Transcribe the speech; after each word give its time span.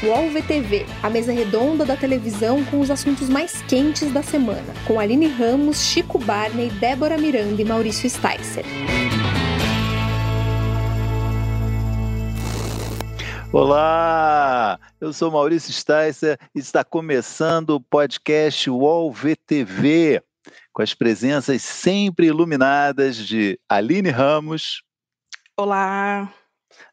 UOL 0.00 0.30
VTV, 0.30 0.86
a 1.02 1.10
mesa 1.10 1.32
redonda 1.32 1.84
da 1.84 1.96
televisão 1.96 2.64
com 2.66 2.78
os 2.78 2.88
assuntos 2.88 3.28
mais 3.28 3.62
quentes 3.62 4.12
da 4.12 4.22
semana, 4.22 4.72
com 4.86 5.00
Aline 5.00 5.26
Ramos, 5.26 5.80
Chico 5.82 6.20
Barney, 6.20 6.70
Débora 6.70 7.18
Miranda 7.18 7.60
e 7.60 7.64
Maurício 7.64 8.08
Sticer. 8.08 8.64
Olá, 13.52 14.78
eu 15.00 15.12
sou 15.12 15.32
Maurício 15.32 15.72
Sticer 15.72 16.38
e 16.54 16.60
está 16.60 16.84
começando 16.84 17.70
o 17.70 17.80
podcast 17.80 18.70
UOL 18.70 19.10
VTV, 19.12 20.22
com 20.72 20.80
as 20.80 20.94
presenças 20.94 21.60
sempre 21.62 22.26
iluminadas 22.26 23.16
de 23.16 23.58
Aline 23.68 24.10
Ramos. 24.10 24.80
Olá. 25.56 26.32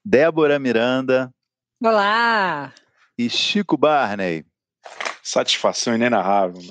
Débora 0.03 0.57
Miranda. 0.57 1.29
Olá 1.83 2.73
e 3.17 3.29
Chico 3.29 3.77
Barney. 3.77 4.45
Satisfação 5.23 5.95
inenarrável. 5.95 6.61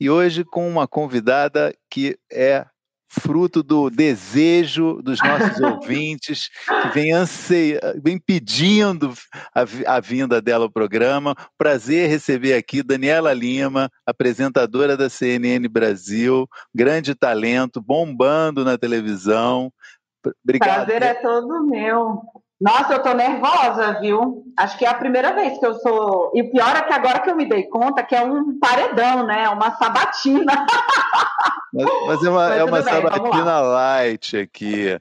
E 0.00 0.08
hoje 0.08 0.44
com 0.44 0.68
uma 0.68 0.88
convidada 0.88 1.74
que 1.90 2.18
é 2.32 2.64
fruto 3.10 3.60
do 3.60 3.90
desejo 3.90 5.02
dos 5.02 5.18
nossos 5.20 5.60
ouvintes, 5.60 6.48
que 6.82 6.88
vem, 6.94 7.12
anseia, 7.12 7.80
vem 8.02 8.18
pedindo 8.18 9.12
a, 9.52 9.62
a, 9.96 10.00
vinda 10.00 10.40
dela 10.40 10.64
ao 10.64 10.70
programa. 10.70 11.34
Prazer 11.58 12.08
receber 12.08 12.54
aqui 12.54 12.82
Daniela 12.82 13.32
Lima, 13.32 13.90
apresentadora 14.06 14.96
da 14.96 15.10
CNN 15.10 15.66
Brasil, 15.68 16.48
grande 16.72 17.14
talento, 17.14 17.82
bombando 17.82 18.64
na 18.64 18.78
televisão. 18.78 19.72
Obrigado. 20.44 20.86
Prazer 20.86 21.02
é 21.02 21.14
todo 21.14 21.66
meu. 21.66 22.22
Nossa, 22.60 22.92
eu 22.92 23.02
tô 23.02 23.14
nervosa, 23.14 23.98
viu? 24.00 24.44
Acho 24.54 24.76
que 24.76 24.84
é 24.84 24.88
a 24.88 24.94
primeira 24.94 25.32
vez 25.32 25.58
que 25.58 25.64
eu 25.64 25.74
sou. 25.74 26.30
E 26.34 26.42
o 26.42 26.50
pior 26.50 26.76
é 26.76 26.82
que 26.82 26.92
agora 26.92 27.20
que 27.20 27.30
eu 27.30 27.36
me 27.36 27.48
dei 27.48 27.64
conta 27.64 28.02
que 28.02 28.14
é 28.14 28.22
um 28.22 28.58
paredão, 28.58 29.24
né? 29.24 29.48
Uma 29.48 29.70
sabatina. 29.76 30.52
Mas, 31.72 31.86
mas 32.06 32.24
é 32.24 32.28
uma, 32.28 32.48
mas 32.48 32.58
é 32.58 32.64
uma 32.64 32.82
sabatina 32.82 33.60
light 33.60 34.36
aqui. 34.36 34.98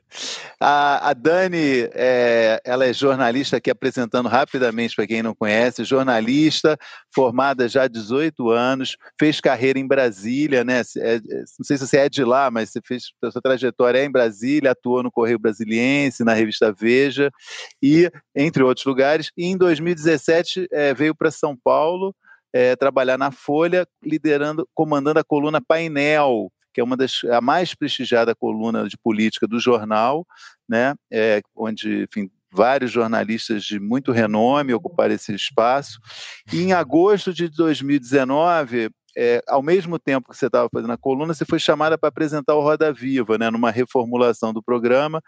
A, 0.59 1.09
a 1.09 1.13
Dani, 1.13 1.89
é, 1.93 2.61
ela 2.63 2.85
é 2.85 2.93
jornalista 2.93 3.57
aqui, 3.57 3.71
apresentando 3.71 4.29
rapidamente 4.29 4.95
para 4.95 5.07
quem 5.07 5.23
não 5.23 5.33
conhece, 5.33 5.83
jornalista, 5.83 6.77
formada 7.13 7.67
já 7.67 7.83
há 7.83 7.87
18 7.87 8.51
anos, 8.51 8.97
fez 9.19 9.41
carreira 9.41 9.79
em 9.79 9.87
Brasília, 9.87 10.63
né? 10.63 10.81
É, 10.97 11.19
não 11.57 11.65
sei 11.65 11.75
se 11.77 11.87
você 11.87 11.97
é 11.97 12.09
de 12.09 12.23
lá, 12.23 12.51
mas 12.51 12.69
você 12.69 12.81
fez 12.85 13.05
a 13.23 13.31
sua 13.31 13.41
trajetória 13.41 13.99
é 13.99 14.05
em 14.05 14.11
Brasília, 14.11 14.71
atuou 14.71 15.01
no 15.01 15.11
Correio 15.11 15.39
Brasiliense, 15.39 16.23
na 16.23 16.33
revista 16.33 16.71
Veja, 16.71 17.31
e 17.81 18.11
entre 18.35 18.63
outros 18.63 18.85
lugares. 18.85 19.31
E 19.37 19.45
em 19.45 19.57
2017 19.57 20.67
é, 20.71 20.93
veio 20.93 21.15
para 21.15 21.31
São 21.31 21.55
Paulo. 21.55 22.15
É, 22.51 22.75
trabalhar 22.75 23.15
na 23.15 23.29
Folha, 23.29 23.87
liderando, 24.03 24.67
comandando 24.73 25.19
a 25.19 25.23
coluna 25.23 25.61
Painel, 25.61 26.51
que 26.73 26.81
é 26.81 26.83
uma 26.83 26.97
das 26.97 27.23
a 27.25 27.39
mais 27.39 27.75
prestigiada 27.75 28.33
coluna 28.33 28.87
de 28.87 28.97
política 28.97 29.47
do 29.47 29.59
jornal, 29.59 30.25
né? 30.67 30.95
É, 31.11 31.41
onde, 31.55 32.07
enfim, 32.09 32.27
vários 32.51 32.91
jornalistas 32.91 33.63
de 33.63 33.79
muito 33.79 34.11
renome 34.11 34.73
ocuparam 34.73 35.13
esse 35.13 35.33
espaço. 35.33 35.99
E 36.51 36.61
em 36.61 36.73
agosto 36.73 37.33
de 37.33 37.47
2019, 37.49 38.89
é, 39.17 39.41
ao 39.47 39.61
mesmo 39.61 39.97
tempo 39.97 40.29
que 40.29 40.37
você 40.37 40.47
estava 40.47 40.69
fazendo 40.71 40.91
a 40.91 40.97
coluna, 40.97 41.33
você 41.33 41.45
foi 41.45 41.59
chamada 41.59 41.97
para 41.97 42.09
apresentar 42.09 42.55
o 42.55 42.61
Roda 42.61 42.91
Viva, 42.91 43.37
né, 43.37 43.49
numa 43.49 43.71
reformulação 43.71 44.53
do 44.53 44.61
programa, 44.61 45.21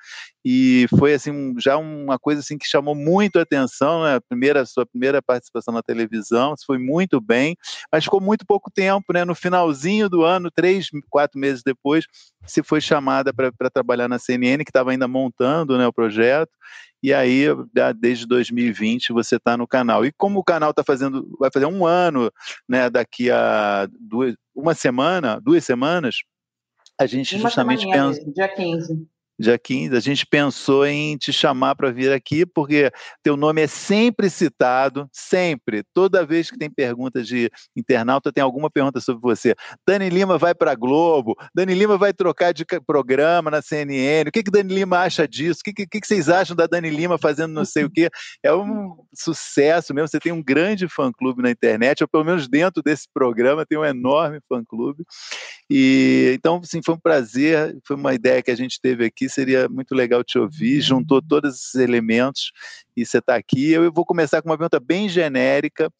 e 0.43 0.87
foi 0.97 1.13
assim 1.13 1.53
já 1.59 1.77
uma 1.77 2.17
coisa 2.19 2.41
assim 2.41 2.57
que 2.57 2.67
chamou 2.67 2.95
muito 2.95 3.39
a 3.39 3.41
atenção, 3.41 4.03
né, 4.03 4.15
a 4.15 4.21
primeira 4.21 4.65
sua 4.65 4.85
primeira 4.85 5.21
participação 5.21 5.73
na 5.73 5.81
televisão, 5.81 6.55
foi 6.65 6.77
muito 6.77 7.19
bem, 7.19 7.55
mas 7.91 8.03
ficou 8.03 8.21
muito 8.21 8.45
pouco 8.45 8.71
tempo, 8.71 9.13
né, 9.13 9.25
no 9.25 9.35
finalzinho 9.35 10.09
do 10.09 10.23
ano, 10.23 10.52
três, 10.52 10.87
quatro 11.09 11.39
meses 11.39 11.61
depois, 11.64 12.05
você 12.45 12.64
foi 12.64 12.81
chamada 12.81 13.33
para 13.33 13.70
trabalhar 13.70 14.08
na 14.08 14.20
CNN, 14.20 14.64
que 14.64 14.70
estava 14.70 14.91
ainda 14.91 15.08
montando, 15.08 15.77
né, 15.77 15.87
o 15.87 15.93
projeto, 15.93 16.52
e 17.02 17.14
aí 17.14 17.45
desde 17.98 18.28
2020 18.28 19.14
você 19.14 19.38
está 19.38 19.58
no 19.58 19.67
canal. 19.67 20.06
E 20.06 20.12
como 20.12 20.39
o 20.39 20.44
canal 20.44 20.72
está 20.72 20.84
fazendo, 20.84 21.36
vai 21.39 21.50
fazer 21.52 21.66
um 21.66 21.86
ano, 21.86 22.32
né, 22.67 22.89
daqui 22.89 23.32
a 23.32 23.88
duas, 24.00 24.36
uma 24.54 24.73
semana, 24.73 25.39
duas 25.39 25.64
semanas, 25.64 26.17
a 27.00 27.06
gente 27.06 27.36
uma 27.36 27.44
justamente 27.44 27.89
pensa. 27.89 28.23
Dia 28.32 28.48
15 28.48 29.08
dia 29.41 29.57
15, 29.57 29.95
a 29.95 29.99
gente 29.99 30.25
pensou 30.25 30.85
em 30.85 31.17
te 31.17 31.33
chamar 31.33 31.75
para 31.75 31.91
vir 31.91 32.11
aqui, 32.11 32.45
porque 32.45 32.91
teu 33.23 33.35
nome 33.35 33.61
é 33.61 33.67
sempre 33.67 34.29
citado, 34.29 35.09
sempre. 35.11 35.83
Toda 35.93 36.25
vez 36.25 36.49
que 36.49 36.57
tem 36.57 36.69
pergunta 36.69 37.21
de 37.23 37.49
internauta, 37.75 38.31
tem 38.31 38.43
alguma 38.43 38.69
pergunta 38.69 39.02
sobre 39.02 39.21
você. 39.21 39.55
Dani 39.85 40.09
Lima 40.09 40.37
vai 40.37 40.53
para 40.53 40.75
Globo, 40.75 41.35
Dani 41.53 41.73
Lima 41.73 41.97
vai 41.97 42.13
trocar 42.13 42.53
de 42.53 42.65
programa 42.85 43.49
na 43.52 43.61
CNN. 43.61 44.29
O 44.29 44.31
que, 44.31 44.43
que 44.43 44.52
Dani 44.52 44.73
Lima 44.73 44.99
acha 44.99 45.27
disso? 45.27 45.61
O 45.61 45.63
que, 45.63 45.73
que, 45.85 45.99
que 45.99 46.08
vocês 46.08 46.29
acham 46.29 46.55
da 46.55 46.67
Dani 46.67 46.89
Lima 46.89 47.17
fazendo 47.17 47.53
não 47.53 47.65
sei 47.65 47.83
o 47.83 47.89
quê? 47.89 48.09
É 48.43 48.53
um 48.53 48.95
sucesso 49.13 49.93
mesmo. 49.93 50.08
Você 50.08 50.19
tem 50.19 50.31
um 50.31 50.43
grande 50.43 50.87
fã-clube 50.87 51.41
na 51.41 51.49
internet, 51.49 52.03
ou 52.03 52.08
pelo 52.08 52.23
menos 52.23 52.47
dentro 52.47 52.83
desse 52.83 53.08
programa 53.11 53.65
tem 53.65 53.77
um 53.77 53.85
enorme 53.85 54.39
fã-clube. 54.47 55.03
E 55.69 56.33
então, 56.35 56.61
assim, 56.63 56.81
foi 56.85 56.95
um 56.95 56.99
prazer, 56.99 57.77
foi 57.85 57.95
uma 57.95 58.13
ideia 58.13 58.43
que 58.43 58.52
a 58.52 58.55
gente 58.55 58.79
teve 58.79 59.05
aqui 59.05 59.29
seria 59.31 59.67
muito 59.69 59.95
legal 59.95 60.23
te 60.23 60.37
ouvir, 60.37 60.77
uhum. 60.77 60.81
juntou 60.81 61.21
todos 61.21 61.55
esses 61.55 61.75
elementos 61.75 62.52
e 62.95 63.05
você 63.05 63.19
está 63.19 63.36
aqui. 63.36 63.71
Eu 63.71 63.92
vou 63.92 64.05
começar 64.05 64.42
com 64.42 64.49
uma 64.49 64.58
pergunta 64.58 64.80
bem 64.80 65.09
genérica 65.09 65.92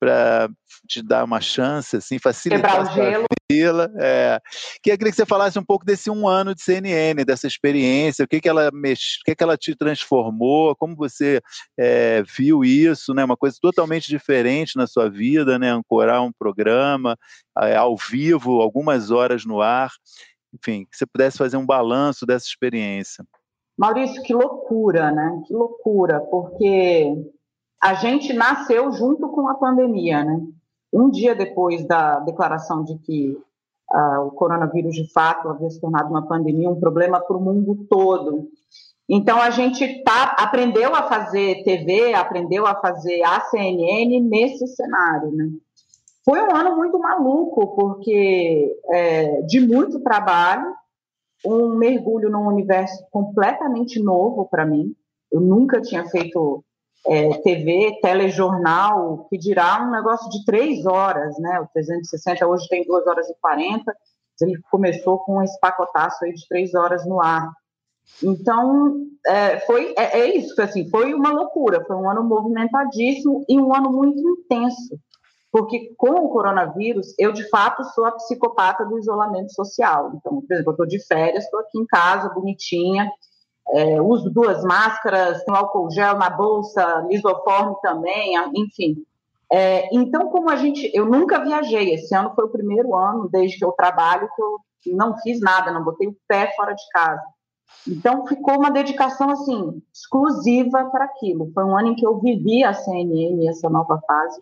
para 0.00 0.48
te 0.88 1.02
dar 1.02 1.24
uma 1.24 1.42
chance, 1.42 1.94
assim, 1.94 2.18
facilitar 2.18 2.80
a 2.80 2.86
sua 2.86 3.26
vida. 3.50 3.92
É. 3.98 4.40
Queria 4.82 4.96
que 4.96 5.12
você 5.12 5.26
falasse 5.26 5.58
um 5.58 5.64
pouco 5.64 5.84
desse 5.84 6.10
um 6.10 6.26
ano 6.26 6.54
de 6.54 6.62
CNN, 6.62 7.22
dessa 7.22 7.46
experiência, 7.46 8.24
o 8.24 8.28
que, 8.28 8.40
que 8.40 8.48
ela 8.48 8.70
mex... 8.72 9.18
o 9.20 9.24
que, 9.26 9.34
que 9.34 9.44
ela 9.44 9.58
te 9.58 9.76
transformou, 9.76 10.74
como 10.74 10.96
você 10.96 11.42
é, 11.78 12.22
viu 12.22 12.64
isso, 12.64 13.12
né? 13.12 13.22
Uma 13.22 13.36
coisa 13.36 13.58
totalmente 13.60 14.08
diferente 14.08 14.74
na 14.76 14.86
sua 14.86 15.10
vida, 15.10 15.58
né? 15.58 15.70
Ancorar 15.70 16.22
um 16.22 16.32
programa 16.32 17.14
é, 17.60 17.76
ao 17.76 17.94
vivo, 17.94 18.62
algumas 18.62 19.10
horas 19.10 19.44
no 19.44 19.60
ar 19.60 19.90
enfim, 20.52 20.84
que 20.84 20.96
você 20.96 21.06
pudesse 21.06 21.38
fazer 21.38 21.56
um 21.56 21.66
balanço 21.66 22.26
dessa 22.26 22.46
experiência. 22.46 23.24
Maurício, 23.78 24.22
que 24.22 24.34
loucura, 24.34 25.10
né? 25.10 25.42
Que 25.46 25.54
loucura, 25.54 26.20
porque 26.20 27.14
a 27.80 27.94
gente 27.94 28.32
nasceu 28.32 28.92
junto 28.92 29.28
com 29.30 29.48
a 29.48 29.54
pandemia, 29.54 30.22
né? 30.22 30.40
Um 30.92 31.08
dia 31.08 31.34
depois 31.34 31.86
da 31.86 32.18
declaração 32.20 32.84
de 32.84 32.98
que 32.98 33.38
uh, 33.90 34.26
o 34.26 34.32
coronavírus 34.32 34.94
de 34.94 35.10
fato 35.12 35.48
havia 35.48 35.70
se 35.70 35.80
tornado 35.80 36.10
uma 36.10 36.26
pandemia, 36.26 36.68
um 36.68 36.78
problema 36.78 37.20
para 37.20 37.36
o 37.36 37.40
mundo 37.40 37.86
todo. 37.88 38.48
Então 39.08 39.40
a 39.40 39.50
gente 39.50 40.02
tá, 40.04 40.36
aprendeu 40.38 40.94
a 40.94 41.04
fazer 41.04 41.64
TV, 41.64 42.12
aprendeu 42.12 42.66
a 42.66 42.74
fazer 42.74 43.22
a 43.22 43.40
CNN 43.40 44.20
nesse 44.20 44.66
cenário, 44.68 45.32
né? 45.32 45.50
Foi 46.30 46.40
um 46.40 46.54
ano 46.54 46.76
muito 46.76 46.96
maluco, 46.96 47.74
porque 47.74 48.78
é, 48.88 49.42
de 49.42 49.58
muito 49.58 49.98
trabalho, 49.98 50.72
um 51.44 51.74
mergulho 51.76 52.30
num 52.30 52.46
universo 52.46 53.04
completamente 53.10 54.00
novo 54.00 54.46
para 54.48 54.64
mim. 54.64 54.94
Eu 55.32 55.40
nunca 55.40 55.80
tinha 55.80 56.06
feito 56.06 56.64
é, 57.04 57.36
TV, 57.38 57.98
telejornal, 58.00 59.26
que 59.28 59.36
dirá 59.36 59.84
um 59.84 59.90
negócio 59.90 60.30
de 60.30 60.44
três 60.44 60.86
horas, 60.86 61.36
né? 61.40 61.58
O 61.58 61.66
360 61.72 62.46
hoje 62.46 62.68
tem 62.68 62.86
duas 62.86 63.04
horas 63.08 63.28
e 63.28 63.34
quarenta. 63.40 63.92
Ele 64.40 64.54
começou 64.70 65.18
com 65.18 65.42
esse 65.42 65.58
pacotaço 65.58 66.24
aí 66.24 66.32
de 66.32 66.46
três 66.46 66.76
horas 66.76 67.04
no 67.04 67.20
ar. 67.20 67.50
Então, 68.22 69.04
é, 69.26 69.58
foi, 69.66 69.94
é, 69.98 70.20
é 70.20 70.36
isso, 70.36 70.62
assim, 70.62 70.88
foi 70.90 71.12
uma 71.12 71.32
loucura, 71.32 71.84
foi 71.84 71.96
um 71.96 72.08
ano 72.08 72.22
movimentadíssimo 72.22 73.44
e 73.48 73.60
um 73.60 73.74
ano 73.74 73.90
muito 73.90 74.20
intenso 74.20 74.96
porque 75.52 75.92
com 75.96 76.10
o 76.10 76.28
coronavírus, 76.28 77.14
eu 77.18 77.32
de 77.32 77.48
fato 77.48 77.82
sou 77.92 78.04
a 78.04 78.12
psicopata 78.12 78.84
do 78.84 78.98
isolamento 78.98 79.52
social. 79.52 80.12
Então, 80.14 80.40
por 80.40 80.52
exemplo, 80.52 80.70
eu 80.70 80.72
estou 80.72 80.86
de 80.86 81.04
férias, 81.06 81.44
estou 81.44 81.60
aqui 81.60 81.78
em 81.78 81.86
casa, 81.86 82.32
bonitinha, 82.32 83.10
é, 83.72 84.00
uso 84.00 84.30
duas 84.30 84.62
máscaras, 84.64 85.44
tenho 85.44 85.56
álcool 85.56 85.90
gel 85.90 86.16
na 86.16 86.30
bolsa, 86.30 87.06
lisoforme 87.08 87.74
também, 87.82 88.34
enfim. 88.54 88.96
É, 89.52 89.88
então, 89.92 90.28
como 90.28 90.48
a 90.50 90.56
gente, 90.56 90.90
eu 90.94 91.06
nunca 91.06 91.42
viajei, 91.42 91.94
esse 91.94 92.14
ano 92.14 92.32
foi 92.34 92.44
o 92.44 92.50
primeiro 92.50 92.94
ano 92.94 93.28
desde 93.28 93.58
que 93.58 93.64
eu 93.64 93.72
trabalho 93.72 94.28
que 94.34 94.42
eu 94.90 94.96
não 94.96 95.16
fiz 95.18 95.40
nada, 95.40 95.72
não 95.72 95.82
botei 95.82 96.06
o 96.06 96.16
pé 96.28 96.52
fora 96.54 96.72
de 96.72 96.88
casa. 96.92 97.22
Então, 97.86 98.26
ficou 98.26 98.56
uma 98.56 98.70
dedicação 98.70 99.30
assim 99.30 99.82
exclusiva 99.92 100.84
para 100.90 101.04
aquilo. 101.04 101.50
Foi 101.52 101.64
um 101.64 101.76
ano 101.76 101.88
em 101.88 101.94
que 101.94 102.06
eu 102.06 102.18
vivi 102.20 102.62
a 102.62 102.72
CNN, 102.72 103.48
essa 103.48 103.68
nova 103.68 104.00
fase, 104.06 104.40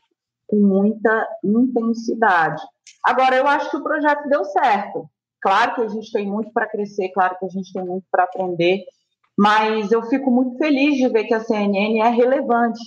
com 0.48 0.56
muita 0.56 1.28
intensidade. 1.44 2.62
Agora, 3.04 3.36
eu 3.36 3.46
acho 3.46 3.70
que 3.70 3.76
o 3.76 3.82
projeto 3.82 4.28
deu 4.28 4.44
certo. 4.44 5.08
Claro 5.40 5.76
que 5.76 5.82
a 5.82 5.88
gente 5.88 6.10
tem 6.10 6.26
muito 6.26 6.52
para 6.52 6.66
crescer, 6.66 7.10
claro 7.10 7.38
que 7.38 7.44
a 7.44 7.48
gente 7.48 7.72
tem 7.72 7.84
muito 7.84 8.04
para 8.10 8.24
aprender, 8.24 8.82
mas 9.36 9.92
eu 9.92 10.02
fico 10.02 10.30
muito 10.30 10.58
feliz 10.58 10.96
de 10.96 11.08
ver 11.08 11.24
que 11.24 11.34
a 11.34 11.40
CNN 11.40 12.00
é 12.00 12.08
relevante. 12.08 12.82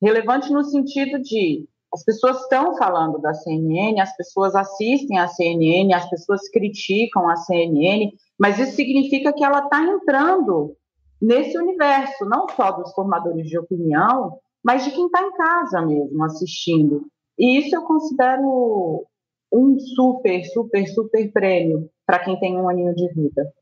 relevante 0.00 0.50
no 0.50 0.64
sentido 0.64 1.20
de 1.20 1.68
as 1.92 2.02
pessoas 2.04 2.40
estão 2.40 2.76
falando 2.76 3.20
da 3.20 3.32
CNN, 3.34 4.00
as 4.00 4.16
pessoas 4.16 4.54
assistem 4.54 5.18
a 5.18 5.28
CNN, 5.28 5.92
as 5.94 6.08
pessoas 6.08 6.48
criticam 6.48 7.28
a 7.28 7.36
CNN, 7.36 8.12
mas 8.38 8.58
isso 8.58 8.72
significa 8.72 9.32
que 9.32 9.44
ela 9.44 9.60
está 9.60 9.80
entrando 9.82 10.74
nesse 11.22 11.56
universo, 11.56 12.24
não 12.24 12.48
só 12.48 12.72
dos 12.72 12.92
formadores 12.94 13.46
de 13.46 13.58
opinião, 13.58 14.38
mas 14.64 14.84
de 14.84 14.90
quem 14.90 15.06
está 15.06 15.22
em 15.22 15.32
casa 15.32 15.82
mesmo 15.82 16.24
assistindo. 16.24 17.06
E 17.38 17.58
isso 17.58 17.76
eu 17.76 17.82
considero 17.82 19.04
um 19.52 19.78
super, 19.78 20.42
super, 20.44 20.86
super 20.88 21.32
prêmio 21.32 21.90
para 22.06 22.18
quem 22.24 22.38
tem 22.40 22.56
um 22.56 22.68
aninho 22.68 22.94
de 22.94 23.12
vida. 23.12 23.52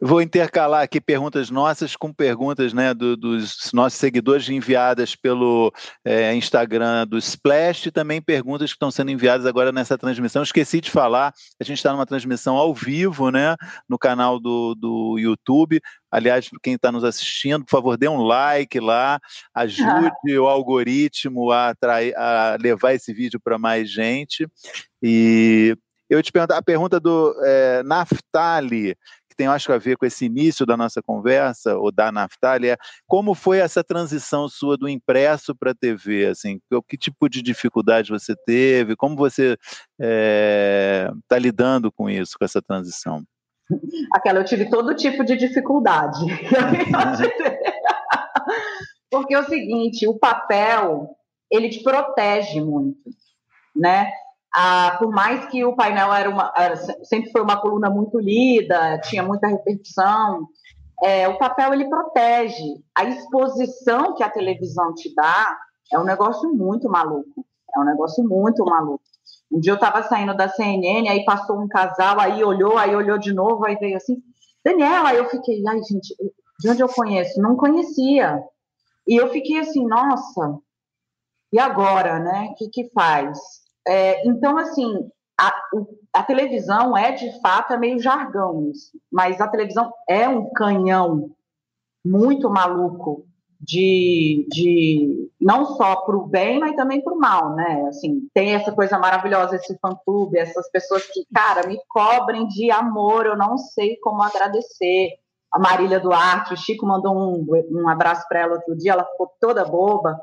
Vou 0.00 0.20
intercalar 0.20 0.82
aqui 0.82 1.00
perguntas 1.00 1.48
nossas 1.50 1.96
com 1.96 2.12
perguntas 2.12 2.72
né, 2.72 2.92
do, 2.92 3.16
dos 3.16 3.70
nossos 3.72 3.98
seguidores 3.98 4.48
enviadas 4.48 5.16
pelo 5.16 5.72
é, 6.04 6.34
Instagram 6.34 7.06
do 7.06 7.16
Splash 7.16 7.86
e 7.86 7.90
também 7.90 8.20
perguntas 8.20 8.70
que 8.70 8.76
estão 8.76 8.90
sendo 8.90 9.10
enviadas 9.10 9.46
agora 9.46 9.72
nessa 9.72 9.96
transmissão. 9.96 10.42
Esqueci 10.42 10.80
de 10.80 10.90
falar, 10.90 11.32
a 11.58 11.64
gente 11.64 11.78
está 11.78 11.92
numa 11.92 12.04
transmissão 12.04 12.56
ao 12.56 12.74
vivo 12.74 13.30
né, 13.30 13.56
no 13.88 13.98
canal 13.98 14.38
do, 14.38 14.74
do 14.74 15.18
YouTube. 15.18 15.80
Aliás, 16.10 16.48
quem 16.62 16.74
está 16.74 16.92
nos 16.92 17.04
assistindo, 17.04 17.64
por 17.64 17.70
favor, 17.70 17.96
dê 17.96 18.08
um 18.08 18.22
like 18.22 18.78
lá, 18.78 19.18
ajude 19.54 19.88
ah. 19.88 20.12
o 20.40 20.46
algoritmo 20.46 21.50
a, 21.50 21.70
atrair, 21.70 22.14
a 22.16 22.56
levar 22.60 22.92
esse 22.92 23.14
vídeo 23.14 23.40
para 23.42 23.58
mais 23.58 23.90
gente. 23.90 24.46
E 25.02 25.76
eu 26.08 26.22
te 26.22 26.30
pergunto, 26.30 26.54
a 26.54 26.62
pergunta 26.62 27.00
do 27.00 27.34
é, 27.44 27.82
Naftali, 27.82 28.96
que 29.36 29.44
tem, 29.44 29.46
acho, 29.46 29.70
a 29.70 29.78
ver 29.78 29.98
com 29.98 30.06
esse 30.06 30.24
início 30.24 30.64
da 30.64 30.76
nossa 30.76 31.02
conversa, 31.02 31.76
ou 31.76 31.92
da 31.92 32.10
Naftali, 32.10 32.70
é 32.70 32.76
como 33.06 33.34
foi 33.34 33.58
essa 33.58 33.84
transição 33.84 34.48
sua 34.48 34.78
do 34.78 34.88
impresso 34.88 35.54
para 35.54 35.72
a 35.72 35.74
TV? 35.74 36.26
Assim, 36.26 36.58
que 36.88 36.96
tipo 36.96 37.28
de 37.28 37.42
dificuldade 37.42 38.10
você 38.10 38.34
teve? 38.46 38.96
Como 38.96 39.14
você 39.14 39.52
está 39.52 39.66
é, 40.00 41.10
tá 41.28 41.38
lidando 41.38 41.92
com 41.92 42.08
isso, 42.08 42.38
com 42.38 42.44
essa 42.44 42.62
transição? 42.62 43.22
Aquela, 44.14 44.40
eu 44.40 44.44
tive 44.44 44.70
todo 44.70 44.94
tipo 44.94 45.24
de 45.24 45.36
dificuldade. 45.36 46.18
Porque 49.10 49.34
é 49.34 49.40
o 49.40 49.44
seguinte, 49.44 50.06
o 50.06 50.18
papel, 50.18 51.10
ele 51.50 51.68
te 51.68 51.82
protege 51.82 52.60
muito, 52.60 53.10
né? 53.74 54.10
Ah, 54.58 54.96
por 54.98 55.10
mais 55.10 55.44
que 55.50 55.62
o 55.66 55.76
painel 55.76 56.10
era 56.14 56.30
uma, 56.30 56.50
era, 56.56 56.76
sempre 57.04 57.30
foi 57.30 57.42
uma 57.42 57.60
coluna 57.60 57.90
muito 57.90 58.18
lida, 58.18 58.98
tinha 59.00 59.22
muita 59.22 59.48
repercussão, 59.48 60.48
é, 61.02 61.28
o 61.28 61.36
papel 61.36 61.74
ele 61.74 61.90
protege. 61.90 62.82
A 62.96 63.04
exposição 63.04 64.14
que 64.14 64.22
a 64.22 64.30
televisão 64.30 64.94
te 64.94 65.14
dá 65.14 65.58
é 65.92 65.98
um 65.98 66.04
negócio 66.04 66.50
muito 66.54 66.88
maluco. 66.88 67.44
É 67.74 67.78
um 67.78 67.84
negócio 67.84 68.24
muito 68.24 68.64
maluco. 68.64 69.02
Um 69.52 69.60
dia 69.60 69.72
eu 69.72 69.76
estava 69.76 70.02
saindo 70.02 70.34
da 70.34 70.48
CNN, 70.48 71.06
aí 71.06 71.22
passou 71.26 71.60
um 71.60 71.68
casal, 71.68 72.18
aí 72.18 72.42
olhou, 72.42 72.78
aí 72.78 72.96
olhou 72.96 73.18
de 73.18 73.34
novo, 73.34 73.66
aí 73.66 73.76
veio 73.76 73.98
assim, 73.98 74.16
Daniela, 74.64 75.10
aí 75.10 75.18
eu 75.18 75.28
fiquei, 75.28 75.62
ai 75.68 75.82
gente, 75.82 76.16
de 76.58 76.70
onde 76.70 76.82
eu 76.82 76.88
conheço? 76.88 77.42
Não 77.42 77.56
conhecia. 77.56 78.42
E 79.06 79.20
eu 79.20 79.28
fiquei 79.28 79.58
assim, 79.58 79.86
nossa, 79.86 80.58
e 81.52 81.58
agora, 81.58 82.18
né? 82.18 82.48
O 82.52 82.54
que, 82.54 82.68
que 82.70 82.90
faz? 82.94 83.65
É, 83.86 84.26
então, 84.28 84.58
assim, 84.58 85.08
a, 85.38 85.52
a, 86.12 86.22
televisão 86.22 86.96
é, 86.96 87.12
de 87.12 87.40
fato, 87.40 87.72
é 87.72 87.78
meio 87.78 88.00
jargão 88.00 88.70
isso, 88.70 88.98
mas 89.12 89.40
a 89.40 89.48
televisão 89.48 89.92
é 90.08 90.28
um 90.28 90.50
canhão 90.50 91.30
muito 92.04 92.48
maluco 92.50 93.26
de, 93.60 94.46
de 94.50 95.30
não 95.40 95.64
só 95.64 95.96
para 95.96 96.16
o 96.16 96.26
bem, 96.26 96.58
mas 96.58 96.76
também 96.76 97.02
para 97.02 97.12
o 97.12 97.18
mal, 97.18 97.54
né? 97.54 97.86
Assim, 97.88 98.28
tem 98.34 98.54
essa 98.54 98.72
coisa 98.72 98.98
maravilhosa, 98.98 99.56
esse 99.56 99.78
fã-clube, 99.78 100.38
essas 100.38 100.70
pessoas 100.70 101.04
que, 101.06 101.24
cara, 101.34 101.66
me 101.66 101.78
cobrem 101.88 102.46
de 102.48 102.70
amor, 102.70 103.26
eu 103.26 103.36
não 103.36 103.56
sei 103.56 103.96
como 103.98 104.22
agradecer. 104.22 105.10
A 105.52 105.58
Marília 105.58 106.00
Duarte, 106.00 106.52
o 106.52 106.56
Chico 106.56 106.86
mandou 106.86 107.16
um, 107.16 107.46
um 107.70 107.88
abraço 107.88 108.26
para 108.28 108.40
ela 108.40 108.54
outro 108.54 108.76
dia, 108.76 108.92
ela 108.92 109.04
ficou 109.04 109.30
toda 109.40 109.64
boba. 109.64 110.18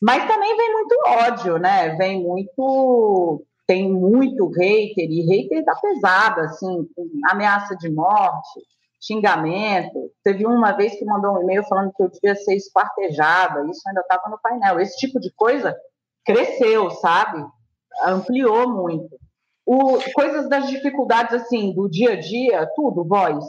Mas 0.00 0.26
também 0.26 0.56
vem 0.56 0.72
muito 0.72 0.96
ódio, 1.06 1.58
né? 1.58 1.90
Vem 1.96 2.22
muito. 2.22 3.44
Tem 3.66 3.90
muito 3.92 4.48
hater, 4.50 5.10
e 5.10 5.22
hater 5.22 5.64
da 5.64 5.74
pesada, 5.74 6.42
assim, 6.42 6.88
ameaça 7.28 7.76
de 7.76 7.90
morte, 7.90 8.60
xingamento. 9.00 10.08
Teve 10.22 10.46
uma 10.46 10.70
vez 10.70 10.96
que 10.96 11.04
mandou 11.04 11.34
um 11.34 11.42
e-mail 11.42 11.64
falando 11.64 11.92
que 11.92 12.00
eu 12.00 12.08
devia 12.08 12.36
ser 12.36 12.54
esquartejada, 12.54 13.68
isso 13.68 13.82
ainda 13.88 14.02
estava 14.02 14.30
no 14.30 14.38
painel. 14.40 14.78
Esse 14.78 14.96
tipo 14.98 15.18
de 15.18 15.32
coisa 15.32 15.76
cresceu, 16.24 16.90
sabe? 16.92 17.44
Ampliou 18.04 18.70
muito. 18.70 19.18
O, 19.64 19.98
coisas 20.14 20.48
das 20.48 20.68
dificuldades, 20.68 21.34
assim, 21.34 21.74
do 21.74 21.88
dia 21.90 22.12
a 22.12 22.20
dia, 22.20 22.70
tudo, 22.76 23.04
voz 23.04 23.44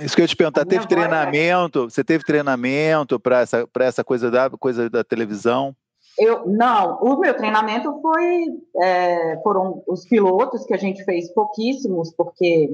isso 0.00 0.14
que 0.14 0.20
eu 0.20 0.24
ia 0.24 0.28
te 0.28 0.36
perguntar, 0.36 0.64
teve 0.64 0.84
é 0.84 0.88
treinamento? 0.88 1.88
Você 1.88 2.02
teve 2.02 2.24
treinamento 2.24 3.20
para 3.20 3.40
essa, 3.40 3.68
essa 3.80 4.04
coisa 4.04 4.30
da 4.30 4.50
coisa 4.50 4.90
da 4.90 5.04
televisão? 5.04 5.74
Eu 6.18 6.46
não, 6.46 6.98
o 7.00 7.18
meu 7.18 7.36
treinamento 7.36 8.00
foi 8.00 8.44
é, 8.82 9.40
foram 9.42 9.82
os 9.86 10.06
pilotos 10.06 10.64
que 10.64 10.74
a 10.74 10.76
gente 10.76 11.04
fez 11.04 11.32
pouquíssimos, 11.32 12.14
porque 12.14 12.70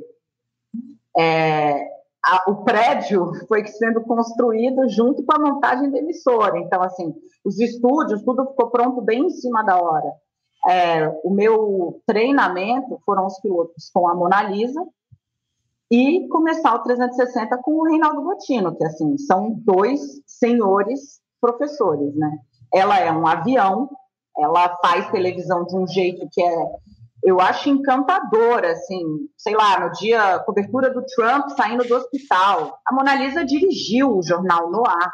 é, 1.17 1.87
a, 2.25 2.50
o 2.50 2.64
prédio 2.64 3.32
foi 3.49 3.66
sendo 3.66 4.02
construído 4.02 4.88
junto 4.88 5.25
com 5.25 5.34
a 5.34 5.38
montagem 5.38 5.90
da 5.90 5.99
emissora. 5.99 6.58
Então, 6.58 6.82
assim, 6.82 7.14
os 7.44 7.58
estúdios, 7.58 8.23
tudo 8.23 8.46
ficou 8.49 8.70
pronto 8.70 9.00
bem 9.00 9.26
em 9.26 9.31
cima 9.31 9.62
da 9.62 9.81
hora. 9.81 10.12
É, 10.69 11.08
o 11.25 11.31
meu 11.31 12.02
treinamento 12.06 13.00
foram 13.06 13.26
os 13.26 13.40
pilotos 13.40 13.90
com 13.93 14.06
a 14.06 14.14
Mona 14.14 14.43
Lisa, 14.43 14.84
e 15.90 16.28
começar 16.28 16.75
o 16.75 16.82
360 16.82 17.58
com 17.58 17.72
o 17.72 17.84
Reinaldo 17.84 18.22
Botino, 18.22 18.76
que 18.76 18.84
assim, 18.84 19.19
são 19.19 19.54
dois 19.64 20.00
senhores 20.25 21.20
professores, 21.40 22.14
né? 22.14 22.31
Ela 22.72 23.00
é 23.00 23.10
um 23.10 23.26
avião, 23.26 23.90
ela 24.38 24.76
faz 24.81 25.10
televisão 25.10 25.64
de 25.64 25.76
um 25.76 25.87
jeito 25.87 26.28
que 26.31 26.40
é, 26.40 26.66
eu 27.25 27.40
acho 27.40 27.69
encantador, 27.69 28.64
assim, 28.64 29.02
sei 29.37 29.54
lá, 29.54 29.81
no 29.81 29.92
dia 29.92 30.38
cobertura 30.40 30.92
do 30.92 31.04
Trump 31.04 31.48
saindo 31.50 31.84
do 31.84 31.96
hospital, 31.96 32.78
a 32.87 32.94
Mona 32.94 33.16
Lisa 33.16 33.44
dirigiu 33.44 34.16
o 34.16 34.22
jornal 34.22 34.70
no 34.70 34.87
ar. 34.87 35.12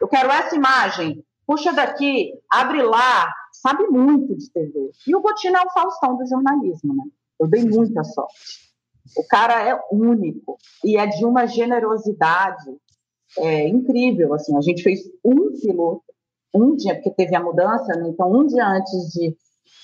Eu 0.00 0.08
quero 0.08 0.30
essa 0.30 0.56
imagem, 0.56 1.22
puxa 1.46 1.70
daqui, 1.70 2.32
abre 2.50 2.82
lá, 2.82 3.30
sabe 3.52 3.86
muito 3.88 4.34
de 4.34 4.50
TV. 4.50 4.90
E 5.06 5.14
o 5.14 5.20
Botino 5.20 5.58
é 5.58 5.62
o 5.62 5.70
Faustão 5.70 6.16
do 6.16 6.26
jornalismo, 6.26 6.94
né? 6.94 7.04
Eu 7.38 7.46
dei 7.46 7.62
muita 7.64 8.02
sorte. 8.04 8.73
O 9.16 9.26
cara 9.28 9.68
é 9.68 9.78
único 9.92 10.56
e 10.84 10.96
é 10.96 11.06
de 11.06 11.24
uma 11.24 11.46
generosidade 11.46 12.76
é, 13.38 13.68
incrível. 13.68 14.34
Assim, 14.34 14.56
a 14.56 14.60
gente 14.60 14.82
fez 14.82 15.00
um 15.24 15.52
piloto, 15.60 16.04
um 16.54 16.74
dia, 16.74 16.94
porque 16.94 17.10
teve 17.10 17.34
a 17.34 17.42
mudança, 17.42 17.94
né? 17.96 18.08
então 18.08 18.32
um 18.32 18.46
dia 18.46 18.66
antes 18.66 19.10
de, 19.12 19.36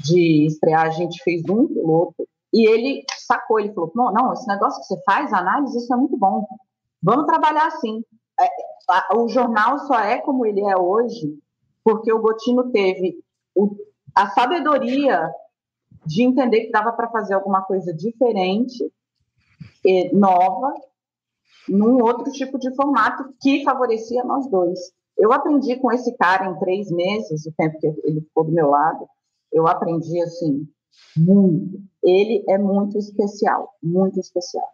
de 0.04 0.46
estrear, 0.46 0.86
a 0.86 0.90
gente 0.90 1.22
fez 1.22 1.42
um 1.48 1.66
piloto 1.66 2.26
e 2.52 2.68
ele 2.68 3.04
sacou, 3.26 3.60
ele 3.60 3.72
falou: 3.72 3.92
não, 3.94 4.12
não, 4.12 4.32
esse 4.32 4.46
negócio 4.46 4.80
que 4.80 4.86
você 4.86 5.02
faz, 5.04 5.32
análise, 5.32 5.78
isso 5.78 5.92
é 5.92 5.96
muito 5.96 6.16
bom. 6.16 6.46
Vamos 7.02 7.26
trabalhar 7.26 7.66
assim. 7.66 8.02
É, 8.40 9.16
o 9.16 9.28
jornal 9.28 9.78
só 9.80 10.00
é 10.00 10.18
como 10.18 10.46
ele 10.46 10.62
é 10.62 10.76
hoje 10.76 11.38
porque 11.84 12.12
o 12.12 12.20
Gotino 12.20 12.70
teve 12.70 13.18
o, 13.54 13.74
a 14.14 14.28
sabedoria 14.30 15.30
de 16.06 16.22
entender 16.22 16.62
que 16.62 16.70
dava 16.70 16.92
para 16.92 17.10
fazer 17.10 17.34
alguma 17.34 17.62
coisa 17.62 17.92
diferente 17.92 18.90
nova, 20.12 20.74
num 21.68 22.02
outro 22.02 22.30
tipo 22.32 22.58
de 22.58 22.74
formato 22.74 23.34
que 23.40 23.64
favorecia 23.64 24.24
nós 24.24 24.48
dois. 24.50 24.78
Eu 25.16 25.32
aprendi 25.32 25.76
com 25.76 25.92
esse 25.92 26.16
cara 26.16 26.46
em 26.46 26.58
três 26.58 26.90
meses, 26.90 27.46
o 27.46 27.52
tempo 27.52 27.78
que 27.78 27.86
ele 28.04 28.20
ficou 28.22 28.44
do 28.44 28.52
meu 28.52 28.68
lado, 28.68 29.06
eu 29.52 29.66
aprendi 29.66 30.20
assim 30.22 30.66
muito. 31.16 31.78
Ele 32.02 32.44
é 32.48 32.56
muito 32.56 32.96
especial, 32.98 33.74
muito 33.82 34.18
especial. 34.18 34.68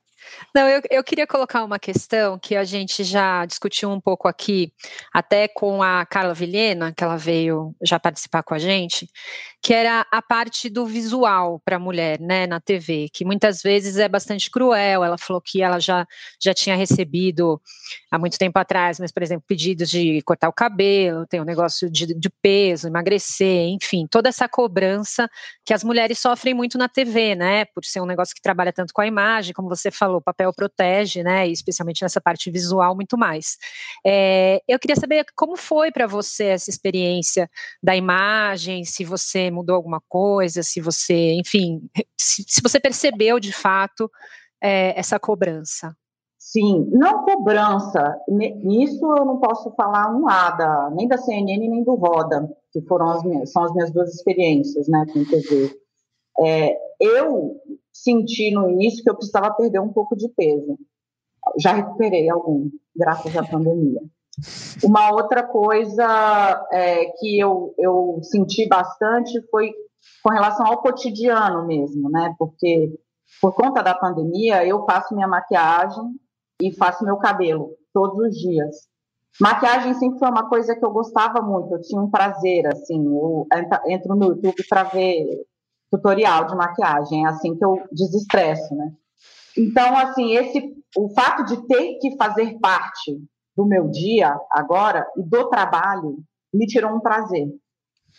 Não, 0.55 0.69
eu, 0.69 0.81
eu 0.91 1.05
queria 1.05 1.27
colocar 1.27 1.63
uma 1.65 1.79
questão 1.79 2.39
que 2.39 2.57
a 2.57 2.65
gente 2.65 3.05
já 3.05 3.45
discutiu 3.45 3.91
um 3.91 4.01
pouco 4.01 4.27
aqui, 4.27 4.73
até 5.13 5.47
com 5.49 5.83
a 5.83 6.05
Carla 6.07 6.35
Vilhena, 6.35 6.93
que 6.93 7.05
ela 7.05 7.17
veio 7.17 7.75
já 7.83 8.01
participar 8.01 8.43
com 8.43 8.55
a 8.55 8.59
gente, 8.59 9.09
que 9.63 9.75
era 9.75 10.07
a 10.11 10.23
parte 10.23 10.71
do 10.71 10.87
visual 10.87 11.61
para 11.65 11.77
a 11.77 11.79
mulher, 11.79 12.21
né, 12.21 12.47
na 12.47 12.61
TV, 12.61 13.09
que 13.13 13.25
muitas 13.25 13.63
vezes 13.63 13.97
é 13.99 14.09
bastante 14.09 14.51
cruel. 14.51 15.05
Ela 15.05 15.19
falou 15.19 15.41
que 15.41 15.63
ela 15.63 15.79
já, 15.79 16.07
já 16.43 16.55
tinha 16.55 16.77
recebido 16.77 17.61
há 18.11 18.19
muito 18.19 18.39
tempo 18.39 18.59
atrás, 18.59 18.99
mas, 18.99 19.13
por 19.13 19.23
exemplo, 19.23 19.45
pedidos 19.47 19.91
de 19.91 20.23
cortar 20.23 20.49
o 20.49 20.53
cabelo, 20.53 21.27
tem 21.27 21.41
um 21.41 21.45
negócio 21.45 21.91
de, 21.91 22.07
de 22.07 22.31
peso, 22.41 22.89
emagrecer, 22.89 23.69
enfim, 23.69 24.07
toda 24.11 24.29
essa 24.29 24.49
cobrança 24.49 25.29
que 25.65 25.75
as 25.75 25.85
mulheres 25.85 26.19
sofrem 26.19 26.55
muito 26.55 26.79
na 26.79 26.89
TV, 26.89 27.35
né, 27.35 27.65
por 27.67 27.85
ser 27.85 28.01
um 28.01 28.07
negócio 28.07 28.35
que 28.35 28.43
trabalha 28.43 28.73
tanto 28.73 28.95
com 28.95 29.01
a 29.01 29.07
imagem, 29.07 29.53
como 29.53 29.69
você 29.69 29.91
falou 29.91 30.06
falou, 30.07 30.21
papel 30.21 30.53
protege, 30.55 31.23
né? 31.23 31.47
Especialmente 31.49 32.03
nessa 32.03 32.21
parte 32.21 32.51
visual, 32.51 32.95
muito 32.95 33.19
mais. 33.19 33.57
É, 34.05 34.61
eu 34.69 34.79
queria 34.79 34.97
saber 34.97 35.25
como 35.35 35.57
foi 35.57 35.91
para 35.91 36.07
você 36.07 36.45
essa 36.47 36.71
experiência 36.71 37.51
da 37.83 37.97
imagem, 37.97 38.85
se 38.85 39.05
você 39.05 39.51
mudou 39.51 39.77
alguma 39.77 40.01
coisa, 40.09 40.63
se 40.63 40.81
você, 40.81 41.35
enfim, 41.35 41.83
se, 42.19 42.45
se 42.47 42.63
você 42.63 42.81
percebeu 42.81 43.39
de 43.41 43.53
fato 43.53 44.11
é, 44.63 44.99
essa 44.99 45.19
cobrança. 45.19 45.95
Sim, 46.39 46.89
não 46.93 47.25
cobrança. 47.25 48.17
Nisso 48.29 49.05
eu 49.17 49.25
não 49.25 49.41
posso 49.41 49.71
falar 49.73 50.15
um 50.15 50.21
nada, 50.21 50.91
nem 50.91 51.09
da 51.09 51.19
CNN 51.19 51.69
nem 51.69 51.83
do 51.83 51.97
Roda, 51.97 52.49
que 52.73 52.81
foram 52.83 53.09
as 53.09 53.25
minhas, 53.25 53.51
são 53.51 53.65
as 53.65 53.73
minhas 53.73 53.91
duas 53.91 54.15
experiências, 54.15 54.87
né, 54.87 55.05
com 55.13 55.25
TV. 55.25 55.77
É, 56.41 56.77
eu 57.01 57.61
senti 57.93 58.51
no 58.51 58.69
início 58.69 59.03
que 59.03 59.11
eu 59.11 59.17
precisava 59.17 59.55
perder 59.55 59.81
um 59.81 59.93
pouco 59.93 60.17
de 60.17 60.29
peso. 60.29 60.79
Já 61.59 61.73
recuperei 61.73 62.29
algum, 62.29 62.71
graças 62.95 63.37
à 63.37 63.45
pandemia. 63.45 64.01
Uma 64.85 65.13
outra 65.13 65.43
coisa 65.43 66.67
é, 66.71 67.07
que 67.19 67.39
eu, 67.39 67.75
eu 67.79 68.21
senti 68.23 68.69
bastante 68.69 69.41
foi 69.51 69.73
com 70.23 70.31
relação 70.31 70.67
ao 70.67 70.83
cotidiano 70.83 71.67
mesmo, 71.67 72.11
né? 72.11 72.35
Porque 72.39 72.93
por 73.41 73.55
conta 73.55 73.83
da 73.83 73.95
pandemia, 73.95 74.65
eu 74.67 74.85
faço 74.85 75.15
minha 75.15 75.27
maquiagem 75.27 76.05
e 76.61 76.75
faço 76.75 77.05
meu 77.05 77.17
cabelo 77.17 77.77
todos 77.93 78.19
os 78.19 78.37
dias. 78.37 78.89
Maquiagem 79.41 79.95
sempre 79.95 80.19
foi 80.19 80.29
uma 80.29 80.49
coisa 80.49 80.75
que 80.75 80.85
eu 80.85 80.91
gostava 80.91 81.43
muito, 81.43 81.75
eu 81.75 81.81
tinha 81.83 82.01
um 82.01 82.11
prazer, 82.11 82.67
assim, 82.67 83.05
eu 83.05 83.47
entro 83.87 84.15
no 84.15 84.29
YouTube 84.29 84.67
para 84.69 84.85
ver 84.85 85.47
tutorial 85.91 86.47
de 86.47 86.57
maquiagem, 86.57 87.25
é 87.25 87.29
assim 87.29 87.57
que 87.57 87.65
eu 87.65 87.83
desestresso, 87.93 88.75
né? 88.75 88.93
Então, 89.57 89.97
assim, 89.97 90.37
esse, 90.37 90.75
o 90.97 91.09
fato 91.11 91.45
de 91.45 91.67
ter 91.67 91.99
que 91.99 92.17
fazer 92.17 92.59
parte 92.59 93.19
do 93.57 93.65
meu 93.65 93.89
dia 93.89 94.39
agora 94.51 95.07
e 95.17 95.23
do 95.23 95.49
trabalho 95.49 96.19
me 96.53 96.67
tirou 96.67 96.91
um 96.91 97.01
prazer. 97.01 97.49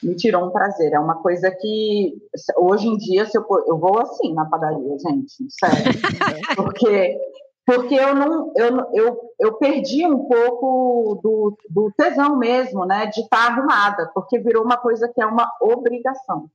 Me 0.01 0.15
tirou 0.15 0.45
um 0.45 0.51
prazer. 0.51 0.93
É 0.93 0.99
uma 0.99 1.21
coisa 1.21 1.51
que 1.51 2.15
hoje 2.57 2.87
em 2.87 2.97
dia, 2.97 3.25
se 3.25 3.37
eu, 3.37 3.45
eu 3.67 3.77
vou 3.77 3.99
assim 3.99 4.33
na 4.33 4.45
padaria, 4.45 4.97
gente, 4.99 5.45
sério. 5.49 5.93
Porque 6.55 7.17
porque 7.65 7.95
eu 7.95 8.15
não 8.15 8.53
eu, 8.55 8.87
eu, 8.93 9.19
eu 9.37 9.57
perdi 9.57 10.07
um 10.07 10.25
pouco 10.25 11.19
do, 11.21 11.57
do 11.69 11.91
tesão 11.97 12.37
mesmo, 12.37 12.85
né, 12.85 13.07
de 13.07 13.19
estar 13.19 13.51
arrumada, 13.51 14.09
porque 14.13 14.39
virou 14.39 14.63
uma 14.63 14.77
coisa 14.77 15.11
que 15.13 15.21
é 15.21 15.25
uma 15.25 15.51
obrigação. 15.61 16.49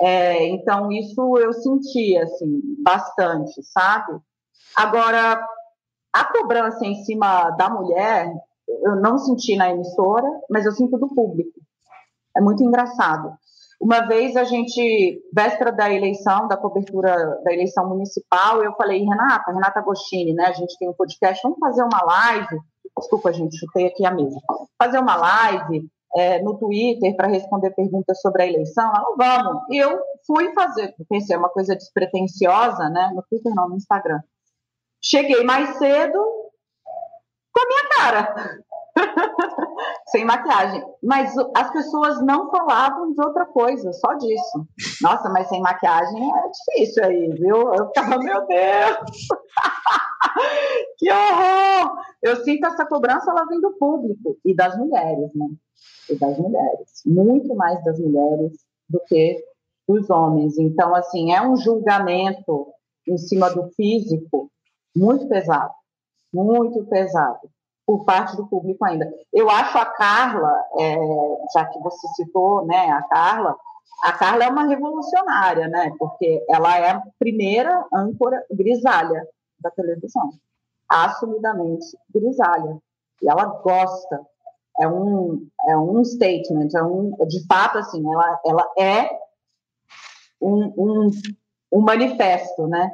É, 0.00 0.46
então 0.48 0.90
isso 0.90 1.36
eu 1.38 1.52
senti 1.52 2.16
assim 2.16 2.60
bastante, 2.82 3.62
sabe? 3.64 4.18
Agora 4.74 5.40
a 6.12 6.24
cobrança 6.24 6.84
em 6.86 6.94
cima 7.04 7.50
da 7.50 7.68
mulher 7.68 8.32
eu 8.66 8.96
não 8.96 9.18
senti 9.18 9.56
na 9.56 9.70
emissora, 9.70 10.26
mas 10.48 10.64
eu 10.64 10.72
sinto 10.72 10.96
do 10.96 11.08
público. 11.08 11.60
É 12.36 12.40
muito 12.40 12.62
engraçado. 12.62 13.32
Uma 13.80 14.06
vez 14.06 14.36
a 14.36 14.44
gente, 14.44 15.22
véspera 15.32 15.72
da 15.72 15.90
eleição, 15.90 16.46
da 16.46 16.56
cobertura 16.56 17.40
da 17.42 17.52
eleição 17.52 17.88
municipal, 17.88 18.62
eu 18.62 18.74
falei, 18.74 19.02
Renata, 19.02 19.50
Renata 19.50 19.80
Agostini, 19.80 20.34
né? 20.34 20.46
A 20.46 20.52
gente 20.52 20.76
tem 20.78 20.88
um 20.88 20.94
podcast, 20.94 21.42
vamos 21.42 21.58
fazer 21.58 21.82
uma 21.82 22.02
live. 22.02 22.58
Desculpa, 22.98 23.32
gente, 23.32 23.58
chutei 23.58 23.86
aqui 23.86 24.04
a 24.04 24.10
mesa. 24.10 24.38
Fazer 24.78 24.98
uma 24.98 25.16
live 25.16 25.90
é, 26.16 26.42
no 26.42 26.58
Twitter 26.58 27.16
para 27.16 27.28
responder 27.28 27.70
perguntas 27.70 28.20
sobre 28.20 28.42
a 28.42 28.46
eleição. 28.46 28.90
Ela, 28.94 29.14
vamos. 29.16 29.62
E 29.70 29.78
eu 29.78 29.98
fui 30.26 30.52
fazer, 30.52 30.94
pensei, 31.08 31.36
é 31.36 31.38
uma 31.38 31.48
coisa 31.48 31.74
despretensiosa, 31.74 32.88
né? 32.88 33.10
No 33.14 33.22
Twitter 33.22 33.52
não, 33.54 33.68
no 33.68 33.76
Instagram. 33.76 34.20
Cheguei 35.02 35.42
mais 35.44 35.76
cedo 35.78 36.18
com 37.52 37.60
a 37.60 37.66
minha 37.66 37.88
cara. 37.96 38.60
sem 40.10 40.24
maquiagem. 40.24 40.82
Mas 41.02 41.32
as 41.56 41.70
pessoas 41.70 42.20
não 42.22 42.50
falavam 42.50 43.12
de 43.12 43.24
outra 43.24 43.46
coisa, 43.46 43.92
só 43.92 44.14
disso. 44.14 44.66
Nossa, 45.00 45.28
mas 45.30 45.48
sem 45.48 45.60
maquiagem 45.60 46.20
é 46.22 46.50
difícil 46.50 47.04
aí, 47.04 47.28
viu? 47.34 47.72
Eu 47.74 47.86
ficava, 47.86 48.18
meu 48.18 48.46
Deus! 48.46 49.28
que 50.98 51.10
horror! 51.10 51.96
Eu 52.22 52.36
sinto 52.44 52.66
essa 52.66 52.84
cobrança, 52.86 53.30
ela 53.30 53.46
vem 53.46 53.60
do 53.60 53.72
público 53.78 54.36
e 54.44 54.54
das 54.54 54.76
mulheres, 54.76 55.30
né? 55.34 55.46
E 56.08 56.18
das 56.18 56.38
mulheres. 56.38 57.02
Muito 57.06 57.54
mais 57.54 57.82
das 57.84 57.98
mulheres 57.98 58.52
do 58.88 59.00
que 59.06 59.44
dos 59.88 60.08
homens. 60.10 60.58
Então, 60.58 60.94
assim, 60.94 61.32
é 61.32 61.42
um 61.42 61.56
julgamento 61.56 62.68
em 63.06 63.18
cima 63.18 63.50
do 63.50 63.70
físico 63.70 64.50
muito 64.94 65.28
pesado. 65.28 65.74
Muito 66.32 66.84
pesado 66.86 67.50
por 67.90 68.04
parte 68.04 68.36
do 68.36 68.46
público 68.46 68.84
ainda. 68.84 69.12
Eu 69.32 69.50
acho 69.50 69.76
a 69.76 69.84
Carla, 69.84 70.64
é, 70.78 70.96
já 71.52 71.64
que 71.66 71.78
você 71.80 72.06
citou, 72.14 72.64
né, 72.64 72.88
a 72.90 73.02
Carla, 73.02 73.56
a 74.04 74.12
Carla 74.12 74.44
é 74.44 74.48
uma 74.48 74.68
revolucionária, 74.68 75.66
né, 75.66 75.92
porque 75.98 76.44
ela 76.48 76.78
é 76.78 76.90
a 76.90 77.02
primeira 77.18 77.84
âncora 77.92 78.44
grisalha 78.48 79.26
da 79.58 79.72
televisão, 79.72 80.30
assumidamente 80.88 81.84
grisalha, 82.14 82.78
e 83.20 83.28
ela 83.28 83.44
gosta. 83.46 84.20
É 84.80 84.88
um, 84.88 85.46
é 85.68 85.76
um 85.76 86.02
statement, 86.04 86.68
é 86.74 86.82
um, 86.82 87.14
de 87.28 87.46
fato, 87.46 87.78
assim, 87.78 88.02
ela, 88.10 88.40
ela 88.46 88.72
é 88.78 89.10
um, 90.40 90.72
um, 90.76 91.10
um 91.72 91.80
manifesto, 91.80 92.66
né? 92.66 92.90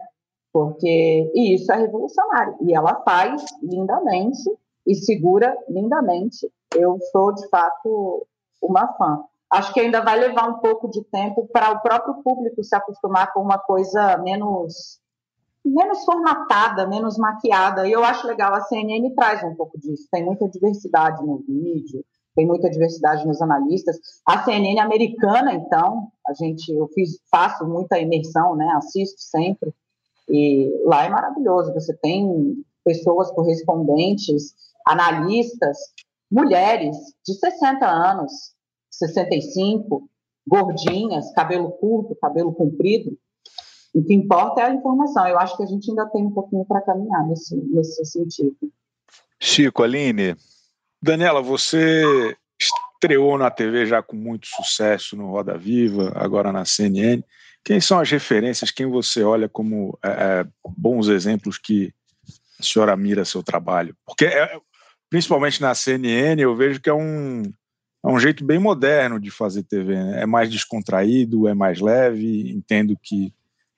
Porque 0.52 1.31
e 1.35 1.55
isso 1.55 1.71
é 1.71 1.76
revolucionário. 1.76 2.57
E 2.62 2.75
ela 2.75 3.02
faz 3.02 3.45
lindamente 3.62 4.43
e 4.87 4.95
segura 4.95 5.57
lindamente. 5.69 6.50
Eu 6.75 6.99
sou, 7.12 7.33
de 7.35 7.49
fato, 7.49 8.26
uma 8.61 8.93
fã. 8.95 9.23
Acho 9.50 9.73
que 9.73 9.81
ainda 9.81 10.00
vai 10.00 10.19
levar 10.19 10.49
um 10.49 10.59
pouco 10.59 10.88
de 10.88 11.05
tempo 11.05 11.47
para 11.52 11.71
o 11.71 11.81
próprio 11.81 12.14
público 12.23 12.64
se 12.64 12.75
acostumar 12.75 13.33
com 13.33 13.40
uma 13.40 13.59
coisa 13.59 14.19
menos 14.19 15.00
menos 15.66 16.04
formatada, 16.04 16.87
menos 16.87 17.18
maquiada. 17.18 17.87
E 17.87 17.92
eu 17.92 18.04
acho 18.04 18.26
legal, 18.26 18.54
a 18.54 18.61
CNN 18.62 19.14
traz 19.14 19.42
um 19.42 19.54
pouco 19.54 19.78
disso. 19.78 20.06
Tem 20.11 20.25
muita 20.25 20.49
diversidade 20.49 21.25
no 21.25 21.38
vídeo, 21.38 22.04
tem 22.35 22.46
muita 22.46 22.70
diversidade 22.70 23.26
nos 23.26 23.42
analistas. 23.42 23.99
A 24.25 24.44
CNN 24.44 24.78
americana, 24.78 25.54
então, 25.54 26.08
a 26.26 26.35
gente, 26.35 26.73
eu 26.73 26.87
fiz, 26.88 27.18
faço 27.30 27.66
muita 27.66 27.99
imersão, 27.99 28.54
né? 28.54 28.66
Assisto 28.76 29.20
sempre. 29.20 29.75
E 30.28 30.70
lá 30.85 31.04
é 31.04 31.08
maravilhoso. 31.08 31.75
Você 31.75 31.96
tem 31.96 32.56
pessoas 32.85 33.30
correspondentes 33.32 34.54
analistas, 34.87 35.78
mulheres 36.30 36.96
de 37.26 37.35
60 37.35 37.87
anos, 37.87 38.32
65, 38.90 40.08
gordinhas, 40.46 41.32
cabelo 41.32 41.73
curto, 41.73 42.16
cabelo 42.16 42.54
comprido. 42.54 43.16
O 43.96 44.04
que 44.04 44.12
importa 44.12 44.60
é 44.60 44.64
a 44.66 44.74
informação. 44.74 45.26
Eu 45.26 45.38
acho 45.38 45.56
que 45.56 45.62
a 45.62 45.66
gente 45.66 45.88
ainda 45.88 46.04
tem 46.10 46.22
um 46.22 46.30
pouquinho 46.30 46.66
para 46.66 46.82
caminhar 46.82 47.26
nesse, 47.26 47.56
nesse 47.56 48.04
sentido. 48.04 48.54
Chico, 49.40 49.82
Aline. 49.82 50.36
Daniela, 51.00 51.40
você 51.40 52.36
estreou 52.60 53.38
na 53.38 53.50
TV 53.50 53.86
já 53.86 54.02
com 54.02 54.14
muito 54.14 54.48
sucesso 54.48 55.16
no 55.16 55.30
Roda 55.30 55.56
Viva, 55.56 56.12
agora 56.14 56.52
na 56.52 56.66
CNN. 56.66 57.22
Quem 57.64 57.80
são 57.80 57.98
as 57.98 58.10
referências? 58.10 58.70
Quem 58.70 58.84
você 58.84 59.22
olha 59.22 59.48
como 59.48 59.98
é, 60.04 60.10
é 60.10 60.46
bons 60.76 61.08
exemplos 61.08 61.56
que 61.56 61.90
a 62.60 62.62
senhora 62.62 62.94
mira 62.98 63.24
seu 63.24 63.42
trabalho? 63.42 63.96
Porque 64.04 64.26
é, 64.26 64.60
principalmente 65.08 65.58
na 65.62 65.74
CNN, 65.74 66.38
eu 66.42 66.54
vejo 66.54 66.82
que 66.82 66.90
é 66.90 66.94
um, 66.94 67.44
é 68.04 68.08
um 68.08 68.20
jeito 68.20 68.44
bem 68.44 68.58
moderno 68.58 69.18
de 69.18 69.30
fazer 69.30 69.62
TV. 69.62 69.94
Né? 69.94 70.20
É 70.20 70.26
mais 70.26 70.50
descontraído, 70.50 71.48
é 71.48 71.54
mais 71.54 71.80
leve. 71.80 72.50
Entendo 72.50 72.94
que 73.02 73.32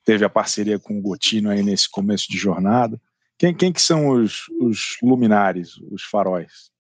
teve 0.09 0.25
a 0.25 0.31
parceria 0.31 0.79
com 0.79 0.99
o 0.99 1.03
Gotino 1.03 1.50
aí 1.50 1.62
nesse 1.62 1.91
começo 1.91 2.31
de 2.31 2.38
jornada. 2.38 2.99
Quem, 3.37 3.55
quem 3.55 3.71
que 3.71 3.83
são 3.83 4.09
os, 4.09 4.49
os 4.59 4.97
luminares, 5.03 5.77
os 5.93 6.03
faróis? 6.03 6.71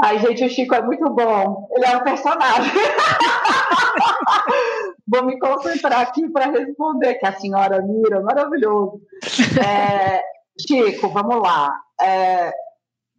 Ai, 0.00 0.20
gente, 0.20 0.44
o 0.44 0.48
Chico 0.48 0.76
é 0.76 0.80
muito 0.80 1.10
bom. 1.10 1.68
Ele 1.72 1.84
é 1.84 1.96
um 1.96 2.04
personagem. 2.04 2.72
Vou 5.04 5.26
me 5.26 5.36
concentrar 5.40 6.00
aqui 6.00 6.28
para 6.28 6.46
responder, 6.46 7.16
que 7.16 7.26
a 7.26 7.36
senhora 7.40 7.82
mira, 7.82 8.20
maravilhoso. 8.20 9.00
É, 9.60 10.22
Chico, 10.64 11.08
vamos 11.08 11.42
lá. 11.42 11.74
É, 12.00 12.52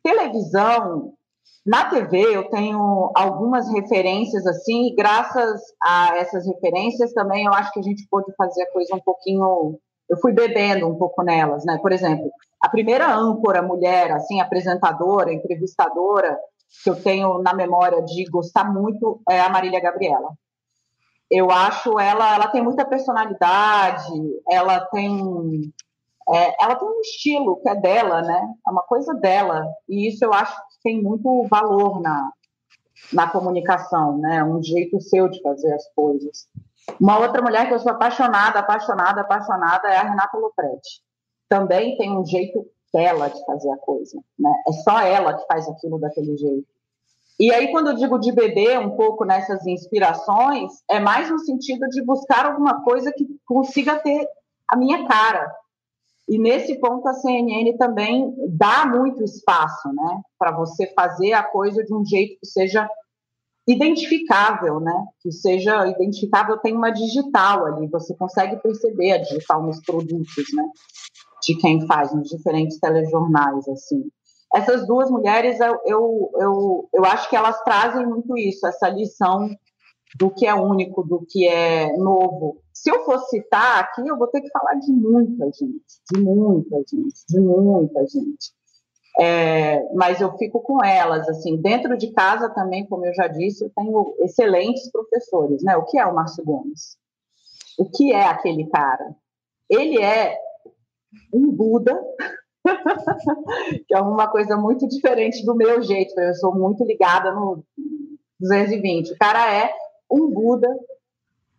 televisão, 0.02 1.14
na 1.66 1.86
TV 1.86 2.36
eu 2.36 2.50
tenho 2.50 3.12
algumas 3.16 3.72
referências 3.72 4.46
assim, 4.48 4.88
e 4.88 4.96
graças 4.96 5.62
a 5.82 6.18
essas 6.18 6.46
referências 6.48 7.14
também 7.14 7.46
eu 7.46 7.54
acho 7.54 7.72
que 7.72 7.80
a 7.80 7.84
gente 7.84 8.08
pôde 8.10 8.34
fazer 8.36 8.64
a 8.64 8.72
coisa 8.72 8.96
um 8.96 9.00
pouquinho. 9.00 9.80
Eu 10.10 10.18
fui 10.20 10.34
bebendo 10.34 10.88
um 10.88 10.98
pouco 10.98 11.24
nelas, 11.24 11.64
né? 11.64 11.78
Por 11.82 11.92
exemplo, 11.92 12.30
a 12.60 12.68
primeira 12.68 13.14
âncora 13.16 13.62
mulher, 13.62 14.12
assim, 14.12 14.42
apresentadora, 14.42 15.32
entrevistadora, 15.32 16.38
que 16.84 16.90
eu 16.90 17.02
tenho 17.02 17.42
na 17.42 17.54
memória 17.54 18.02
de 18.02 18.26
gostar 18.26 18.66
muito 18.66 19.22
é 19.30 19.40
a 19.40 19.50
Marília 19.50 19.80
Gabriela. 19.80 20.30
Eu 21.30 21.50
acho 21.50 21.98
ela, 22.00 22.36
ela 22.36 22.48
tem 22.48 22.62
muita 22.62 22.86
personalidade, 22.86 24.12
ela 24.50 24.82
tem 24.88 25.72
é, 26.30 26.64
ela 26.64 26.76
tem 26.76 26.88
um 26.88 27.02
estilo 27.02 27.60
que 27.62 27.70
é 27.70 27.76
dela, 27.76 28.22
né? 28.22 28.42
É 28.68 28.72
uma 28.72 28.84
coisa 28.84 29.14
dela. 29.14 29.66
E 29.88 30.08
isso 30.10 30.24
eu 30.24 30.34
acho 30.34 30.56
tem 30.84 31.02
muito 31.02 31.48
valor 31.50 32.02
na, 32.02 32.32
na 33.12 33.28
comunicação, 33.30 34.18
né? 34.18 34.44
Um 34.44 34.62
jeito 34.62 35.00
seu 35.02 35.28
de 35.28 35.42
fazer 35.42 35.74
as 35.74 35.88
coisas. 35.94 36.48
Uma 37.00 37.20
outra 37.20 37.42
mulher 37.42 37.68
que 37.68 37.74
eu 37.74 37.80
sou 37.80 37.92
apaixonada, 37.92 38.60
apaixonada, 38.60 39.22
apaixonada 39.22 39.88
é 39.88 39.98
a 39.98 40.04
Renata 40.04 40.38
Lopretti. 40.38 41.02
Também 41.48 41.98
tem 41.98 42.16
um 42.16 42.26
jeito 42.26 42.66
dela 42.94 43.30
de 43.30 43.44
fazer 43.46 43.72
a 43.72 43.78
coisa, 43.78 44.20
né? 44.38 44.52
É 44.68 44.72
só 44.74 45.00
ela 45.00 45.38
que 45.38 45.46
faz 45.46 45.68
aquilo 45.68 46.00
daquele 46.00 46.36
jeito. 46.38 46.68
E 47.40 47.52
aí, 47.52 47.72
quando 47.72 47.88
eu 47.88 47.96
digo 47.96 48.20
de 48.20 48.32
beber 48.32 48.78
um 48.80 48.92
pouco 48.92 49.26
nessas 49.26 49.66
inspirações, 49.66 50.72
é 50.90 51.00
mais 51.00 51.30
no 51.30 51.40
sentido 51.40 51.88
de 51.90 52.04
buscar 52.04 52.46
alguma 52.46 52.84
coisa 52.84 53.12
que 53.12 53.26
consiga 53.46 53.98
ter 53.98 54.28
a 54.68 54.76
minha 54.76 55.08
cara. 55.08 55.52
E 56.32 56.40
nesse 56.40 56.80
ponto, 56.80 57.06
a 57.10 57.14
CNN 57.14 57.76
também 57.78 58.34
dá 58.48 58.86
muito 58.86 59.22
espaço, 59.22 59.90
né, 59.90 60.22
para 60.40 60.56
você 60.56 60.88
fazer 60.94 61.34
a 61.34 61.44
coisa 61.44 61.84
de 61.84 61.94
um 61.94 62.06
jeito 62.06 62.40
que 62.40 62.48
seja 62.48 62.90
identificável, 63.68 64.80
né, 64.80 65.08
que 65.20 65.30
seja 65.30 65.86
identificável, 65.88 66.58
tem 66.60 66.74
uma 66.74 66.90
digital 66.90 67.66
ali, 67.66 67.86
você 67.88 68.16
consegue 68.16 68.56
perceber 68.62 69.12
a 69.12 69.18
digital 69.18 69.62
nos 69.62 69.82
produtos, 69.82 70.46
né, 70.56 70.64
de 71.44 71.58
quem 71.58 71.86
faz, 71.86 72.16
nos 72.16 72.30
diferentes 72.30 72.80
telejornais, 72.80 73.68
assim. 73.68 74.02
Essas 74.56 74.88
duas 74.88 75.12
mulheres, 75.12 75.60
eu, 75.60 75.78
eu, 75.86 76.32
eu, 76.40 76.90
eu 76.94 77.06
acho 77.08 77.30
que 77.30 77.36
elas 77.36 77.62
trazem 77.66 78.06
muito 78.08 78.38
isso, 78.38 78.66
essa 78.66 78.88
lição 78.88 79.50
do 80.18 80.30
que 80.30 80.46
é 80.46 80.54
único, 80.54 81.04
do 81.04 81.26
que 81.26 81.48
é 81.48 81.96
novo. 81.98 82.62
Se 82.74 82.90
eu 82.90 83.04
for 83.06 83.20
citar 83.28 83.80
aqui, 83.80 84.08
eu 84.08 84.18
vou 84.18 84.28
ter 84.28 84.42
que 84.42 84.50
falar 84.50 84.76
de 84.76 84.92
muita 84.92 85.46
gente, 85.46 85.84
de 86.12 86.22
muita 86.22 86.78
gente, 86.78 87.26
de 87.30 87.40
muita 87.40 88.06
gente. 88.08 88.52
É, 89.20 89.84
mas 89.94 90.22
eu 90.22 90.36
fico 90.38 90.62
com 90.62 90.84
elas, 90.84 91.28
assim, 91.28 91.58
dentro 91.58 91.98
de 91.98 92.12
casa 92.12 92.50
também, 92.50 92.86
como 92.88 93.06
eu 93.06 93.14
já 93.14 93.28
disse, 93.28 93.64
eu 93.64 93.72
tenho 93.76 94.16
excelentes 94.20 94.90
professores, 94.90 95.64
né? 95.64 95.76
O 95.76 95.86
que 95.86 95.98
é 95.98 96.06
o 96.06 96.16
Márcio 96.16 96.44
Gomes? 96.44 96.98
O 97.78 97.86
que 97.86 98.14
é 98.14 98.26
aquele 98.26 98.68
cara? 98.68 99.16
Ele 99.70 100.02
é 100.02 100.38
um 101.34 101.52
Buda 101.52 102.00
que 103.88 103.94
é 103.94 104.00
uma 104.00 104.28
coisa 104.28 104.56
muito 104.56 104.88
diferente 104.88 105.46
do 105.46 105.56
meu 105.56 105.82
jeito. 105.82 106.20
Eu 106.20 106.34
sou 106.36 106.54
muito 106.54 106.84
ligada 106.84 107.32
no 107.32 107.64
220. 108.40 109.14
O 109.14 109.18
cara 109.18 109.54
é 109.54 109.72
um 110.12 110.30
Buda 110.30 110.68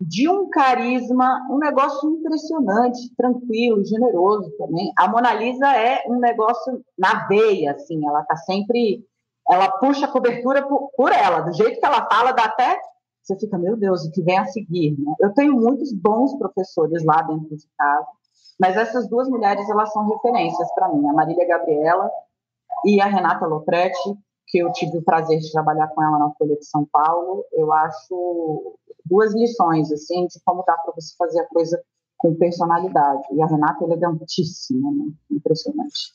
de 0.00 0.28
um 0.28 0.50
carisma, 0.50 1.46
um 1.48 1.58
negócio 1.58 2.10
impressionante, 2.10 3.14
tranquilo, 3.16 3.84
generoso 3.84 4.50
também. 4.58 4.92
A 4.96 5.08
Mona 5.08 5.32
Lisa 5.32 5.76
é 5.76 6.02
um 6.08 6.18
negócio 6.18 6.84
na 6.98 7.26
veia, 7.28 7.72
assim, 7.72 8.04
ela 8.06 8.24
tá 8.24 8.36
sempre, 8.36 9.06
ela 9.48 9.70
puxa 9.70 10.06
a 10.06 10.10
cobertura 10.10 10.66
por, 10.66 10.90
por 10.96 11.12
ela, 11.12 11.42
do 11.42 11.52
jeito 11.52 11.78
que 11.78 11.86
ela 11.86 12.06
fala, 12.10 12.32
dá 12.32 12.46
até 12.46 12.80
você 13.22 13.38
fica, 13.38 13.56
meu 13.56 13.76
Deus, 13.76 14.04
o 14.04 14.10
que 14.10 14.20
vem 14.20 14.36
a 14.36 14.46
seguir? 14.46 14.96
Né? 14.98 15.14
Eu 15.20 15.32
tenho 15.32 15.54
muitos 15.54 15.92
bons 15.92 16.34
professores 16.36 17.04
lá 17.04 17.22
dentro 17.22 17.56
de 17.56 17.66
casa. 17.78 18.06
Mas 18.58 18.76
essas 18.76 19.08
duas 19.08 19.28
mulheres, 19.28 19.68
elas 19.70 19.92
são 19.92 20.08
referências 20.08 20.72
para 20.74 20.88
mim, 20.88 21.08
a 21.08 21.12
Marília 21.12 21.46
Gabriela 21.46 22.10
e 22.84 23.00
a 23.00 23.06
Renata 23.06 23.46
Lopretti, 23.46 24.18
que 24.52 24.58
eu 24.58 24.70
tive 24.72 24.98
o 24.98 25.02
prazer 25.02 25.38
de 25.38 25.50
trabalhar 25.50 25.88
com 25.88 26.02
ela 26.02 26.18
na 26.18 26.30
Folha 26.34 26.54
de 26.56 26.66
São 26.66 26.86
Paulo. 26.92 27.42
Eu 27.52 27.72
acho 27.72 28.76
duas 29.06 29.34
lições, 29.34 29.90
assim, 29.90 30.26
de 30.26 30.38
como 30.44 30.62
dá 30.66 30.76
para 30.76 30.92
você 30.94 31.14
fazer 31.16 31.40
a 31.40 31.46
coisa 31.46 31.82
com 32.18 32.34
personalidade. 32.34 33.22
E 33.32 33.40
a 33.40 33.46
Renata 33.46 33.82
é 33.82 33.86
elegantíssima, 33.86 34.90
né? 34.90 35.10
impressionante. 35.30 36.12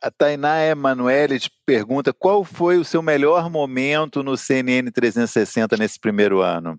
A, 0.00 0.10
Tainá 0.10 0.64
Emanuele 0.64 1.40
te 1.40 1.50
pergunta 1.64 2.12
qual 2.12 2.44
foi 2.44 2.76
o 2.76 2.84
seu 2.84 3.02
melhor 3.02 3.50
momento 3.50 4.22
no 4.22 4.36
CNN 4.36 4.90
360 4.90 5.76
nesse 5.76 5.98
primeiro 5.98 6.40
ano? 6.40 6.78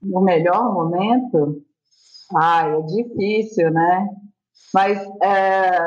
O 0.00 0.20
melhor 0.20 0.72
momento? 0.72 1.62
Ai, 2.36 2.72
é 2.72 2.82
difícil, 2.82 3.70
né? 3.70 4.08
Mas 4.72 4.98
é, 5.22 5.78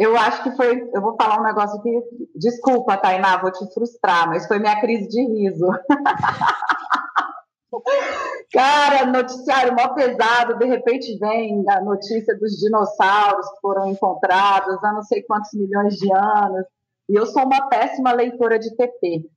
eu 0.00 0.16
acho 0.16 0.42
que 0.42 0.50
foi. 0.56 0.90
Eu 0.94 1.02
vou 1.02 1.14
falar 1.14 1.38
um 1.38 1.44
negócio 1.44 1.80
que. 1.82 2.02
Desculpa, 2.34 2.96
Tainá, 2.96 3.36
vou 3.36 3.52
te 3.52 3.70
frustrar, 3.74 4.26
mas 4.28 4.46
foi 4.46 4.58
minha 4.58 4.80
crise 4.80 5.06
de 5.06 5.22
riso. 5.26 5.66
Cara, 8.50 9.04
noticiário 9.04 9.74
mó 9.74 9.88
pesado, 9.88 10.56
de 10.58 10.64
repente 10.64 11.18
vem 11.18 11.62
a 11.68 11.82
notícia 11.82 12.34
dos 12.36 12.52
dinossauros 12.52 13.46
que 13.50 13.60
foram 13.60 13.90
encontrados 13.90 14.82
há 14.82 14.92
não 14.92 15.02
sei 15.02 15.22
quantos 15.22 15.52
milhões 15.52 15.96
de 15.96 16.10
anos. 16.10 16.64
E 17.08 17.14
eu 17.14 17.26
sou 17.26 17.44
uma 17.44 17.68
péssima 17.68 18.12
leitora 18.12 18.58
de 18.58 18.74
TP. 18.74 19.28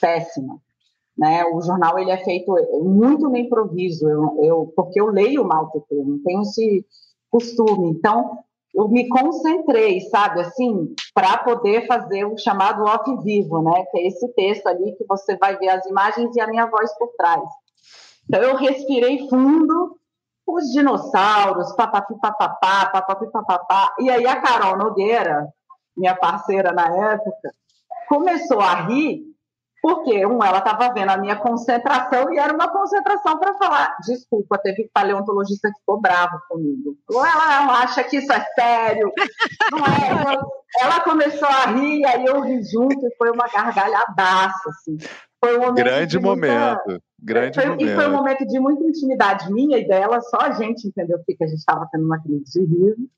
Péssima. 0.00 0.60
Né? 1.16 1.44
O 1.46 1.60
jornal 1.60 1.98
ele 1.98 2.12
é 2.12 2.18
feito 2.18 2.54
muito 2.84 3.28
no 3.28 3.36
improviso, 3.36 4.08
eu, 4.08 4.44
eu, 4.44 4.72
porque 4.76 5.00
eu 5.00 5.06
leio 5.06 5.44
mal 5.44 5.72
eu 5.90 6.04
não 6.04 6.22
tenho 6.22 6.42
esse 6.42 6.86
costume. 7.28 7.90
Então, 7.90 8.38
eu 8.78 8.88
me 8.88 9.08
concentrei, 9.08 10.00
sabe, 10.02 10.40
assim, 10.40 10.94
para 11.12 11.38
poder 11.38 11.84
fazer 11.88 12.24
o 12.24 12.38
chamado 12.38 12.84
off 12.84 13.12
vivo, 13.24 13.60
né? 13.60 13.84
Que 13.90 13.98
é 13.98 14.06
esse 14.06 14.28
texto 14.34 14.68
ali 14.68 14.92
que 14.92 15.04
você 15.04 15.36
vai 15.36 15.56
ver 15.58 15.70
as 15.70 15.84
imagens 15.86 16.36
e 16.36 16.40
a 16.40 16.46
minha 16.46 16.64
voz 16.66 16.96
por 16.96 17.08
trás. 17.18 17.42
Então, 18.28 18.40
eu 18.40 18.54
respirei 18.54 19.28
fundo, 19.28 19.98
os 20.46 20.70
dinossauros, 20.70 21.72
papapi 21.72 22.14
papapá, 22.20 22.86
papapi 22.86 23.28
papapá. 23.32 23.94
E 23.98 24.08
aí 24.10 24.24
a 24.24 24.40
Carol 24.40 24.78
Nogueira, 24.78 25.48
minha 25.96 26.14
parceira 26.14 26.70
na 26.70 26.86
época, 26.86 27.50
começou 28.08 28.60
a 28.60 28.82
rir 28.82 29.24
porque, 29.80 30.26
um, 30.26 30.42
ela 30.42 30.58
estava 30.58 30.92
vendo 30.92 31.10
a 31.10 31.16
minha 31.16 31.36
concentração 31.36 32.32
e 32.32 32.38
era 32.38 32.52
uma 32.52 32.68
concentração 32.68 33.38
para 33.38 33.54
falar. 33.54 33.96
Desculpa, 34.04 34.58
teve 34.58 34.90
paleontologista 34.92 35.68
que 35.70 35.78
ficou 35.78 36.00
bravo 36.00 36.38
comigo. 36.48 36.96
Ela 37.10 37.82
acha 37.82 38.02
que 38.04 38.16
isso 38.16 38.32
é 38.32 38.44
sério. 38.54 39.12
Não 39.72 39.78
é. 39.78 40.38
ela 40.80 41.00
começou 41.00 41.48
a 41.48 41.66
rir, 41.66 42.04
aí 42.04 42.24
eu 42.24 42.40
ri 42.40 42.62
junto 42.64 43.06
e 43.06 43.16
foi 43.16 43.30
uma 43.30 43.48
gargalhadaça, 43.48 44.70
assim. 44.70 44.98
Foi 45.40 45.56
um 45.56 45.60
momento 45.60 45.84
grande 45.84 46.18
momento. 46.18 46.86
Muita... 46.86 47.02
Grande 47.20 47.54
foi, 47.54 47.68
momento. 47.68 47.88
E 47.88 47.94
foi 47.94 48.06
um 48.08 48.12
momento 48.12 48.46
de 48.46 48.60
muita 48.60 48.84
intimidade 48.84 49.52
minha 49.52 49.78
e 49.78 49.86
dela, 49.86 50.20
só 50.20 50.38
a 50.40 50.52
gente 50.52 50.86
entendeu 50.86 51.18
porque 51.18 51.42
a 51.42 51.46
gente 51.46 51.58
estava 51.58 51.88
tendo 51.90 52.04
uma 52.04 52.20
crise 52.20 52.44
de 52.44 52.64
riso. 52.64 53.08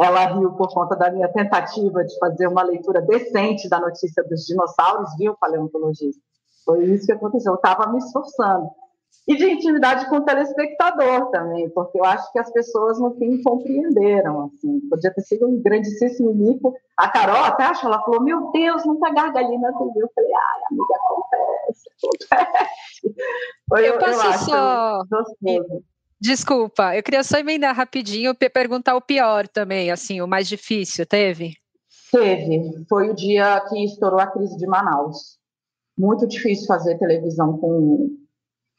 Ela 0.00 0.26
riu 0.26 0.52
por 0.52 0.72
conta 0.72 0.96
da 0.96 1.10
minha 1.10 1.28
tentativa 1.28 2.04
de 2.04 2.18
fazer 2.18 2.46
uma 2.46 2.62
leitura 2.62 3.00
decente 3.02 3.68
da 3.68 3.80
notícia 3.80 4.22
dos 4.24 4.44
dinossauros, 4.44 5.10
viu, 5.18 5.36
paleontologista? 5.40 6.22
Foi 6.64 6.84
isso 6.84 7.06
que 7.06 7.12
aconteceu. 7.12 7.52
Eu 7.52 7.56
estava 7.56 7.90
me 7.90 7.98
esforçando 7.98 8.68
e 9.28 9.36
de 9.36 9.44
intimidade 9.44 10.08
com 10.08 10.16
o 10.16 10.24
telespectador 10.24 11.30
também, 11.30 11.68
porque 11.68 12.00
eu 12.00 12.04
acho 12.04 12.32
que 12.32 12.38
as 12.38 12.50
pessoas 12.50 12.98
no 12.98 13.14
fim 13.18 13.42
compreenderam, 13.42 14.46
assim, 14.46 14.80
podia 14.88 15.12
ter 15.12 15.20
sido 15.20 15.46
um 15.46 15.60
grandíssimo 15.60 16.34
mico. 16.34 16.74
A 16.96 17.10
Carol 17.10 17.44
até 17.44 17.64
achou, 17.64 17.90
ela 17.92 18.02
falou, 18.02 18.22
meu 18.22 18.50
Deus, 18.52 18.86
não 18.86 18.98
tá 18.98 19.10
gargalhando 19.10 19.60
na 19.60 19.72
TV. 19.72 19.92
Eu 19.96 20.10
falei, 20.14 20.30
ai, 20.32 20.60
amiga, 20.70 20.94
acontece, 20.96 21.90
acontece. 21.98 23.14
Foi, 23.68 23.86
eu 23.86 23.98
posso 23.98 24.26
eu 24.26 24.32
só... 24.32 25.02
Desculpa, 26.18 26.96
eu 26.96 27.02
queria 27.02 27.22
só 27.22 27.38
emendar 27.38 27.76
rapidinho 27.76 28.34
e 28.40 28.48
perguntar 28.48 28.96
o 28.96 29.02
pior 29.02 29.46
também, 29.46 29.90
assim, 29.90 30.22
o 30.22 30.26
mais 30.26 30.48
difícil, 30.48 31.04
teve? 31.04 31.52
Teve, 32.10 32.86
foi 32.88 33.10
o 33.10 33.14
dia 33.14 33.60
que 33.68 33.84
estourou 33.84 34.18
a 34.18 34.26
crise 34.26 34.56
de 34.56 34.66
Manaus. 34.66 35.38
Muito 35.96 36.26
difícil 36.26 36.66
fazer 36.66 36.96
televisão 36.96 37.58
com 37.58 38.16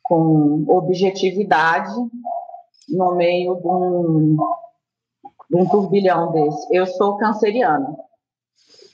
com 0.10 0.66
objetividade 0.68 1.94
no 2.90 3.16
meio 3.16 3.56
de 3.58 3.68
um, 3.68 4.38
de 5.48 5.56
um 5.56 5.70
turbilhão 5.70 6.32
desse. 6.32 6.76
Eu 6.76 6.88
sou 6.88 7.16
canceriana. 7.18 7.96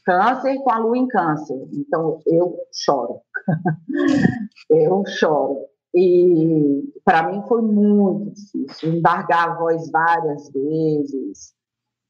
Câncer 0.03 0.57
com 0.59 0.69
a 0.69 0.77
lua 0.77 0.97
em 0.97 1.07
câncer. 1.07 1.57
Então, 1.73 2.19
eu 2.27 2.57
choro. 2.73 3.21
eu 4.69 5.03
choro. 5.07 5.65
E 5.95 6.93
para 7.05 7.31
mim 7.31 7.41
foi 7.47 7.61
muito 7.61 8.33
difícil 8.33 8.95
embargar 8.95 9.51
a 9.51 9.55
voz 9.55 9.89
várias 9.89 10.51
vezes. 10.51 11.53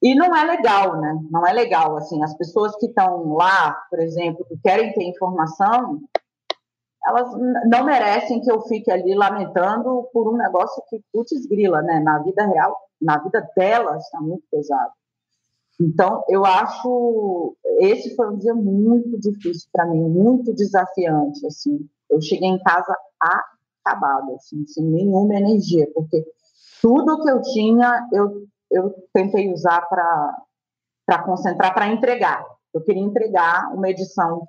E 0.01 0.15
não 0.15 0.35
é 0.35 0.43
legal, 0.43 0.99
né? 0.99 1.19
Não 1.29 1.45
é 1.45 1.53
legal. 1.53 1.95
Assim, 1.95 2.21
as 2.23 2.35
pessoas 2.35 2.75
que 2.77 2.87
estão 2.87 3.33
lá, 3.35 3.71
por 3.89 3.99
exemplo, 3.99 4.43
que 4.45 4.57
querem 4.57 4.91
ter 4.93 5.03
informação, 5.03 6.01
elas 7.05 7.29
não 7.67 7.85
merecem 7.85 8.41
que 8.41 8.51
eu 8.51 8.61
fique 8.61 8.91
ali 8.91 9.13
lamentando 9.13 10.09
por 10.11 10.33
um 10.33 10.37
negócio 10.37 10.81
que, 10.89 11.01
putz, 11.13 11.45
grila, 11.45 11.81
né? 11.81 11.99
Na 11.99 12.19
vida 12.19 12.45
real, 12.45 12.75
na 13.01 13.17
vida 13.19 13.47
delas, 13.55 14.03
está 14.03 14.19
muito 14.19 14.43
pesado. 14.49 14.91
Então, 15.79 16.23
eu 16.29 16.45
acho 16.45 17.55
esse 17.79 18.15
foi 18.15 18.29
um 18.29 18.37
dia 18.37 18.53
muito 18.53 19.19
difícil 19.19 19.69
para 19.71 19.85
mim, 19.85 20.01
muito 20.01 20.53
desafiante, 20.53 21.45
assim. 21.45 21.87
Eu 22.09 22.21
cheguei 22.21 22.47
em 22.47 22.59
casa 22.59 22.95
acabada, 23.19 24.33
assim, 24.35 24.65
sem 24.65 24.83
nenhuma 24.83 25.35
energia, 25.35 25.87
porque 25.93 26.25
tudo 26.81 27.21
que 27.21 27.29
eu 27.29 27.41
tinha, 27.41 28.07
eu, 28.13 28.43
eu 28.71 28.95
tentei 29.13 29.51
usar 29.51 29.81
para 29.81 31.23
concentrar, 31.23 31.73
para 31.73 31.87
entregar. 31.87 32.45
Eu 32.73 32.81
queria 32.81 33.03
entregar 33.03 33.73
uma 33.73 33.89
edição 33.89 34.47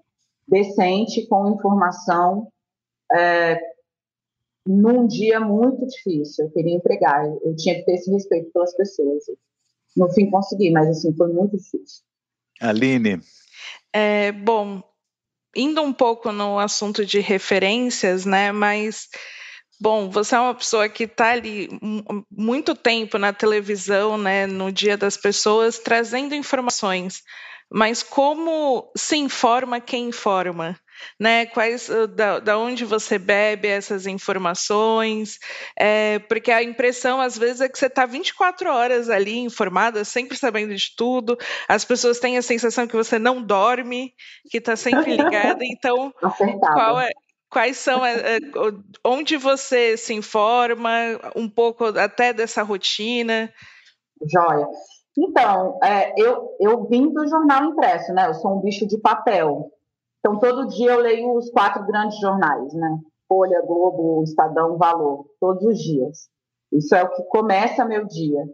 decente, 0.48 1.26
com 1.28 1.54
informação, 1.54 2.48
é, 3.12 3.58
num 4.66 5.06
dia 5.06 5.40
muito 5.40 5.86
difícil. 5.86 6.46
Eu 6.46 6.50
queria 6.50 6.74
entregar, 6.74 7.24
eu 7.26 7.54
tinha 7.56 7.76
que 7.76 7.84
ter 7.84 7.94
esse 7.94 8.10
respeito 8.10 8.50
pelas 8.52 8.74
pessoas. 8.76 9.24
No 9.96 10.12
fim, 10.12 10.30
consegui, 10.30 10.70
mas 10.70 10.88
assim, 10.88 11.14
foi 11.16 11.32
muito 11.32 11.56
difícil. 11.56 12.04
Aline. 12.60 13.20
É, 13.92 14.32
bom, 14.32 14.82
indo 15.54 15.80
um 15.82 15.92
pouco 15.92 16.32
no 16.32 16.58
assunto 16.58 17.04
de 17.04 17.20
referências, 17.20 18.24
né, 18.24 18.52
mas 18.52 19.08
Bom, 19.78 20.08
você 20.08 20.34
é 20.34 20.40
uma 20.40 20.54
pessoa 20.54 20.88
que 20.88 21.04
está 21.04 21.32
ali 21.32 21.68
muito 22.30 22.74
tempo 22.74 23.18
na 23.18 23.32
televisão, 23.32 24.16
né, 24.16 24.46
no 24.46 24.72
dia 24.72 24.96
das 24.96 25.18
pessoas, 25.18 25.78
trazendo 25.78 26.34
informações. 26.34 27.22
Mas 27.70 28.02
como 28.02 28.90
se 28.96 29.16
informa 29.16 29.80
quem 29.80 30.08
informa? 30.08 30.78
Né? 31.20 31.46
Quais, 31.46 31.90
da, 32.14 32.38
da 32.38 32.58
onde 32.58 32.84
você 32.84 33.18
bebe 33.18 33.68
essas 33.68 34.06
informações? 34.06 35.38
É, 35.78 36.18
porque 36.20 36.50
a 36.50 36.62
impressão, 36.62 37.20
às 37.20 37.36
vezes, 37.36 37.60
é 37.60 37.68
que 37.68 37.78
você 37.78 37.86
está 37.86 38.06
24 38.06 38.72
horas 38.72 39.10
ali 39.10 39.38
informada, 39.38 40.04
sempre 40.04 40.38
sabendo 40.38 40.74
de 40.74 40.94
tudo. 40.96 41.36
As 41.68 41.84
pessoas 41.84 42.18
têm 42.18 42.38
a 42.38 42.42
sensação 42.42 42.86
que 42.86 42.96
você 42.96 43.18
não 43.18 43.42
dorme, 43.42 44.14
que 44.50 44.58
está 44.58 44.76
sempre 44.76 45.16
ligada. 45.16 45.58
Então, 45.68 46.12
qual 46.72 47.00
é, 47.00 47.10
quais 47.50 47.76
são, 47.76 48.04
é, 48.04 48.36
é, 48.36 48.38
onde 49.04 49.36
você 49.36 49.96
se 49.96 50.14
informa, 50.14 50.90
um 51.34 51.48
pouco 51.48 51.86
até 51.98 52.32
dessa 52.32 52.62
rotina? 52.62 53.52
Joia. 54.32 54.66
Então, 55.18 55.78
é, 55.82 56.12
eu, 56.20 56.56
eu 56.60 56.84
vim 56.84 57.12
do 57.12 57.26
jornal 57.26 57.64
impresso, 57.64 58.12
né? 58.12 58.28
Eu 58.28 58.34
sou 58.34 58.56
um 58.56 58.60
bicho 58.60 58.86
de 58.86 58.98
papel. 58.98 59.70
Então, 60.20 60.38
todo 60.38 60.68
dia 60.68 60.92
eu 60.92 61.00
leio 61.00 61.34
os 61.34 61.50
quatro 61.50 61.86
grandes 61.86 62.18
jornais, 62.20 62.72
né? 62.74 62.98
Folha, 63.28 63.62
Globo, 63.62 64.22
Estadão, 64.22 64.76
Valor, 64.76 65.26
todos 65.40 65.64
os 65.64 65.78
dias. 65.78 66.28
Isso 66.72 66.94
é 66.94 67.02
o 67.02 67.10
que 67.10 67.22
começa 67.24 67.84
meu 67.84 68.04
dia 68.06 68.44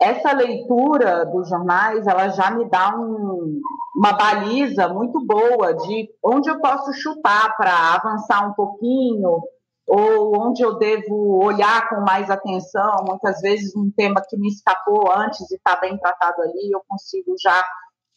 essa 0.00 0.32
leitura 0.32 1.24
dos 1.24 1.48
jornais 1.48 2.06
ela 2.06 2.28
já 2.28 2.50
me 2.50 2.68
dá 2.68 2.94
um, 2.96 3.60
uma 3.96 4.12
baliza 4.12 4.88
muito 4.88 5.24
boa 5.24 5.74
de 5.74 6.08
onde 6.22 6.50
eu 6.50 6.60
posso 6.60 6.92
chutar 6.92 7.56
para 7.56 7.94
avançar 7.94 8.48
um 8.48 8.52
pouquinho 8.52 9.40
ou 9.86 10.36
onde 10.38 10.62
eu 10.62 10.76
devo 10.78 11.44
olhar 11.44 11.88
com 11.88 12.00
mais 12.00 12.28
atenção. 12.30 13.04
Muitas 13.06 13.40
vezes 13.40 13.74
um 13.76 13.90
tema 13.90 14.22
que 14.28 14.36
me 14.36 14.48
escapou 14.48 15.10
antes 15.12 15.48
e 15.50 15.54
está 15.54 15.76
bem 15.76 15.96
tratado 15.98 16.42
ali, 16.42 16.70
eu 16.72 16.82
consigo 16.88 17.34
já 17.40 17.64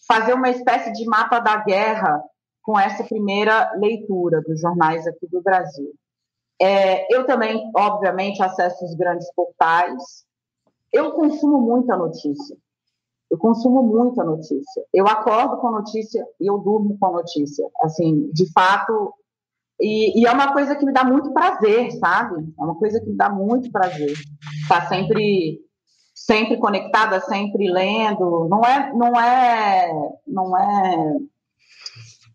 fazer 0.07 0.33
uma 0.33 0.49
espécie 0.49 0.91
de 0.91 1.05
mapa 1.05 1.39
da 1.39 1.57
guerra 1.57 2.23
com 2.63 2.79
essa 2.79 3.03
primeira 3.03 3.71
leitura 3.75 4.41
dos 4.41 4.59
jornais 4.59 5.05
aqui 5.05 5.27
do 5.27 5.41
Brasil. 5.41 5.93
É, 6.61 7.13
eu 7.13 7.25
também, 7.25 7.71
obviamente, 7.75 8.43
acesso 8.43 8.83
os 8.83 8.93
grandes 8.95 9.31
portais, 9.33 10.25
eu 10.91 11.11
consumo 11.13 11.61
muita 11.61 11.95
notícia. 11.95 12.57
Eu 13.29 13.37
consumo 13.37 13.83
muita 13.83 14.23
notícia. 14.23 14.83
Eu 14.93 15.07
acordo 15.07 15.57
com 15.57 15.71
notícia 15.71 16.25
e 16.39 16.47
eu 16.47 16.57
durmo 16.57 16.97
com 16.99 17.11
notícia. 17.11 17.69
Assim, 17.81 18.29
de 18.33 18.51
fato. 18.51 19.13
E, 19.79 20.21
e, 20.21 20.25
é 20.27 20.31
uma 20.31 20.51
coisa 20.51 20.75
que 20.75 20.85
me 20.85 20.91
dá 20.91 21.03
muito 21.03 21.31
prazer, 21.33 21.91
sabe? 21.93 22.35
É 22.59 22.63
uma 22.63 22.75
coisa 22.75 22.99
que 22.99 23.09
me 23.09 23.15
dá 23.15 23.29
muito 23.29 23.71
prazer. 23.71 24.11
Estar 24.61 24.81
tá 24.81 24.87
sempre, 24.87 25.59
sempre 26.13 26.57
conectada, 26.57 27.21
sempre 27.21 27.71
lendo. 27.71 28.47
Não 28.49 28.61
é, 28.61 28.93
não 28.93 29.19
é, 29.19 29.91
não 30.27 30.57
é 30.57 31.17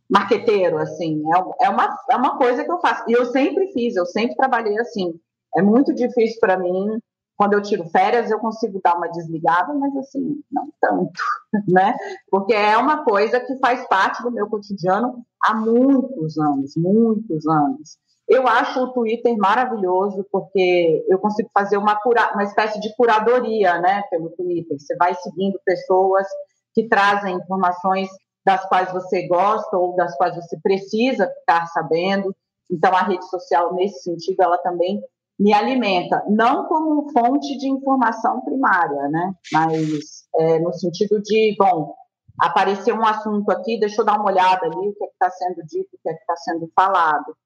marqueteiro, 0.08 0.78
assim. 0.78 1.22
É, 1.34 1.66
é, 1.66 1.70
uma, 1.70 1.96
é 2.10 2.16
uma 2.16 2.38
coisa 2.38 2.64
que 2.64 2.70
eu 2.72 2.80
faço. 2.80 3.04
E 3.08 3.12
eu 3.12 3.26
sempre 3.26 3.72
fiz, 3.72 3.94
eu 3.94 4.06
sempre 4.06 4.36
trabalhei 4.36 4.78
assim. 4.78 5.12
É 5.56 5.62
muito 5.62 5.94
difícil 5.94 6.40
para 6.40 6.58
mim 6.58 6.98
quando 7.36 7.54
eu 7.54 7.62
tiro 7.62 7.88
férias, 7.88 8.30
eu 8.30 8.38
consigo 8.38 8.80
dar 8.82 8.96
uma 8.96 9.08
desligada, 9.08 9.74
mas 9.74 9.96
assim, 9.96 10.40
não 10.50 10.68
tanto, 10.80 11.22
né? 11.68 11.96
Porque 12.30 12.54
é 12.54 12.76
uma 12.76 13.04
coisa 13.04 13.40
que 13.40 13.58
faz 13.58 13.86
parte 13.88 14.22
do 14.22 14.30
meu 14.30 14.48
cotidiano 14.48 15.24
há 15.42 15.54
muitos 15.54 16.38
anos, 16.38 16.74
muitos 16.76 17.46
anos. 17.46 17.98
Eu 18.26 18.48
acho 18.48 18.80
o 18.80 18.92
Twitter 18.92 19.36
maravilhoso 19.36 20.26
porque 20.32 21.04
eu 21.08 21.18
consigo 21.18 21.50
fazer 21.52 21.76
uma, 21.76 21.94
cura, 21.96 22.32
uma 22.32 22.44
espécie 22.44 22.80
de 22.80 22.94
curadoria, 22.96 23.78
né, 23.80 24.02
pelo 24.10 24.30
Twitter. 24.30 24.78
Você 24.78 24.96
vai 24.96 25.14
seguindo 25.14 25.60
pessoas 25.64 26.26
que 26.72 26.88
trazem 26.88 27.36
informações 27.36 28.08
das 28.44 28.66
quais 28.68 28.92
você 28.92 29.26
gosta 29.26 29.76
ou 29.76 29.94
das 29.96 30.16
quais 30.16 30.34
você 30.36 30.58
precisa 30.62 31.28
ficar 31.40 31.66
sabendo. 31.66 32.34
Então, 32.70 32.94
a 32.94 33.02
rede 33.02 33.28
social, 33.28 33.74
nesse 33.74 34.02
sentido, 34.02 34.42
ela 34.42 34.58
também 34.58 35.02
me 35.38 35.52
alimenta, 35.52 36.22
não 36.28 36.66
como 36.66 37.10
fonte 37.10 37.58
de 37.58 37.68
informação 37.68 38.40
primária, 38.42 39.08
né? 39.08 39.32
Mas 39.52 40.26
é, 40.36 40.58
no 40.60 40.72
sentido 40.72 41.20
de, 41.20 41.56
bom, 41.58 41.94
apareceu 42.38 42.94
um 42.94 43.04
assunto 43.04 43.50
aqui, 43.50 43.78
deixa 43.78 44.00
eu 44.00 44.04
dar 44.04 44.14
uma 44.14 44.30
olhada 44.30 44.66
ali, 44.66 44.88
o 44.88 44.94
que 44.94 45.04
é 45.04 45.08
está 45.08 45.30
sendo 45.30 45.64
dito, 45.66 45.88
o 45.92 45.98
que 46.02 46.08
é 46.08 46.12
está 46.12 46.36
sendo 46.36 46.70
falado. 46.74 47.36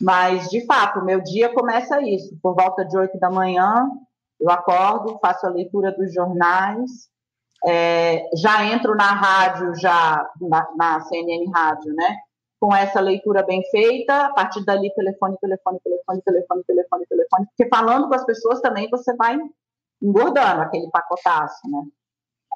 Mas, 0.00 0.48
de 0.48 0.64
fato, 0.64 1.04
meu 1.04 1.20
dia 1.20 1.52
começa 1.52 2.00
isso, 2.00 2.36
por 2.42 2.54
volta 2.54 2.84
de 2.84 2.96
oito 2.96 3.18
da 3.18 3.30
manhã, 3.30 3.88
eu 4.40 4.50
acordo, 4.50 5.18
faço 5.20 5.46
a 5.46 5.50
leitura 5.50 5.92
dos 5.92 6.12
jornais, 6.14 6.90
é, 7.66 8.24
já 8.36 8.64
entro 8.66 8.94
na 8.94 9.12
rádio, 9.12 9.74
já 9.76 10.24
na, 10.40 10.68
na 10.76 11.00
CNN 11.00 11.50
Rádio, 11.52 11.92
né? 11.94 12.16
Com 12.60 12.74
essa 12.74 13.00
leitura 13.00 13.42
bem 13.42 13.62
feita, 13.70 14.26
a 14.26 14.32
partir 14.32 14.64
dali, 14.64 14.92
telefone, 14.94 15.36
telefone, 15.40 15.78
telefone, 15.80 16.22
telefone, 16.22 16.64
telefone, 16.64 17.06
telefone, 17.06 17.46
porque 17.46 17.68
falando 17.68 18.08
com 18.08 18.14
as 18.14 18.24
pessoas 18.24 18.60
também 18.60 18.88
você 18.90 19.14
vai 19.14 19.38
engordando 20.02 20.62
aquele 20.62 20.88
pacotaço, 20.90 21.60
né? 21.68 21.84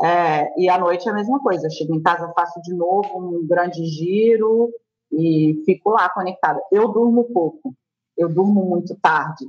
É, 0.02 0.60
e 0.60 0.68
à 0.68 0.78
noite 0.78 1.06
é 1.06 1.12
a 1.12 1.14
mesma 1.14 1.38
coisa, 1.40 1.66
eu 1.66 1.70
chego 1.70 1.94
em 1.94 2.02
casa, 2.02 2.32
faço 2.34 2.60
de 2.62 2.74
novo 2.74 3.18
um 3.18 3.46
grande 3.46 3.84
giro 3.86 4.72
e 5.12 5.62
fico 5.66 5.90
lá 5.90 6.08
conectada. 6.08 6.60
Eu 6.72 6.88
durmo 6.88 7.24
pouco, 7.24 7.74
eu 8.16 8.28
durmo 8.28 8.64
muito 8.64 8.96
tarde, 9.00 9.46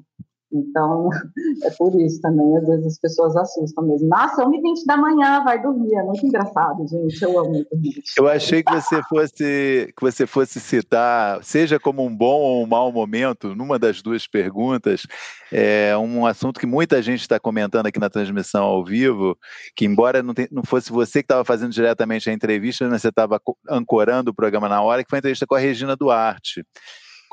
então, 0.54 1.10
é 1.64 1.70
por 1.72 2.00
isso 2.00 2.22
também, 2.22 2.58
às 2.58 2.68
vezes 2.68 2.86
as 2.86 3.00
pessoas 3.00 3.36
assustam 3.36 3.86
mesmo. 3.86 4.08
Nossa, 4.08 4.46
1h20 4.46 4.86
da 4.86 4.98
manhã, 4.98 5.44
vai 5.44 5.62
dormir. 5.62 5.94
É 5.96 6.04
muito 6.04 6.26
engraçado, 6.26 6.88
gente. 6.88 7.22
Eu 7.22 7.40
amo 7.40 7.66
dormir. 7.72 8.02
Eu 8.18 8.28
achei 8.28 8.64
que 8.64 8.74
você 8.74 9.02
fosse 9.04 9.94
que 9.98 10.02
você 10.02 10.28
fosse 10.28 10.60
citar, 10.60 11.44
seja 11.44 11.80
como 11.80 12.06
um 12.06 12.16
bom 12.16 12.40
ou 12.40 12.64
um 12.64 12.68
mau 12.68 12.92
momento, 12.92 13.56
numa 13.56 13.80
das 13.80 14.02
duas 14.02 14.28
perguntas, 14.28 15.06
é 15.52 15.96
um 15.98 16.26
assunto 16.26 16.60
que 16.60 16.66
muita 16.66 17.02
gente 17.02 17.22
está 17.22 17.40
comentando 17.40 17.88
aqui 17.88 18.00
na 18.00 18.10
transmissão 18.10 18.64
ao 18.64 18.84
vivo, 18.84 19.38
que 19.76 19.86
embora 19.86 20.22
não, 20.22 20.34
te, 20.34 20.48
não 20.52 20.64
fosse 20.64 20.92
você 20.92 21.22
que 21.22 21.26
estava 21.26 21.44
fazendo 21.46 21.72
diretamente 21.72 22.30
a 22.30 22.34
entrevista, 22.34 22.88
né, 22.88 22.98
você 22.98 23.10
estava 23.10 23.42
ancorando 23.70 24.32
o 24.32 24.34
programa 24.34 24.70
na 24.70 24.82
hora, 24.82 25.04
que 25.04 25.10
foi 25.10 25.18
a 25.18 25.22
entrevista 25.22 25.48
com 25.48 25.56
a 25.56 25.60
Regina 25.60 25.96
Duarte. 25.96 26.66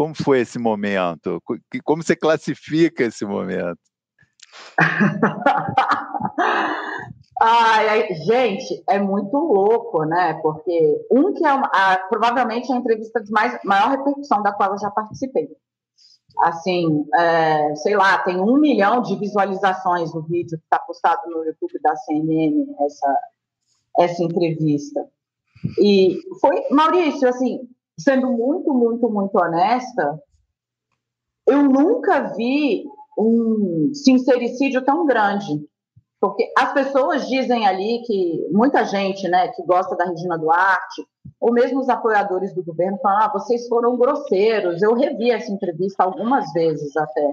Como 0.01 0.15
foi 0.15 0.41
esse 0.41 0.59
momento? 0.59 1.43
Como 1.85 2.03
você 2.03 2.17
classifica 2.17 3.05
esse 3.05 3.27
momento? 3.27 3.79
Ai, 7.43 7.89
ai, 7.89 8.15
gente, 8.17 8.85
é 8.87 8.99
muito 8.99 9.35
louco, 9.35 10.05
né? 10.05 10.35
Porque 10.43 11.07
um 11.11 11.33
que 11.33 11.43
é 11.43 11.55
uma, 11.55 11.71
a, 11.73 11.97
provavelmente 12.11 12.71
a 12.71 12.77
entrevista 12.77 13.19
de 13.23 13.31
mais, 13.31 13.59
maior 13.65 13.93
repercussão 13.93 14.43
da 14.43 14.53
qual 14.53 14.73
eu 14.73 14.79
já 14.79 14.91
participei. 14.91 15.49
Assim, 16.41 17.07
é, 17.15 17.75
sei 17.77 17.97
lá, 17.97 18.19
tem 18.19 18.39
um 18.39 18.59
milhão 18.59 19.01
de 19.01 19.17
visualizações 19.17 20.13
no 20.13 20.21
vídeo 20.21 20.59
que 20.59 20.65
está 20.65 20.79
postado 20.81 21.23
no 21.31 21.43
YouTube 21.45 21.81
da 21.83 21.97
CNN, 21.97 22.67
essa, 22.85 23.21
essa 24.01 24.23
entrevista. 24.23 25.09
E 25.79 26.19
foi, 26.43 26.63
Maurício, 26.71 27.27
assim, 27.27 27.67
sendo 28.03 28.31
muito, 28.31 28.73
muito, 28.73 29.11
muito 29.11 29.37
honesta, 29.37 30.21
eu 31.47 31.63
nunca 31.65 32.35
vi 32.35 32.85
um 33.19 33.91
sincericídio 33.95 34.85
tão 34.85 35.07
grande. 35.07 35.69
Porque 36.21 36.53
as 36.57 36.73
pessoas 36.73 37.27
dizem 37.29 37.67
ali 37.67 38.03
que 38.07 38.47
muita 38.53 38.85
gente, 38.85 39.27
né, 39.29 39.49
que 39.49 39.63
gosta 39.65 39.97
da 39.97 40.05
Regina 40.05 40.37
Duarte, 40.37 41.03
ou 41.41 41.53
mesmo 41.53 41.81
os 41.81 41.89
apoiadores 41.89 42.55
do 42.55 42.63
governo, 42.63 42.99
falam: 42.99 43.23
ah, 43.23 43.33
vocês 43.33 43.67
foram 43.69 43.97
grosseiros. 43.97 44.83
Eu 44.83 44.95
revi 44.95 45.31
essa 45.31 45.51
entrevista 45.51 46.05
algumas 46.05 46.53
vezes 46.53 46.95
até. 46.97 47.33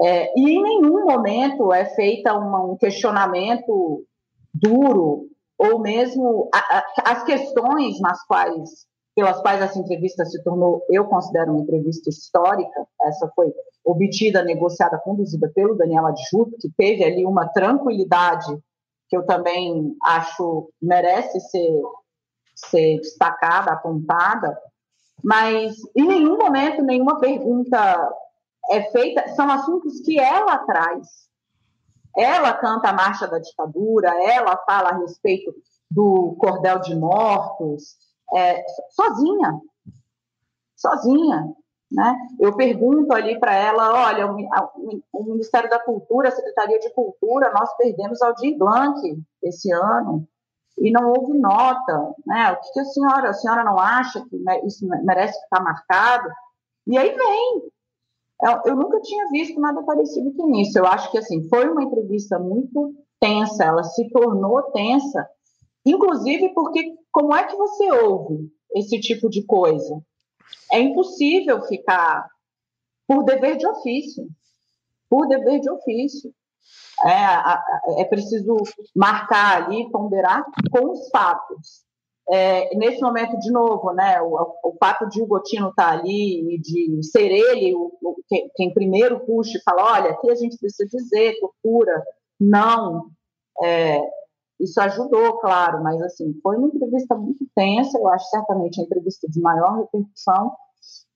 É, 0.00 0.38
e 0.38 0.50
em 0.50 0.62
nenhum 0.62 1.04
momento 1.04 1.72
é 1.72 1.84
feita 1.84 2.32
uma, 2.34 2.64
um 2.64 2.76
questionamento 2.76 4.04
duro, 4.54 5.26
ou 5.58 5.80
mesmo 5.80 6.48
a, 6.54 6.58
a, 6.58 7.12
as 7.12 7.24
questões 7.24 8.00
nas 8.00 8.24
quais 8.24 8.86
pelas 9.14 9.40
quais 9.40 9.60
essa 9.60 9.78
entrevista 9.78 10.24
se 10.24 10.42
tornou, 10.42 10.84
eu 10.88 11.04
considero 11.04 11.52
uma 11.52 11.60
entrevista 11.60 12.08
histórica, 12.08 12.86
essa 13.02 13.30
foi 13.34 13.52
obtida, 13.84 14.42
negociada, 14.42 14.98
conduzida 14.98 15.50
pelo 15.54 15.76
Daniel 15.76 16.06
Adjuto, 16.06 16.56
que 16.58 16.70
teve 16.76 17.04
ali 17.04 17.26
uma 17.26 17.48
tranquilidade 17.48 18.56
que 19.08 19.16
eu 19.16 19.26
também 19.26 19.94
acho 20.04 20.70
merece 20.80 21.38
ser, 21.40 21.82
ser 22.54 22.98
destacada, 22.98 23.72
apontada, 23.72 24.58
mas 25.22 25.76
em 25.94 26.06
nenhum 26.06 26.38
momento 26.38 26.82
nenhuma 26.82 27.20
pergunta 27.20 28.10
é 28.70 28.82
feita, 28.90 29.28
são 29.34 29.50
assuntos 29.50 30.00
que 30.00 30.18
ela 30.18 30.56
traz. 30.58 31.30
Ela 32.16 32.52
canta 32.54 32.88
a 32.88 32.92
marcha 32.92 33.26
da 33.26 33.38
ditadura, 33.38 34.10
ela 34.24 34.56
fala 34.64 34.90
a 34.90 34.98
respeito 34.98 35.54
do 35.90 36.34
cordel 36.38 36.78
de 36.80 36.94
mortos, 36.94 37.96
é, 38.34 38.64
sozinha, 38.90 39.60
sozinha. 40.76 41.54
Né? 41.90 42.16
Eu 42.40 42.56
pergunto 42.56 43.12
ali 43.12 43.38
para 43.38 43.54
ela, 43.54 44.06
olha, 44.06 44.26
o, 45.12 45.24
Ministério 45.24 45.68
da 45.68 45.78
Cultura, 45.78 46.28
a 46.28 46.32
Secretaria 46.32 46.78
de 46.78 46.90
Cultura, 46.94 47.52
nós 47.52 47.76
perdemos 47.76 48.22
Aldir 48.22 48.56
Blanc 48.56 48.98
esse 49.42 49.70
ano 49.70 50.26
e 50.78 50.90
não 50.90 51.10
houve 51.10 51.38
nota, 51.38 52.14
né? 52.26 52.52
O 52.52 52.60
que, 52.60 52.72
que 52.72 52.80
a 52.80 52.84
senhora, 52.86 53.28
a 53.28 53.34
senhora 53.34 53.62
não 53.62 53.78
acha 53.78 54.24
que 54.24 54.36
isso 54.66 54.86
merece 55.04 55.38
ficar 55.42 55.62
marcado? 55.62 56.30
E 56.86 56.96
aí 56.96 57.14
vem. 57.14 57.62
Eu, 58.42 58.72
eu 58.72 58.76
nunca 58.76 58.98
tinha 59.00 59.28
visto 59.28 59.60
nada 59.60 59.82
parecido 59.82 60.32
com 60.34 60.50
isso. 60.56 60.78
Eu 60.78 60.86
acho 60.86 61.10
que 61.10 61.18
assim 61.18 61.46
foi 61.48 61.68
uma 61.68 61.82
entrevista 61.82 62.38
muito 62.38 62.94
tensa. 63.20 63.64
Ela 63.64 63.84
se 63.84 64.08
tornou 64.10 64.62
tensa, 64.72 65.28
inclusive 65.84 66.54
porque 66.54 66.94
como 67.12 67.34
é 67.34 67.44
que 67.46 67.54
você 67.54 67.92
ouve 67.92 68.50
esse 68.74 68.98
tipo 68.98 69.28
de 69.28 69.44
coisa? 69.44 70.02
É 70.72 70.80
impossível 70.80 71.62
ficar 71.62 72.26
por 73.06 73.24
dever 73.24 73.56
de 73.56 73.66
ofício, 73.66 74.26
por 75.08 75.28
dever 75.28 75.60
de 75.60 75.70
ofício. 75.70 76.32
É, 77.04 78.00
é 78.00 78.04
preciso 78.04 78.56
marcar 78.94 79.64
ali, 79.64 79.90
ponderar 79.90 80.44
com 80.70 80.92
os 80.92 81.08
fatos. 81.10 81.84
É, 82.30 82.74
nesse 82.76 83.00
momento, 83.02 83.38
de 83.40 83.50
novo, 83.50 83.92
né, 83.92 84.22
o, 84.22 84.36
o 84.64 84.76
fato 84.78 85.08
de 85.08 85.20
o 85.20 85.26
Gotino 85.26 85.70
estar 85.70 85.88
tá 85.88 85.92
ali 85.92 86.54
e 86.54 86.60
de 86.60 87.02
ser 87.02 87.30
ele 87.30 87.74
o, 87.74 87.92
o, 88.00 88.16
quem, 88.28 88.48
quem, 88.54 88.72
primeiro 88.72 89.20
puxa 89.26 89.58
e 89.58 89.62
fala, 89.62 89.92
olha, 89.94 90.10
aqui 90.12 90.30
a 90.30 90.34
gente 90.34 90.56
precisa 90.56 90.88
dizer, 90.88 91.38
tortura, 91.40 92.02
não, 92.40 93.10
é, 93.60 94.00
isso 94.62 94.80
ajudou, 94.80 95.38
claro, 95.40 95.82
mas 95.82 96.00
assim, 96.02 96.32
foi 96.42 96.56
uma 96.56 96.68
entrevista 96.68 97.16
muito 97.16 97.44
tensa, 97.54 97.98
eu 97.98 98.06
acho 98.08 98.30
certamente 98.30 98.80
a 98.80 98.84
entrevista 98.84 99.28
de 99.28 99.40
maior 99.40 99.78
repercussão, 99.78 100.52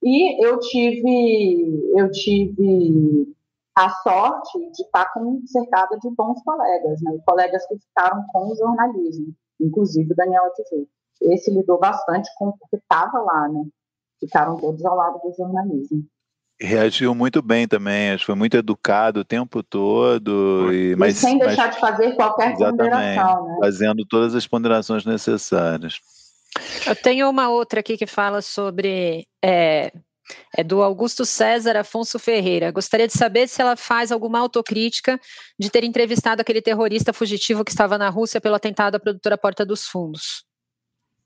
e 0.03 0.45
eu 0.45 0.59
tive, 0.59 1.93
eu 1.97 2.11
tive 2.11 3.33
a 3.77 3.91
sorte 3.91 4.59
de 4.59 4.83
estar 4.83 5.13
com, 5.13 5.43
cercada 5.47 5.97
de 5.99 6.11
bons 6.11 6.43
colegas, 6.43 7.01
né? 7.03 7.19
colegas 7.25 7.65
que 7.67 7.79
ficaram 7.79 8.25
com 8.33 8.51
o 8.51 8.57
jornalismo, 8.57 9.33
inclusive 9.61 10.13
o 10.13 10.17
Daniel 10.17 10.47
Ativeiro. 10.47 10.89
Esse 11.23 11.51
lidou 11.51 11.79
bastante 11.79 12.29
com 12.37 12.49
o 12.49 12.53
que 12.53 12.77
estava 12.77 13.19
lá, 13.21 13.49
né? 13.49 13.65
Ficaram 14.21 14.57
todos 14.57 14.85
ao 14.85 14.97
lado 14.97 15.21
do 15.23 15.33
jornalismo 15.33 16.07
reagiu 16.61 17.15
muito 17.15 17.43
bem 17.43 17.69
também, 17.69 18.11
acho 18.11 18.23
que 18.23 18.27
foi 18.27 18.35
muito 18.35 18.57
educado 18.57 19.21
o 19.21 19.25
tempo 19.25 19.63
todo. 19.63 20.73
E, 20.73 20.93
e 20.93 20.97
mas, 20.97 21.17
sem 21.17 21.39
deixar 21.39 21.67
mas, 21.67 21.75
de 21.75 21.81
fazer 21.81 22.13
qualquer 22.15 22.57
ponderação, 22.57 23.49
né? 23.49 23.57
Fazendo 23.61 24.07
todas 24.07 24.35
as 24.35 24.47
ponderações 24.47 25.05
necessárias. 25.05 26.01
Eu 26.87 26.97
tenho 26.97 27.29
uma 27.29 27.49
outra 27.49 27.81
aqui 27.81 27.97
que 27.97 28.07
fala 28.07 28.41
sobre. 28.41 29.27
É, 29.45 29.93
é 30.57 30.65
do 30.65 30.83
Augusto 30.83 31.25
César 31.25 31.77
Afonso 31.77 32.19
Ferreira. 32.19 32.73
Gostaria 32.73 33.07
de 33.07 33.13
saber 33.13 33.49
se 33.49 33.61
ela 33.61 33.77
faz 33.77 34.11
alguma 34.11 34.39
autocrítica 34.39 35.21
de 35.59 35.71
ter 35.71 35.85
entrevistado 35.85 36.41
aquele 36.41 36.63
terrorista 36.63 37.13
fugitivo 37.13 37.65
que 37.65 37.71
estava 37.71 37.99
na 37.99 38.09
Rússia 38.09 38.41
pelo 38.41 38.57
atentado 38.57 38.97
à 38.97 39.01
produtora 39.01 39.39
Porta 39.39 39.65
dos 39.65 39.85
Fundos. 39.85 40.45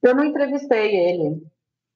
Eu 0.02 0.14
não 0.14 0.24
entrevistei 0.24 0.96
ele. 0.96 1.40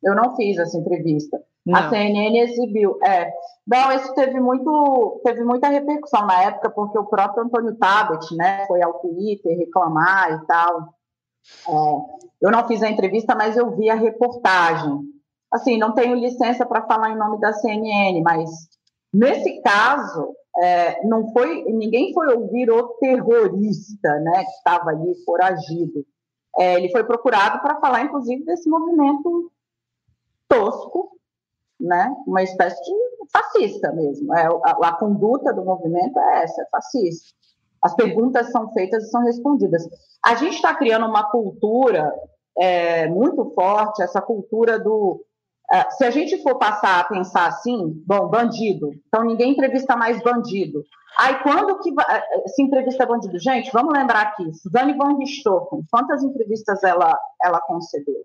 Eu 0.02 0.14
não 0.14 0.36
fiz 0.36 0.58
essa 0.58 0.78
entrevista. 0.78 1.42
Não. 1.64 1.78
A 1.78 1.88
CNN 1.88 2.38
exibiu. 2.40 2.98
É. 3.02 3.32
Não, 3.66 3.92
isso 3.92 4.14
teve 4.14 4.38
muito, 4.38 5.20
teve 5.24 5.42
muita 5.42 5.68
repercussão 5.68 6.26
na 6.26 6.42
época, 6.42 6.68
porque 6.70 6.98
o 6.98 7.06
próprio 7.06 7.44
Antônio 7.44 7.74
Tabet, 7.76 8.34
né, 8.36 8.66
foi 8.66 8.82
ao 8.82 9.00
Twitter 9.00 9.56
reclamar 9.56 10.32
e 10.32 10.46
tal. 10.46 10.94
É, 11.66 12.46
eu 12.46 12.50
não 12.50 12.66
fiz 12.66 12.82
a 12.82 12.90
entrevista, 12.90 13.34
mas 13.34 13.56
eu 13.56 13.74
vi 13.74 13.88
a 13.88 13.94
reportagem. 13.94 15.00
Assim, 15.50 15.78
não 15.78 15.94
tenho 15.94 16.16
licença 16.16 16.66
para 16.66 16.86
falar 16.86 17.10
em 17.10 17.16
nome 17.18 17.38
da 17.40 17.52
CNN, 17.52 18.20
mas 18.22 18.50
nesse 19.12 19.62
caso, 19.62 20.34
é, 20.58 21.06
não 21.06 21.32
foi, 21.32 21.64
ninguém 21.64 22.12
foi 22.12 22.34
ouvir 22.34 22.70
o 22.70 22.88
terrorista, 22.98 24.20
né, 24.20 24.44
que 24.44 24.50
estava 24.50 24.90
ali 24.90 25.14
foragido. 25.24 26.04
É, 26.58 26.74
ele 26.74 26.90
foi 26.90 27.04
procurado 27.04 27.60
para 27.60 27.80
falar, 27.80 28.02
inclusive, 28.02 28.44
desse 28.44 28.68
movimento 28.68 29.50
tosco 30.48 31.14
né? 31.80 32.14
Uma 32.26 32.42
espécie 32.42 32.80
de 32.82 32.92
fascista 33.32 33.92
mesmo. 33.92 34.34
É, 34.34 34.46
a, 34.46 34.88
a 34.88 34.92
conduta 34.92 35.52
do 35.52 35.64
movimento 35.64 36.18
é 36.18 36.44
essa, 36.44 36.62
é 36.62 36.66
fascista. 36.70 37.34
As 37.82 37.94
perguntas 37.94 38.50
são 38.50 38.72
feitas 38.72 39.04
e 39.04 39.10
são 39.10 39.22
respondidas. 39.24 39.86
A 40.24 40.34
gente 40.36 40.54
está 40.54 40.74
criando 40.74 41.06
uma 41.06 41.30
cultura 41.30 42.10
é, 42.58 43.06
muito 43.08 43.52
forte, 43.54 44.02
essa 44.02 44.22
cultura 44.22 44.78
do. 44.78 45.22
É, 45.70 45.90
se 45.90 46.04
a 46.04 46.10
gente 46.10 46.42
for 46.42 46.56
passar 46.56 47.00
a 47.00 47.04
pensar 47.04 47.46
assim, 47.46 48.02
bom, 48.06 48.28
bandido, 48.28 48.90
então 49.06 49.24
ninguém 49.24 49.52
entrevista 49.52 49.96
mais 49.96 50.22
bandido. 50.22 50.82
Aí 51.18 51.42
quando 51.42 51.78
que 51.78 51.90
é, 51.90 52.48
se 52.48 52.62
entrevista 52.62 53.06
bandido? 53.06 53.38
Gente, 53.38 53.70
vamos 53.72 53.92
lembrar 53.96 54.22
aqui, 54.22 54.52
Suzane 54.54 54.94
von 54.94 55.16
Richthofen, 55.16 55.82
quantas 55.90 56.22
entrevistas 56.22 56.82
ela, 56.82 57.18
ela 57.42 57.60
concedeu? 57.60 58.24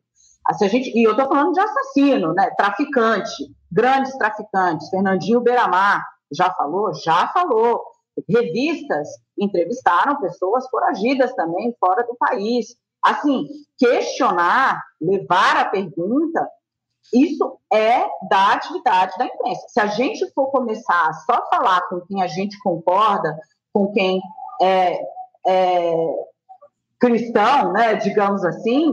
Se 0.56 0.65
a 0.65 0.67
gente, 0.67 0.91
e 0.97 1.04
eu 1.04 1.12
estou 1.12 1.28
falando 1.28 1.54
de 1.54 1.60
assassino, 1.60 2.34
né? 2.34 2.49
traficante, 2.58 3.32
grandes 3.71 4.17
traficantes. 4.17 4.89
Fernandinho 4.89 5.41
Beiramar 5.41 6.04
já 6.32 6.52
falou? 6.52 6.93
Já 6.93 7.28
falou. 7.28 7.84
Revistas 8.28 9.08
entrevistaram 9.38 10.19
pessoas 10.19 10.67
foragidas 10.69 11.34
também 11.36 11.75
fora 11.80 12.04
do 12.04 12.15
país. 12.15 12.75
Assim, 13.04 13.47
questionar, 13.78 14.82
levar 14.99 15.58
a 15.58 15.65
pergunta, 15.65 16.49
isso 17.13 17.58
é 17.71 18.06
da 18.30 18.54
atividade 18.54 19.17
da 19.17 19.25
imprensa. 19.25 19.65
Se 19.69 19.80
a 19.80 19.88
gente 19.88 20.30
for 20.34 20.47
começar 20.52 21.08
a 21.08 21.13
só 21.13 21.47
falar 21.49 21.82
com 21.88 22.02
quem 22.02 22.21
a 22.21 22.28
gente 22.28 22.60
concorda, 22.60 23.38
com 23.73 23.91
quem 23.91 24.21
é, 24.62 24.99
é 25.47 25.95
cristão, 26.99 27.71
né, 27.71 27.95
digamos 27.95 28.43
assim, 28.43 28.91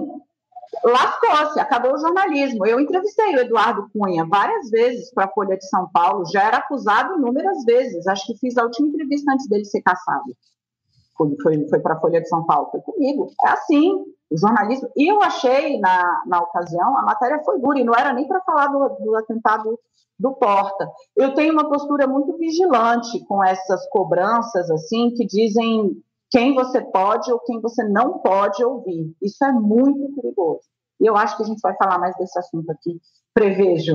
lascou-se, 0.84 1.60
acabou 1.60 1.94
o 1.94 1.98
jornalismo. 1.98 2.66
Eu 2.66 2.80
entrevistei 2.80 3.34
o 3.34 3.40
Eduardo 3.40 3.88
Cunha 3.92 4.26
várias 4.26 4.70
vezes 4.70 5.12
para 5.12 5.24
a 5.24 5.32
Folha 5.32 5.56
de 5.56 5.66
São 5.68 5.88
Paulo, 5.92 6.24
já 6.32 6.44
era 6.44 6.58
acusado 6.58 7.16
inúmeras 7.16 7.64
vezes. 7.64 8.06
Acho 8.06 8.26
que 8.26 8.38
fiz 8.38 8.56
a 8.56 8.64
última 8.64 8.88
entrevista 8.88 9.32
antes 9.32 9.48
dele 9.48 9.64
ser 9.64 9.82
caçado. 9.82 10.36
Foi, 11.16 11.34
foi, 11.42 11.68
foi 11.68 11.80
para 11.80 11.94
a 11.94 12.00
Folha 12.00 12.20
de 12.20 12.28
São 12.28 12.44
Paulo, 12.44 12.68
foi 12.70 12.80
comigo. 12.80 13.30
É 13.44 13.48
assim, 13.48 14.04
o 14.30 14.38
jornalismo. 14.38 14.88
E 14.96 15.10
eu 15.10 15.22
achei, 15.22 15.78
na, 15.80 16.22
na 16.26 16.40
ocasião, 16.40 16.98
a 16.98 17.02
matéria 17.02 17.42
foi 17.44 17.58
dura, 17.60 17.78
e 17.78 17.84
não 17.84 17.94
era 17.94 18.12
nem 18.12 18.26
para 18.26 18.40
falar 18.42 18.66
do, 18.66 18.88
do 19.00 19.16
atentado 19.16 19.78
do 20.18 20.32
Porta. 20.34 20.90
Eu 21.14 21.34
tenho 21.34 21.52
uma 21.52 21.68
postura 21.68 22.06
muito 22.06 22.36
vigilante 22.38 23.24
com 23.26 23.44
essas 23.44 23.86
cobranças, 23.88 24.70
assim, 24.70 25.10
que 25.10 25.26
dizem 25.26 26.02
quem 26.36 26.52
você 26.52 26.82
pode 26.82 27.32
ou 27.32 27.40
quem 27.40 27.58
você 27.62 27.82
não 27.84 28.18
pode 28.18 28.62
ouvir. 28.62 29.10
Isso 29.22 29.42
é 29.42 29.50
muito 29.52 30.14
perigoso. 30.14 30.60
E 31.00 31.06
eu 31.06 31.16
acho 31.16 31.34
que 31.34 31.42
a 31.42 31.46
gente 31.46 31.60
vai 31.60 31.74
falar 31.76 31.98
mais 31.98 32.14
desse 32.16 32.38
assunto 32.38 32.70
aqui. 32.70 33.00
Prevejo. 33.32 33.92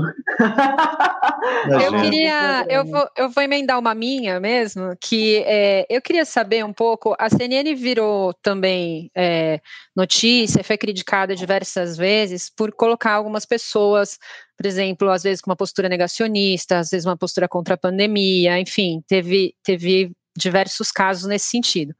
Eu 1.84 2.02
queria, 2.02 2.66
eu 2.70 2.86
vou, 2.86 3.08
eu 3.18 3.30
vou 3.30 3.44
emendar 3.44 3.80
uma 3.80 3.96
minha 3.96 4.40
mesmo, 4.40 4.96
que 5.02 5.44
é, 5.46 5.86
eu 5.90 6.00
queria 6.02 6.26
saber 6.26 6.64
um 6.64 6.74
pouco. 6.74 7.16
A 7.18 7.30
CNN 7.30 7.74
virou 7.76 8.34
também 8.42 9.10
é, 9.16 9.60
notícia, 9.96 10.64
foi 10.64 10.78
criticada 10.78 11.36
diversas 11.36 11.98
vezes 11.98 12.52
por 12.56 12.72
colocar 12.72 13.14
algumas 13.14 13.46
pessoas, 13.46 14.20
por 14.56 14.66
exemplo, 14.68 15.10
às 15.10 15.24
vezes 15.24 15.42
com 15.42 15.50
uma 15.50 15.56
postura 15.56 15.90
negacionista, 15.90 16.78
às 16.80 16.90
vezes 16.90 17.06
uma 17.06 17.18
postura 17.18 17.48
contra 17.48 17.74
a 17.74 17.80
pandemia, 17.80 18.60
enfim, 18.60 19.04
teve, 19.08 19.56
teve 19.64 20.12
diversos 20.38 20.92
casos 20.92 21.28
nesse 21.28 21.50
sentido. 21.50 21.94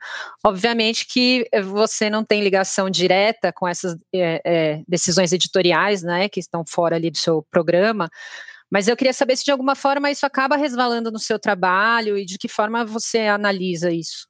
Obviamente 0.46 1.06
que 1.06 1.48
você 1.64 2.10
não 2.10 2.24
tem 2.24 2.42
ligação 2.42 2.90
direta 2.90 3.52
com 3.52 3.68
essas 3.68 3.96
é, 4.14 4.42
é, 4.46 4.84
decisões 4.88 5.34
editoriais, 5.34 6.02
né, 6.02 6.30
que 6.30 6.40
estão 6.40 6.64
fora 6.68 6.96
ali 6.96 7.12
do 7.12 7.18
seu 7.18 7.46
programa, 7.52 8.10
mas 8.72 8.88
eu 8.88 8.96
queria 8.96 9.14
saber 9.14 9.36
se 9.36 9.44
de 9.44 9.52
alguma 9.52 9.76
forma 9.76 10.10
isso 10.10 10.26
acaba 10.26 10.56
resvalando 10.56 11.12
no 11.12 11.20
seu 11.20 11.38
trabalho 11.38 12.18
e 12.18 12.26
de 12.26 12.38
que 12.38 12.48
forma 12.48 12.86
você 12.86 13.28
analisa 13.28 13.92
isso. 13.92 14.28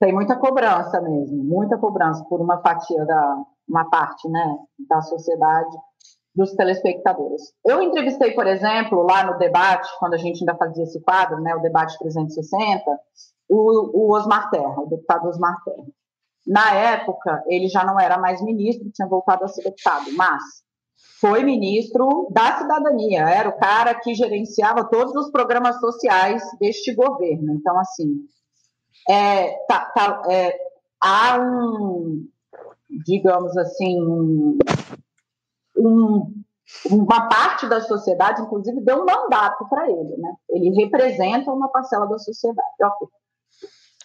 Tem 0.00 0.12
muita 0.12 0.36
cobrança 0.36 1.00
mesmo, 1.02 1.44
muita 1.44 1.76
cobrança 1.76 2.24
por 2.24 2.40
uma 2.40 2.60
fatia 2.62 3.04
da 3.04 3.44
uma 3.68 3.88
parte, 3.88 4.28
né, 4.28 4.58
da 4.88 5.00
sociedade. 5.02 5.76
dos 6.36 6.52
telespectadores. 6.54 7.54
Eu 7.64 7.80
entrevistei, 7.80 8.32
por 8.32 8.44
exemplo, 8.44 9.04
lá 9.04 9.24
no 9.24 9.38
debate, 9.38 9.88
quando 10.00 10.14
a 10.14 10.16
gente 10.16 10.40
ainda 10.40 10.56
fazia 10.56 10.82
esse 10.82 11.00
quadro, 11.00 11.40
né, 11.40 11.54
o 11.54 11.60
debate 11.60 11.96
360, 11.96 12.82
o, 13.48 14.06
o 14.06 14.12
Osmar 14.12 14.50
Terra, 14.50 14.80
o 14.80 14.86
deputado 14.86 15.28
Osmar 15.28 15.62
Terra. 15.64 15.86
Na 16.46 16.74
época, 16.74 17.42
ele 17.46 17.68
já 17.68 17.84
não 17.84 17.98
era 17.98 18.18
mais 18.18 18.42
ministro, 18.42 18.90
tinha 18.92 19.08
voltado 19.08 19.44
a 19.44 19.48
ser 19.48 19.62
deputado, 19.62 20.12
mas 20.14 20.42
foi 21.20 21.42
ministro 21.42 22.28
da 22.30 22.58
cidadania, 22.58 23.22
era 23.22 23.48
o 23.48 23.58
cara 23.58 23.94
que 23.94 24.14
gerenciava 24.14 24.84
todos 24.84 25.14
os 25.14 25.30
programas 25.30 25.80
sociais 25.80 26.42
deste 26.60 26.94
governo. 26.94 27.54
Então, 27.54 27.78
assim, 27.78 28.26
é, 29.08 29.52
tá, 29.66 29.86
tá, 29.86 30.22
é, 30.28 30.54
há 31.00 31.38
um, 31.40 32.26
digamos 33.06 33.56
assim, 33.56 34.02
um, 34.02 34.58
um, 35.78 36.44
uma 36.90 37.28
parte 37.28 37.66
da 37.68 37.80
sociedade, 37.80 38.42
inclusive, 38.42 38.80
deu 38.82 39.02
um 39.02 39.06
mandato 39.06 39.66
para 39.68 39.90
ele, 39.90 40.16
né? 40.18 40.34
Ele 40.50 40.70
representa 40.70 41.50
uma 41.50 41.68
parcela 41.68 42.06
da 42.06 42.18
sociedade. 42.18 42.68
Okay. 42.82 43.08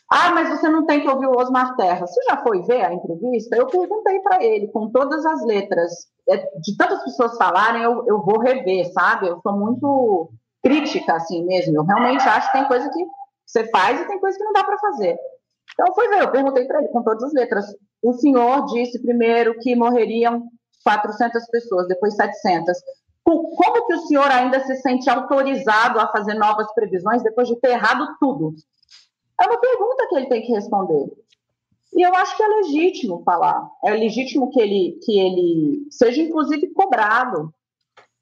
Ah, 0.10 0.32
mas 0.32 0.50
você 0.50 0.68
não 0.68 0.88
tem 0.88 1.02
que 1.02 1.08
ouvir 1.08 1.28
o 1.28 1.38
Osmar 1.38 1.76
Terra. 1.76 2.08
Você 2.08 2.20
já 2.28 2.38
foi 2.38 2.64
ver 2.64 2.84
a 2.84 2.94
entrevista? 2.94 3.56
Eu 3.56 3.68
perguntei 3.68 4.20
para 4.22 4.44
ele, 4.44 4.68
com 4.70 4.90
todas 4.90 5.24
as 5.24 5.46
letras. 5.46 5.92
É, 6.28 6.38
de 6.60 6.76
tantas 6.76 7.04
pessoas 7.04 7.38
falarem, 7.38 7.84
eu, 7.84 8.04
eu 8.08 8.22
vou 8.24 8.40
rever, 8.40 8.92
sabe? 8.92 9.28
Eu 9.28 9.40
sou 9.42 9.54
muito 9.54 10.32
crítica, 10.64 11.14
assim 11.14 11.46
mesmo. 11.46 11.76
Eu 11.76 11.84
realmente 11.84 12.28
acho 12.28 12.52
que 12.52 12.58
tem 12.58 12.68
coisa 12.68 12.90
que 12.90 13.06
você 13.46 13.68
faz 13.70 14.02
e 14.02 14.08
tem 14.08 14.20
coisa 14.20 14.36
que 14.36 14.44
não 14.44 14.54
dá 14.54 14.64
para 14.64 14.80
fazer. 14.80 15.16
Então, 15.74 15.94
foi 15.94 16.08
ver, 16.10 16.24
eu 16.24 16.32
perguntei 16.32 16.66
para 16.66 16.80
ele, 16.80 16.90
com 16.90 17.04
todas 17.04 17.24
as 17.24 17.34
letras. 17.34 17.66
O 18.02 18.14
senhor 18.14 18.66
disse 18.66 19.00
primeiro 19.02 19.58
que 19.60 19.76
morreriam 19.76 20.44
400 20.84 21.46
pessoas, 21.48 21.88
depois 21.88 22.16
700. 22.16 22.78
Como 23.24 23.86
que 23.86 23.94
o 23.94 24.08
senhor 24.08 24.30
ainda 24.32 24.60
se 24.66 24.76
sente 24.78 25.08
autorizado 25.08 26.00
a 26.00 26.08
fazer 26.08 26.34
novas 26.34 26.74
previsões 26.74 27.22
depois 27.22 27.48
de 27.48 27.60
ter 27.60 27.72
errado 27.72 28.08
tudo? 28.20 28.56
É 29.40 29.46
uma 29.46 29.60
pergunta 29.60 30.08
que 30.08 30.16
ele 30.16 30.28
tem 30.28 30.42
que 30.42 30.52
responder. 30.52 31.12
E 31.94 32.06
eu 32.06 32.14
acho 32.16 32.36
que 32.36 32.44
é 32.44 32.48
legítimo 32.48 33.24
falar. 33.24 33.68
É 33.84 33.92
legítimo 33.92 34.50
que 34.52 34.60
ele, 34.60 35.00
que 35.04 35.20
ele 35.20 35.88
seja, 35.90 36.22
inclusive, 36.22 36.72
cobrado. 36.74 37.54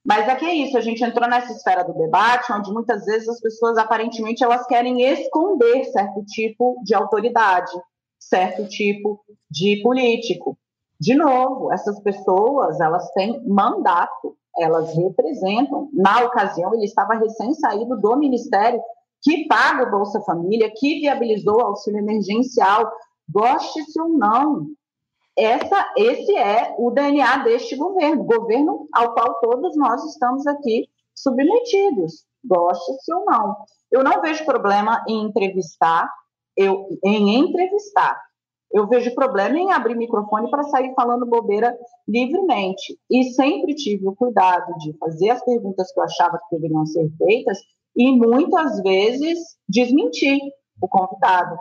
Mas 0.05 0.25
é 0.27 0.35
que 0.35 0.45
é 0.45 0.53
isso, 0.53 0.77
a 0.77 0.81
gente 0.81 1.03
entrou 1.03 1.29
nessa 1.29 1.51
esfera 1.51 1.83
do 1.83 1.91
debate, 1.93 2.53
onde 2.53 2.71
muitas 2.71 3.03
vezes 3.03 3.27
as 3.27 3.41
pessoas, 3.41 3.77
aparentemente, 3.77 4.41
elas 4.41 4.65
querem 4.65 5.01
esconder 5.01 5.83
certo 5.83 6.23
tipo 6.23 6.81
de 6.85 6.95
autoridade, 6.95 7.73
certo 8.17 8.65
tipo 8.69 9.19
de 9.51 9.81
político. 9.83 10.57
De 10.97 11.13
novo, 11.13 11.73
essas 11.73 11.99
pessoas, 11.99 12.79
elas 12.79 13.11
têm 13.11 13.45
mandato, 13.45 14.37
elas 14.57 14.95
representam. 14.95 15.89
Na 15.91 16.23
ocasião, 16.23 16.73
ele 16.73 16.85
estava 16.85 17.15
recém-saído 17.15 17.97
do 17.97 18.15
Ministério 18.15 18.81
que 19.21 19.47
paga 19.47 19.87
o 19.87 19.91
Bolsa 19.91 20.21
Família, 20.21 20.71
que 20.75 20.99
viabilizou 20.99 21.57
o 21.57 21.65
auxílio 21.65 21.99
emergencial, 21.99 22.91
goste-se 23.29 23.99
ou 24.01 24.09
não. 24.09 24.67
Essa, 25.37 25.93
esse 25.95 26.35
é 26.35 26.75
o 26.79 26.89
DNA 26.91 27.43
deste 27.43 27.75
governo, 27.75 28.23
governo 28.23 28.87
ao 28.93 29.13
qual 29.13 29.35
todos 29.39 29.77
nós 29.77 30.03
estamos 30.05 30.47
aqui 30.47 30.87
submetidos, 31.15 32.25
goste-se 32.43 33.13
ou 33.13 33.25
não. 33.25 33.55
Eu 33.91 34.03
não 34.03 34.21
vejo 34.21 34.45
problema 34.45 35.03
em 35.07 35.23
entrevistar, 35.23 36.09
eu, 36.55 36.87
em 37.03 37.37
entrevistar. 37.37 38.19
Eu 38.71 38.87
vejo 38.87 39.13
problema 39.15 39.57
em 39.57 39.71
abrir 39.71 39.95
microfone 39.95 40.49
para 40.49 40.63
sair 40.63 40.93
falando 40.93 41.25
bobeira 41.25 41.77
livremente. 42.07 42.99
E 43.09 43.23
sempre 43.31 43.75
tive 43.75 44.07
o 44.07 44.15
cuidado 44.15 44.77
de 44.79 44.97
fazer 44.97 45.29
as 45.29 45.43
perguntas 45.43 45.91
que 45.91 45.99
eu 45.99 46.03
achava 46.03 46.37
que 46.37 46.55
deveriam 46.55 46.85
ser 46.85 47.09
feitas 47.17 47.59
e 47.97 48.15
muitas 48.15 48.81
vezes 48.83 49.39
desmentir 49.67 50.39
o 50.79 50.87
convidado. 50.87 51.57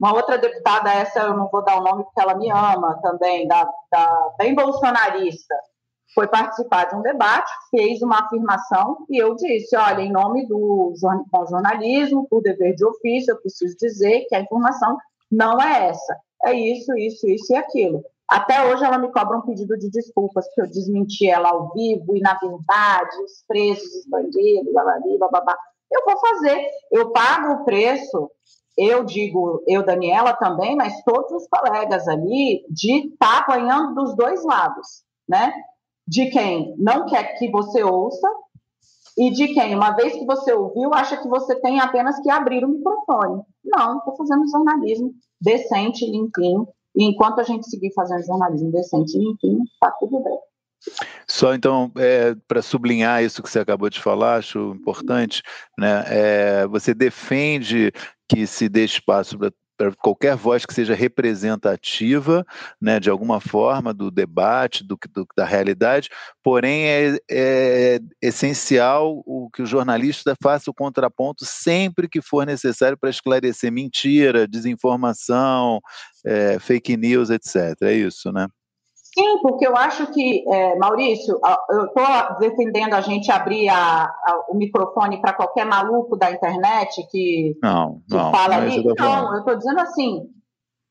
Uma 0.00 0.14
outra 0.14 0.38
deputada, 0.38 0.90
essa 0.90 1.20
eu 1.20 1.36
não 1.36 1.48
vou 1.50 1.62
dar 1.62 1.78
o 1.78 1.84
nome 1.84 2.04
porque 2.04 2.20
ela 2.20 2.34
me 2.34 2.50
ama 2.50 2.98
também, 3.02 3.46
da, 3.46 3.68
da, 3.90 4.34
bem 4.38 4.54
bolsonarista, 4.54 5.54
foi 6.14 6.26
participar 6.26 6.86
de 6.86 6.96
um 6.96 7.02
debate, 7.02 7.50
fez 7.70 8.00
uma 8.00 8.20
afirmação 8.20 8.96
e 9.10 9.22
eu 9.22 9.34
disse: 9.34 9.76
olha, 9.76 10.00
em 10.00 10.10
nome 10.10 10.46
do 10.46 10.94
jornalismo, 11.50 12.26
por 12.28 12.40
dever 12.40 12.74
de 12.74 12.84
ofício, 12.84 13.32
eu 13.32 13.40
preciso 13.40 13.76
dizer 13.76 14.24
que 14.28 14.34
a 14.34 14.40
informação 14.40 14.96
não 15.30 15.60
é 15.60 15.88
essa. 15.88 16.16
É 16.44 16.52
isso, 16.54 16.96
isso, 16.96 17.28
isso 17.28 17.52
e 17.52 17.56
aquilo. 17.56 18.02
Até 18.28 18.66
hoje 18.66 18.84
ela 18.84 18.98
me 18.98 19.10
cobra 19.10 19.38
um 19.38 19.42
pedido 19.42 19.76
de 19.78 19.90
desculpas, 19.90 20.46
porque 20.46 20.60
eu 20.60 20.66
desmenti 20.66 21.26
ela 21.26 21.48
ao 21.48 21.72
vivo 21.72 22.14
e, 22.14 22.20
na 22.20 22.34
verdade, 22.34 23.16
os 23.24 23.42
preços, 23.48 23.88
os 23.94 24.06
bandidos, 24.06 24.70
blá, 24.70 24.84
blá, 25.28 25.56
Eu 25.90 26.04
vou 26.04 26.18
fazer, 26.18 26.68
eu 26.92 27.10
pago 27.10 27.54
o 27.54 27.64
preço, 27.64 28.30
eu 28.76 29.02
digo, 29.02 29.62
eu, 29.66 29.82
Daniela 29.82 30.34
também, 30.34 30.76
mas 30.76 31.02
todos 31.04 31.32
os 31.32 31.48
colegas 31.48 32.06
ali, 32.06 32.66
de 32.68 33.08
estar 33.08 33.32
tá 33.32 33.38
apanhando 33.38 33.94
dos 33.94 34.14
dois 34.14 34.44
lados, 34.44 35.02
né? 35.26 35.52
De 36.06 36.30
quem 36.30 36.74
não 36.78 37.06
quer 37.06 37.38
que 37.38 37.50
você 37.50 37.82
ouça 37.82 38.28
e 39.16 39.30
de 39.30 39.48
quem, 39.48 39.74
uma 39.74 39.92
vez 39.92 40.12
que 40.12 40.24
você 40.24 40.52
ouviu, 40.52 40.92
acha 40.92 41.16
que 41.16 41.28
você 41.28 41.58
tem 41.60 41.80
apenas 41.80 42.20
que 42.20 42.30
abrir 42.30 42.64
o 42.64 42.68
microfone. 42.68 43.42
Não, 43.64 43.98
estou 43.98 44.16
fazendo 44.16 44.48
jornalismo 44.48 45.12
decente, 45.40 46.08
limpinho, 46.08 46.68
e 46.98 47.04
enquanto 47.04 47.38
a 47.38 47.44
gente 47.44 47.70
seguir 47.70 47.92
fazendo 47.94 48.26
jornalismo 48.26 48.72
decente 48.72 49.16
e 49.16 49.20
limpinho, 49.20 49.62
está 49.62 49.92
tudo 50.00 50.20
bem. 50.20 50.38
Só 51.28 51.54
então, 51.54 51.92
é, 51.96 52.34
para 52.48 52.60
sublinhar 52.60 53.22
isso 53.22 53.40
que 53.42 53.48
você 53.48 53.60
acabou 53.60 53.88
de 53.88 54.00
falar, 54.00 54.36
acho 54.36 54.72
importante, 54.74 55.42
né? 55.78 56.04
É, 56.06 56.66
você 56.66 56.92
defende 56.92 57.92
que 58.28 58.46
se 58.46 58.68
dê 58.68 58.84
espaço 58.84 59.38
para 59.38 59.52
para 59.78 59.94
qualquer 59.94 60.34
voz 60.34 60.66
que 60.66 60.74
seja 60.74 60.92
representativa, 60.92 62.44
né, 62.82 62.98
de 62.98 63.08
alguma 63.08 63.40
forma, 63.40 63.94
do 63.94 64.10
debate, 64.10 64.82
do, 64.82 64.98
do 65.14 65.24
da 65.36 65.44
realidade, 65.44 66.08
porém 66.42 66.86
é, 66.86 67.18
é, 67.30 68.00
essencial 68.20 69.22
o 69.24 69.48
que 69.54 69.62
o 69.62 69.66
jornalista 69.66 70.34
faça 70.42 70.68
o 70.68 70.74
contraponto 70.74 71.44
sempre 71.44 72.08
que 72.08 72.20
for 72.20 72.44
necessário 72.44 72.98
para 72.98 73.08
esclarecer 73.08 73.70
mentira, 73.70 74.48
desinformação, 74.48 75.80
é, 76.28 76.58
fake 76.58 76.96
news, 76.96 77.30
etc. 77.30 77.74
É 77.82 77.92
isso, 77.94 78.30
né? 78.30 78.46
Sim, 78.94 79.38
porque 79.40 79.66
eu 79.66 79.74
acho 79.74 80.06
que, 80.12 80.44
é, 80.46 80.76
Maurício, 80.76 81.40
eu 81.70 81.86
estou 81.86 82.38
defendendo 82.38 82.92
a 82.92 83.00
gente 83.00 83.32
abrir 83.32 83.68
a, 83.68 84.04
a, 84.04 84.44
o 84.50 84.54
microfone 84.54 85.20
para 85.20 85.32
qualquer 85.32 85.64
maluco 85.64 86.16
da 86.16 86.30
internet 86.30 87.02
que, 87.10 87.56
não, 87.62 88.00
que 88.06 88.14
não, 88.14 88.30
fala 88.30 88.56
ali. 88.56 88.84
Não, 88.84 89.32
eu 89.32 89.38
estou 89.40 89.56
dizendo 89.56 89.80
assim: 89.80 90.28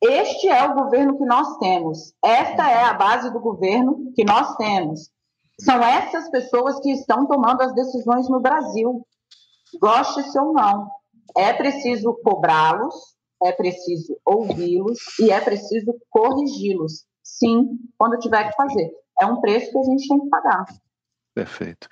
este 0.04 0.50
é 0.50 0.64
o 0.66 0.74
governo 0.74 1.18
que 1.18 1.26
nós 1.26 1.58
temos, 1.60 2.14
esta 2.24 2.70
é 2.70 2.84
a 2.84 2.94
base 2.94 3.32
do 3.32 3.40
governo 3.40 4.12
que 4.16 4.26
nós 4.26 4.56
temos. 4.56 5.10
São 5.62 5.82
essas 5.82 6.30
pessoas 6.30 6.80
que 6.82 6.92
estão 6.92 7.26
tomando 7.28 7.62
as 7.62 7.74
decisões 7.74 8.28
no 8.28 8.40
Brasil, 8.40 9.06
goste-se 9.80 10.38
ou 10.40 10.54
não. 10.54 10.88
É 11.36 11.54
preciso 11.54 12.20
cobrá-los, 12.24 13.17
é 13.44 13.52
preciso 13.52 14.18
ouvi-los 14.26 15.00
e 15.20 15.32
é 15.32 15.40
preciso 15.40 15.96
corrigi-los 16.10 17.06
sim, 17.24 17.68
quando 17.98 18.20
tiver 18.20 18.50
que 18.50 18.56
fazer. 18.56 18.92
É 19.20 19.26
um 19.26 19.42
preço 19.42 19.72
que 19.72 19.78
a 19.78 19.84
gente 19.84 20.08
tem 20.08 20.20
que 20.20 20.30
pagar. 20.30 20.66
Perfeito 21.34 21.88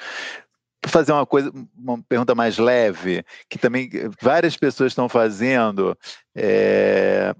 fazer 0.87 1.11
uma 1.11 1.25
coisa, 1.25 1.51
uma 1.75 2.01
pergunta 2.03 2.35
mais 2.35 2.57
leve, 2.57 3.23
que 3.49 3.57
também 3.57 3.89
várias 4.21 4.55
pessoas 4.55 4.91
estão 4.91 5.09
fazendo. 5.09 5.97
É, 6.35 7.33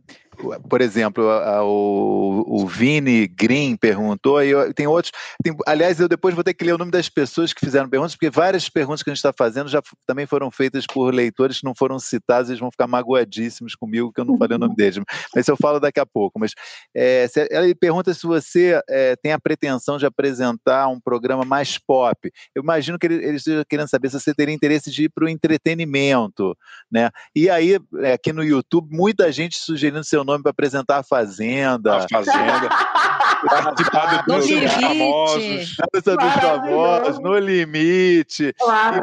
por 0.69 0.81
exemplo, 0.81 1.29
a, 1.29 1.57
a, 1.57 1.63
o, 1.63 2.43
o 2.47 2.67
Vini 2.67 3.27
Green 3.27 3.75
perguntou, 3.75 4.43
e 4.43 4.49
eu, 4.49 4.73
tem 4.73 4.87
outros. 4.87 5.11
Tem, 5.43 5.55
aliás, 5.65 5.99
eu 5.99 6.07
depois 6.07 6.35
vou 6.35 6.43
ter 6.43 6.53
que 6.53 6.63
ler 6.63 6.73
o 6.73 6.77
nome 6.77 6.91
das 6.91 7.09
pessoas 7.09 7.53
que 7.53 7.65
fizeram 7.65 7.89
perguntas, 7.89 8.13
porque 8.13 8.29
várias 8.29 8.69
perguntas 8.69 9.01
que 9.01 9.09
a 9.09 9.13
gente 9.13 9.19
está 9.19 9.33
fazendo 9.35 9.69
já 9.69 9.81
também 10.05 10.25
foram 10.25 10.51
feitas 10.51 10.85
por 10.85 11.13
leitores 11.13 11.59
que 11.59 11.65
não 11.65 11.73
foram 11.73 11.97
citados, 11.99 12.49
eles 12.49 12.59
vão 12.59 12.71
ficar 12.71 12.87
magoadíssimos 12.87 13.75
comigo, 13.75 14.11
que 14.11 14.19
eu 14.19 14.25
não 14.25 14.37
falei 14.37 14.55
o 14.55 14.59
nome 14.59 14.75
deles. 14.75 14.99
Mas 15.33 15.47
eu 15.47 15.55
falo 15.55 15.79
daqui 15.79 15.99
a 15.99 16.05
pouco. 16.05 16.39
Mas 16.39 16.53
é, 16.93 17.27
se, 17.27 17.47
ela 17.49 17.65
pergunta 17.75 18.13
se 18.13 18.25
você 18.27 18.81
é, 18.89 19.15
tem 19.15 19.31
a 19.31 19.39
pretensão 19.39 19.97
de 19.97 20.05
apresentar 20.05 20.87
um 20.87 20.99
programa 20.99 21.45
mais 21.45 21.77
pop. 21.77 22.31
Eu 22.53 22.61
imagino 22.61 22.99
que 22.99 23.07
ele, 23.07 23.15
ele 23.15 23.37
esteja 23.37 23.63
querendo 23.67 23.87
saber 23.87 24.09
se 24.09 24.19
você 24.19 24.33
teria 24.33 24.53
interesse 24.53 24.91
de 24.91 25.05
ir 25.05 25.09
para 25.09 25.25
o 25.25 25.29
entretenimento. 25.29 26.55
Né? 26.91 27.09
E 27.35 27.49
aí, 27.49 27.79
é, 28.01 28.13
aqui 28.13 28.33
no 28.33 28.43
YouTube, 28.43 28.84
muita 28.89 29.31
gente 29.31 29.57
sugerindo 29.57 30.03
seu 30.03 30.23
nome 30.23 30.43
para 30.43 30.51
apresentar 30.51 30.97
a 30.97 31.03
Fazenda. 31.03 31.97
A 31.97 32.07
Fazenda. 32.07 32.69
Participar 33.45 34.23
do 34.23 34.33
dos 34.33 34.47
Famosos. 34.49 35.75
Dança 35.93 36.17
dos 36.17 36.33
Famosos, 36.33 37.19
No 37.19 37.37
Limite. 37.37 38.53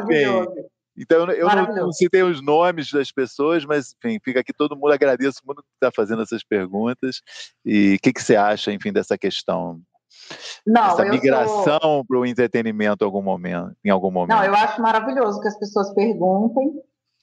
Enfim, 0.01 0.45
então, 0.95 1.29
eu 1.31 1.47
não, 1.47 1.75
não, 1.75 1.91
citei 1.91 2.21
os 2.21 2.41
nomes 2.41 2.91
das 2.91 3.11
pessoas, 3.11 3.65
mas, 3.65 3.95
enfim, 3.97 4.19
fica 4.23 4.41
aqui 4.41 4.53
todo 4.53 4.75
mundo, 4.75 4.91
agradeço 4.91 5.39
todo 5.41 5.47
mundo 5.47 5.63
que 5.63 5.69
está 5.73 5.91
fazendo 5.91 6.21
essas 6.21 6.43
perguntas. 6.43 7.21
E 7.65 7.95
o 7.95 7.99
que, 7.99 8.13
que 8.13 8.21
você 8.21 8.35
acha, 8.35 8.71
enfim, 8.71 8.91
dessa 8.91 9.17
questão? 9.17 9.81
não, 10.65 10.91
essa 10.91 11.05
migração 11.05 11.79
sou... 11.81 12.05
para 12.05 12.19
o 12.19 12.25
entretenimento 12.25 13.03
em 13.03 13.05
algum 13.05 13.21
momento, 13.21 13.75
em 13.83 13.89
algum 13.89 14.11
momento? 14.11 14.37
Não, 14.37 14.43
eu 14.43 14.53
acho 14.53 14.81
maravilhoso 14.81 15.41
que 15.41 15.47
as 15.47 15.57
pessoas 15.57 15.91
perguntem, 15.93 16.71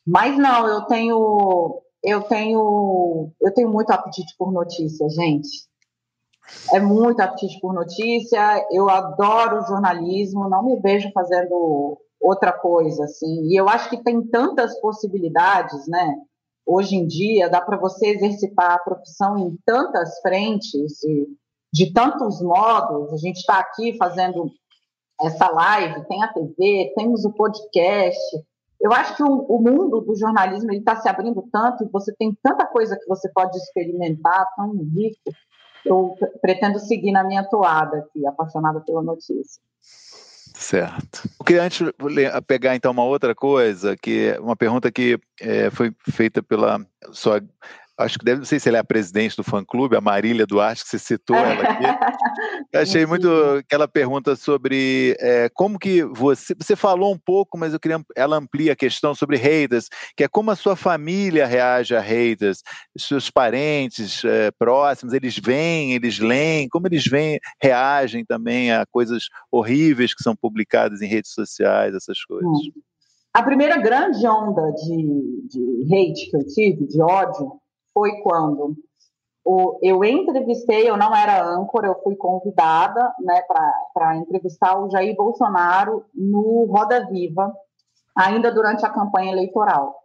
mas 0.06 0.36
não, 0.36 0.66
eu 0.66 0.82
tenho 0.82 1.80
eu 2.02 2.22
tenho 2.22 3.30
eu 3.40 3.52
tenho 3.52 3.68
muito 3.70 3.90
apetite 3.90 4.34
por 4.38 4.52
notícia, 4.52 5.08
gente. 5.08 5.68
É 6.72 6.80
muito 6.80 7.20
apetite 7.20 7.60
por 7.60 7.72
notícia. 7.72 8.66
Eu 8.70 8.88
adoro 8.88 9.66
jornalismo, 9.66 10.48
não 10.48 10.64
me 10.64 10.80
vejo 10.80 11.10
fazendo 11.12 11.98
outra 12.20 12.52
coisa 12.52 13.04
assim. 13.04 13.46
E 13.46 13.56
eu 13.56 13.68
acho 13.68 13.88
que 13.88 14.02
tem 14.02 14.22
tantas 14.26 14.78
possibilidades, 14.80 15.86
né? 15.88 16.16
Hoje 16.66 16.96
em 16.96 17.06
dia 17.06 17.48
dá 17.48 17.60
para 17.60 17.76
você 17.76 18.08
exercitar 18.08 18.72
a 18.72 18.78
profissão 18.78 19.38
em 19.38 19.56
tantas 19.64 20.20
frentes 20.20 21.02
e 21.04 21.26
de 21.72 21.92
tantos 21.92 22.40
modos. 22.42 23.12
A 23.12 23.16
gente 23.16 23.38
está 23.38 23.58
aqui 23.58 23.96
fazendo 23.96 24.50
essa 25.20 25.48
live, 25.48 26.06
tem 26.06 26.22
a 26.22 26.32
TV, 26.32 26.92
temos 26.96 27.24
o 27.24 27.32
podcast. 27.32 28.18
Eu 28.80 28.92
acho 28.92 29.16
que 29.16 29.22
o, 29.22 29.26
o 29.26 29.60
mundo 29.60 30.00
do 30.00 30.16
jornalismo 30.16 30.72
está 30.72 30.96
se 30.96 31.08
abrindo 31.08 31.44
tanto 31.52 31.84
e 31.84 31.88
você 31.88 32.14
tem 32.16 32.36
tanta 32.42 32.66
coisa 32.66 32.96
que 32.96 33.06
você 33.06 33.30
pode 33.32 33.56
experimentar, 33.56 34.46
tão 34.56 34.72
rico. 34.72 35.32
Eu 35.84 36.14
pretendo 36.40 36.78
seguir 36.78 37.12
na 37.12 37.24
minha 37.24 37.44
toada 37.44 37.98
aqui, 37.98 38.26
apaixonada 38.26 38.80
pela 38.80 39.02
notícia. 39.02 39.62
Certo. 40.54 41.28
Eu 41.38 41.44
queria 41.44 41.62
antes 41.62 41.80
pegar 42.46 42.76
então 42.76 42.92
uma 42.92 43.04
outra 43.04 43.34
coisa, 43.34 43.96
que 43.96 44.36
uma 44.40 44.54
pergunta 44.54 44.90
que 44.92 45.18
é, 45.40 45.70
foi 45.70 45.90
feita 46.10 46.42
pela 46.42 46.84
sua 47.12 47.42
acho 48.00 48.18
que 48.18 48.24
deve, 48.24 48.38
não 48.38 48.44
sei 48.44 48.58
se 48.58 48.68
ela 48.68 48.78
é 48.78 48.80
a 48.80 48.84
presidente 48.84 49.36
do 49.36 49.44
fã-clube, 49.44 49.96
a 49.96 50.00
Marília 50.00 50.46
Duarte, 50.46 50.82
que 50.82 50.90
você 50.90 50.98
citou 50.98 51.36
ela 51.38 51.62
aqui. 51.62 51.84
Eu 52.72 52.80
achei 52.80 53.06
muito 53.06 53.28
aquela 53.58 53.86
pergunta 53.86 54.34
sobre 54.36 55.16
é, 55.20 55.48
como 55.54 55.78
que 55.78 56.02
você, 56.04 56.54
você 56.54 56.74
falou 56.74 57.12
um 57.12 57.18
pouco, 57.18 57.58
mas 57.58 57.72
eu 57.72 57.80
queria, 57.80 58.02
ela 58.16 58.36
amplia 58.36 58.72
a 58.72 58.76
questão 58.76 59.14
sobre 59.14 59.36
haters, 59.36 59.88
que 60.16 60.24
é 60.24 60.28
como 60.28 60.50
a 60.50 60.56
sua 60.56 60.76
família 60.76 61.46
reage 61.46 61.94
a 61.94 62.00
haters, 62.00 62.62
seus 62.96 63.30
parentes 63.30 64.24
é, 64.24 64.50
próximos, 64.52 65.14
eles 65.14 65.38
vêm, 65.38 65.94
eles 65.94 66.18
leem, 66.18 66.68
como 66.68 66.86
eles 66.86 67.06
vêm, 67.06 67.38
reagem 67.60 68.24
também 68.24 68.72
a 68.72 68.84
coisas 68.86 69.24
horríveis 69.50 70.14
que 70.14 70.22
são 70.22 70.34
publicadas 70.34 71.02
em 71.02 71.06
redes 71.06 71.32
sociais, 71.32 71.94
essas 71.94 72.24
coisas. 72.24 72.48
Hum. 72.48 72.72
A 73.32 73.44
primeira 73.44 73.76
grande 73.78 74.26
onda 74.26 74.72
de, 74.72 75.46
de 75.48 75.84
hate 75.84 76.30
que 76.30 76.36
eu 76.36 76.46
tive, 76.46 76.86
de 76.86 77.00
ódio, 77.00 77.59
foi 78.00 78.12
quando 78.22 78.74
o, 79.44 79.78
eu 79.82 80.02
entrevistei, 80.02 80.88
eu 80.88 80.96
não 80.96 81.14
era 81.14 81.44
âncora, 81.44 81.88
eu 81.88 82.00
fui 82.02 82.16
convidada 82.16 83.14
né, 83.20 83.42
para 83.92 84.16
entrevistar 84.16 84.78
o 84.78 84.90
Jair 84.90 85.14
Bolsonaro 85.14 86.04
no 86.14 86.64
Roda 86.64 87.06
Viva, 87.10 87.52
ainda 88.16 88.50
durante 88.50 88.86
a 88.86 88.90
campanha 88.90 89.32
eleitoral. 89.32 89.96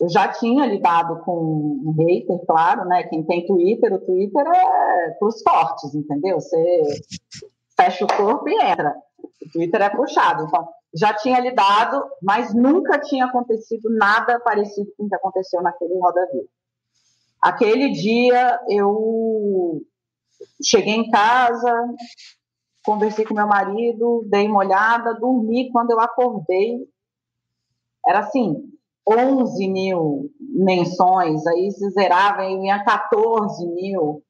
Eu 0.00 0.08
já 0.08 0.28
tinha 0.28 0.66
lidado 0.66 1.20
com 1.24 1.32
um 1.32 1.94
hater, 1.96 2.44
claro, 2.46 2.84
né? 2.84 3.04
Quem 3.04 3.24
tem 3.24 3.46
Twitter, 3.46 3.94
o 3.94 4.00
Twitter 4.00 4.46
é 4.46 5.10
para 5.18 5.28
os 5.28 5.40
fortes, 5.40 5.94
entendeu? 5.94 6.38
Você 6.38 6.82
fecha 7.76 8.04
o 8.04 8.08
corpo 8.08 8.46
e 8.48 8.54
entra. 8.62 8.94
O 9.18 9.52
Twitter 9.52 9.80
é 9.80 9.88
puxado. 9.88 10.44
Então, 10.44 10.68
já 10.94 11.14
tinha 11.14 11.40
lidado, 11.40 12.04
mas 12.22 12.52
nunca 12.54 12.98
tinha 12.98 13.24
acontecido 13.24 13.88
nada 13.96 14.38
parecido 14.40 14.90
com 14.98 15.04
o 15.04 15.08
que 15.08 15.14
aconteceu 15.14 15.62
naquele 15.62 15.98
Roda 15.98 16.28
Viva. 16.30 16.55
Aquele 17.40 17.90
dia 17.90 18.60
eu 18.68 19.82
cheguei 20.62 20.94
em 20.94 21.10
casa, 21.10 21.72
conversei 22.84 23.24
com 23.24 23.34
meu 23.34 23.46
marido, 23.46 24.24
dei 24.28 24.46
uma 24.46 24.58
olhada, 24.58 25.14
dormi. 25.14 25.70
Quando 25.70 25.90
eu 25.90 26.00
acordei, 26.00 26.88
era 28.06 28.20
assim: 28.20 28.56
11 29.08 29.68
mil 29.68 30.30
menções, 30.40 31.46
aí 31.46 31.70
se 31.70 31.90
zerava 31.90 32.44
em 32.44 32.66
14 32.84 33.66
mil, 33.68 34.22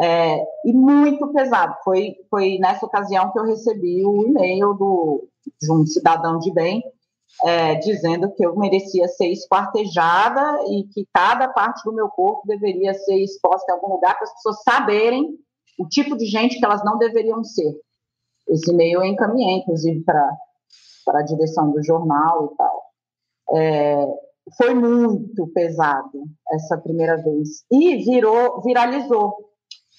é, 0.00 0.42
e 0.64 0.72
muito 0.72 1.32
pesado. 1.32 1.76
Foi, 1.84 2.14
foi 2.28 2.58
nessa 2.58 2.84
ocasião 2.86 3.30
que 3.30 3.38
eu 3.38 3.44
recebi 3.44 4.04
o 4.04 4.26
e-mail 4.26 4.74
do, 4.74 5.28
de 5.60 5.72
um 5.72 5.86
cidadão 5.86 6.38
de 6.38 6.52
bem 6.52 6.82
é, 7.42 7.74
dizendo 7.76 8.32
que 8.32 8.44
eu 8.44 8.56
merecia 8.56 9.08
ser 9.08 9.28
esquartejada 9.28 10.58
e 10.68 10.84
que 10.92 11.06
cada 11.12 11.48
parte 11.48 11.82
do 11.84 11.92
meu 11.92 12.08
corpo 12.08 12.46
deveria 12.46 12.94
ser 12.94 13.16
exposta 13.16 13.72
em 13.72 13.74
algum 13.74 13.94
lugar 13.94 14.14
para 14.14 14.24
as 14.24 14.34
pessoas 14.34 14.62
saberem 14.62 15.36
o 15.78 15.88
tipo 15.88 16.16
de 16.16 16.26
gente 16.26 16.58
que 16.58 16.64
elas 16.64 16.84
não 16.84 16.98
deveriam 16.98 17.42
ser. 17.42 17.74
Esse 18.48 18.70
e-mail 18.70 19.00
eu 19.00 19.04
encaminhei, 19.04 19.56
inclusive, 19.56 20.02
para 20.04 20.30
a 21.08 21.22
direção 21.22 21.70
do 21.70 21.82
jornal 21.82 22.52
e 22.52 22.56
tal. 22.56 22.82
É, 23.52 24.06
foi 24.56 24.74
muito 24.74 25.46
pesado 25.48 26.24
essa 26.52 26.78
primeira 26.78 27.16
vez. 27.16 27.64
E 27.70 27.96
virou, 27.96 28.60
viralizou. 28.62 29.34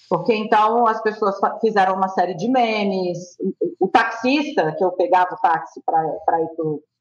Porque 0.08 0.36
então 0.36 0.86
as 0.86 1.02
pessoas 1.02 1.36
fizeram 1.60 1.96
uma 1.96 2.08
série 2.10 2.36
de 2.36 2.48
memes. 2.48 3.18
O 3.80 3.88
taxista, 3.88 4.72
que 4.78 4.84
eu 4.84 4.92
pegava 4.92 5.34
o 5.34 5.42
táxi 5.42 5.82
para 5.84 6.06
ir 6.06 6.20
para 6.26 6.42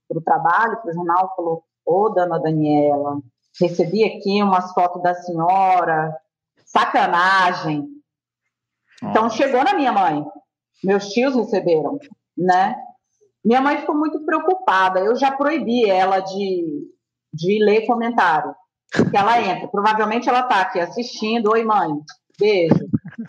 para 0.08 0.18
o 0.18 0.22
trabalho, 0.22 0.80
para 0.80 0.90
o 0.90 0.94
jornal, 0.94 1.34
falou: 1.36 1.64
Ô, 1.84 2.08
dona 2.10 2.38
Daniela, 2.38 3.18
recebi 3.60 4.04
aqui 4.04 4.42
umas 4.42 4.72
fotos 4.72 5.02
da 5.02 5.14
senhora, 5.14 6.16
sacanagem. 6.64 7.88
Então 9.02 9.28
chegou 9.28 9.62
na 9.62 9.74
minha 9.74 9.92
mãe, 9.92 10.24
meus 10.82 11.08
tios 11.08 11.34
receberam, 11.34 11.98
né? 12.36 12.76
Minha 13.44 13.60
mãe 13.60 13.78
ficou 13.78 13.94
muito 13.94 14.24
preocupada. 14.24 15.00
Eu 15.00 15.14
já 15.16 15.30
proibi 15.30 15.88
ela 15.88 16.20
de, 16.20 16.88
de 17.32 17.62
ler 17.62 17.86
comentário. 17.86 18.54
Que 19.10 19.16
ela 19.16 19.40
entra. 19.42 19.68
Provavelmente 19.68 20.28
ela 20.28 20.40
está 20.40 20.62
aqui 20.62 20.80
assistindo. 20.80 21.50
Oi, 21.50 21.62
mãe. 21.62 21.90
Beijo. 22.38 22.83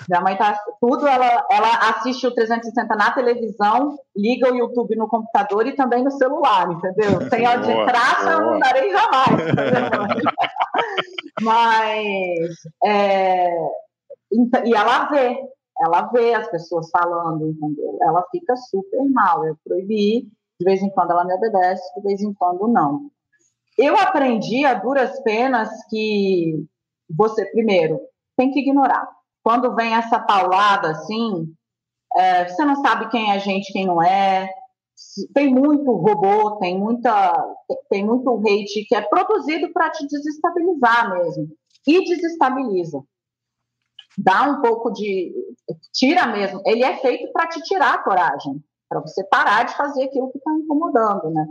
Minha 0.10 0.22
mãe 0.22 0.38
tá 0.38 0.60
tudo, 0.80 1.08
ela, 1.08 1.46
ela 1.50 1.90
assiste 1.90 2.28
o 2.28 2.34
360 2.34 2.96
na 2.96 3.12
televisão, 3.12 3.98
liga 4.16 4.52
o 4.52 4.56
YouTube 4.56 4.96
no 4.96 5.08
computador 5.08 5.66
e 5.66 5.76
também 5.76 6.04
no 6.04 6.12
celular, 6.12 6.72
entendeu? 6.72 7.22
Sem 7.30 7.46
a 7.46 7.56
de 7.58 7.74
traça 7.86 8.32
eu 8.32 8.42
não 8.42 8.60
darei 8.60 8.92
jamais. 8.92 9.42
Mas 11.42 12.56
é, 12.84 13.50
e 14.66 14.76
ela 14.76 15.10
vê, 15.10 15.38
ela 15.82 16.02
vê 16.08 16.34
as 16.34 16.50
pessoas 16.50 16.90
falando, 16.90 17.48
entendeu? 17.48 17.98
Ela 18.02 18.24
fica 18.32 18.56
super 18.56 19.04
mal. 19.10 19.46
Eu 19.46 19.58
proibi, 19.64 20.30
de 20.60 20.66
vez 20.66 20.82
em 20.82 20.90
quando 20.90 21.12
ela 21.12 21.26
me 21.26 21.34
obedece, 21.34 21.84
de 21.96 22.02
vez 22.02 22.22
em 22.22 22.34
quando 22.34 22.68
não. 22.68 23.10
Eu 23.78 23.98
aprendi 23.98 24.66
a 24.66 24.74
duras 24.74 25.20
penas 25.22 25.70
que 25.90 26.66
você, 27.10 27.46
primeiro, 27.46 28.00
tem 28.38 28.52
que 28.52 28.60
ignorar 28.60 29.10
quando 29.46 29.76
vem 29.76 29.94
essa 29.94 30.20
paulada 30.20 30.90
assim, 30.90 31.54
é, 32.16 32.48
você 32.48 32.66
não 32.66 32.78
sabe 32.78 33.10
quem 33.10 33.32
é 33.32 33.38
gente, 33.38 33.72
quem 33.72 33.86
não 33.86 34.02
é. 34.02 34.50
Tem 35.36 35.54
muito 35.54 35.92
robô, 35.92 36.58
tem 36.58 36.80
muita, 36.80 37.32
tem 37.88 38.04
muito 38.04 38.40
hate 38.40 38.86
que 38.88 38.96
é 38.96 39.02
produzido 39.02 39.72
para 39.72 39.92
te 39.92 40.08
desestabilizar 40.08 41.12
mesmo 41.12 41.48
e 41.86 42.04
desestabiliza. 42.06 43.04
Dá 44.18 44.44
um 44.50 44.62
pouco 44.62 44.92
de, 44.92 45.32
tira 45.94 46.26
mesmo. 46.26 46.60
Ele 46.66 46.84
é 46.84 46.98
feito 46.98 47.32
para 47.32 47.48
te 47.48 47.62
tirar 47.62 47.94
a 47.94 48.04
coragem, 48.04 48.64
para 48.90 49.02
você 49.02 49.24
parar 49.26 49.64
de 49.66 49.76
fazer 49.76 50.06
aquilo 50.06 50.32
que 50.32 50.40
está 50.40 50.52
incomodando, 50.54 51.30
né? 51.30 51.46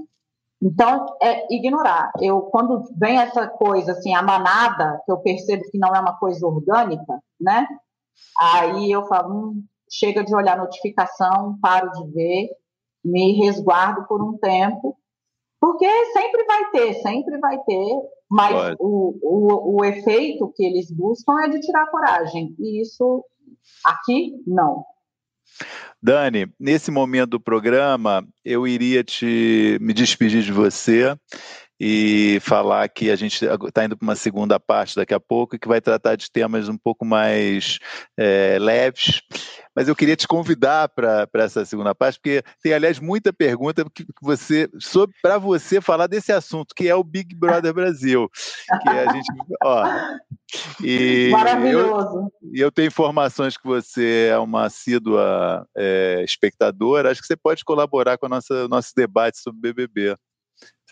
Então, 0.60 1.06
é 1.22 1.54
ignorar. 1.54 2.10
Eu, 2.20 2.40
quando 2.42 2.82
vem 2.96 3.18
essa 3.18 3.46
coisa, 3.46 3.92
assim, 3.92 4.14
a 4.14 4.22
manada, 4.22 5.00
que 5.04 5.12
eu 5.12 5.18
percebo 5.18 5.62
que 5.70 5.78
não 5.78 5.94
é 5.94 6.00
uma 6.00 6.18
coisa 6.18 6.44
orgânica, 6.44 7.20
né? 7.40 7.68
Aí 8.38 8.90
eu 8.90 9.06
falo, 9.06 9.34
hum, 9.34 9.64
chega 9.90 10.24
de 10.24 10.34
olhar 10.34 10.56
notificação, 10.56 11.58
paro 11.60 11.90
de 11.92 12.12
ver, 12.12 12.48
me 13.04 13.32
resguardo 13.32 14.06
por 14.06 14.22
um 14.22 14.36
tempo, 14.38 14.96
porque 15.60 15.86
sempre 16.12 16.44
vai 16.44 16.70
ter, 16.70 16.94
sempre 16.94 17.38
vai 17.38 17.58
ter, 17.64 18.02
mas 18.30 18.76
o, 18.78 19.18
o, 19.22 19.76
o 19.78 19.84
efeito 19.84 20.52
que 20.54 20.64
eles 20.64 20.90
buscam 20.90 21.40
é 21.42 21.48
de 21.48 21.60
tirar 21.60 21.86
coragem, 21.86 22.54
e 22.58 22.82
isso 22.82 23.24
aqui 23.84 24.42
não. 24.46 24.84
Dani, 26.02 26.52
nesse 26.58 26.90
momento 26.90 27.30
do 27.30 27.40
programa, 27.40 28.26
eu 28.44 28.66
iria 28.66 29.02
te 29.04 29.78
me 29.80 29.92
despedir 29.92 30.42
de 30.42 30.52
você 30.52 31.16
e 31.78 32.38
falar 32.40 32.88
que 32.88 33.10
a 33.10 33.16
gente 33.16 33.44
está 33.44 33.84
indo 33.84 33.96
para 33.96 34.06
uma 34.06 34.16
segunda 34.16 34.60
parte 34.60 34.96
daqui 34.96 35.12
a 35.12 35.20
pouco 35.20 35.56
e 35.56 35.58
que 35.58 35.68
vai 35.68 35.80
tratar 35.80 36.16
de 36.16 36.30
temas 36.30 36.68
um 36.68 36.76
pouco 36.76 37.04
mais 37.04 37.78
é, 38.16 38.58
leves. 38.60 39.20
Mas 39.74 39.88
eu 39.88 39.96
queria 39.96 40.14
te 40.14 40.28
convidar 40.28 40.88
para 40.88 41.28
essa 41.34 41.64
segunda 41.64 41.92
parte, 41.94 42.20
porque 42.20 42.44
tem, 42.62 42.72
aliás, 42.72 43.00
muita 43.00 43.32
pergunta 43.32 43.84
que 43.92 44.06
você 44.22 44.68
para 45.20 45.36
você 45.36 45.80
falar 45.80 46.06
desse 46.06 46.32
assunto, 46.32 46.74
que 46.76 46.88
é 46.88 46.94
o 46.94 47.02
Big 47.02 47.34
Brother 47.34 47.74
Brasil. 47.74 48.28
Que 48.82 48.88
a 48.88 49.12
gente, 49.12 49.26
ó, 49.64 49.84
e 50.82 51.28
Maravilhoso. 51.30 52.30
E 52.52 52.60
eu, 52.60 52.66
eu, 52.66 52.72
tenho 52.72 52.86
informações 52.86 53.56
que 53.56 53.66
você 53.66 54.28
é 54.30 54.38
uma 54.38 54.66
assídua 54.66 55.66
é, 55.76 56.22
espectadora, 56.24 57.10
acho 57.10 57.20
que 57.20 57.26
você 57.26 57.36
pode 57.36 57.64
colaborar 57.64 58.16
com 58.16 58.26
o 58.26 58.28
nosso, 58.28 58.68
nosso 58.68 58.92
debate 58.94 59.38
sobre 59.38 59.72
BBB. 59.72 60.16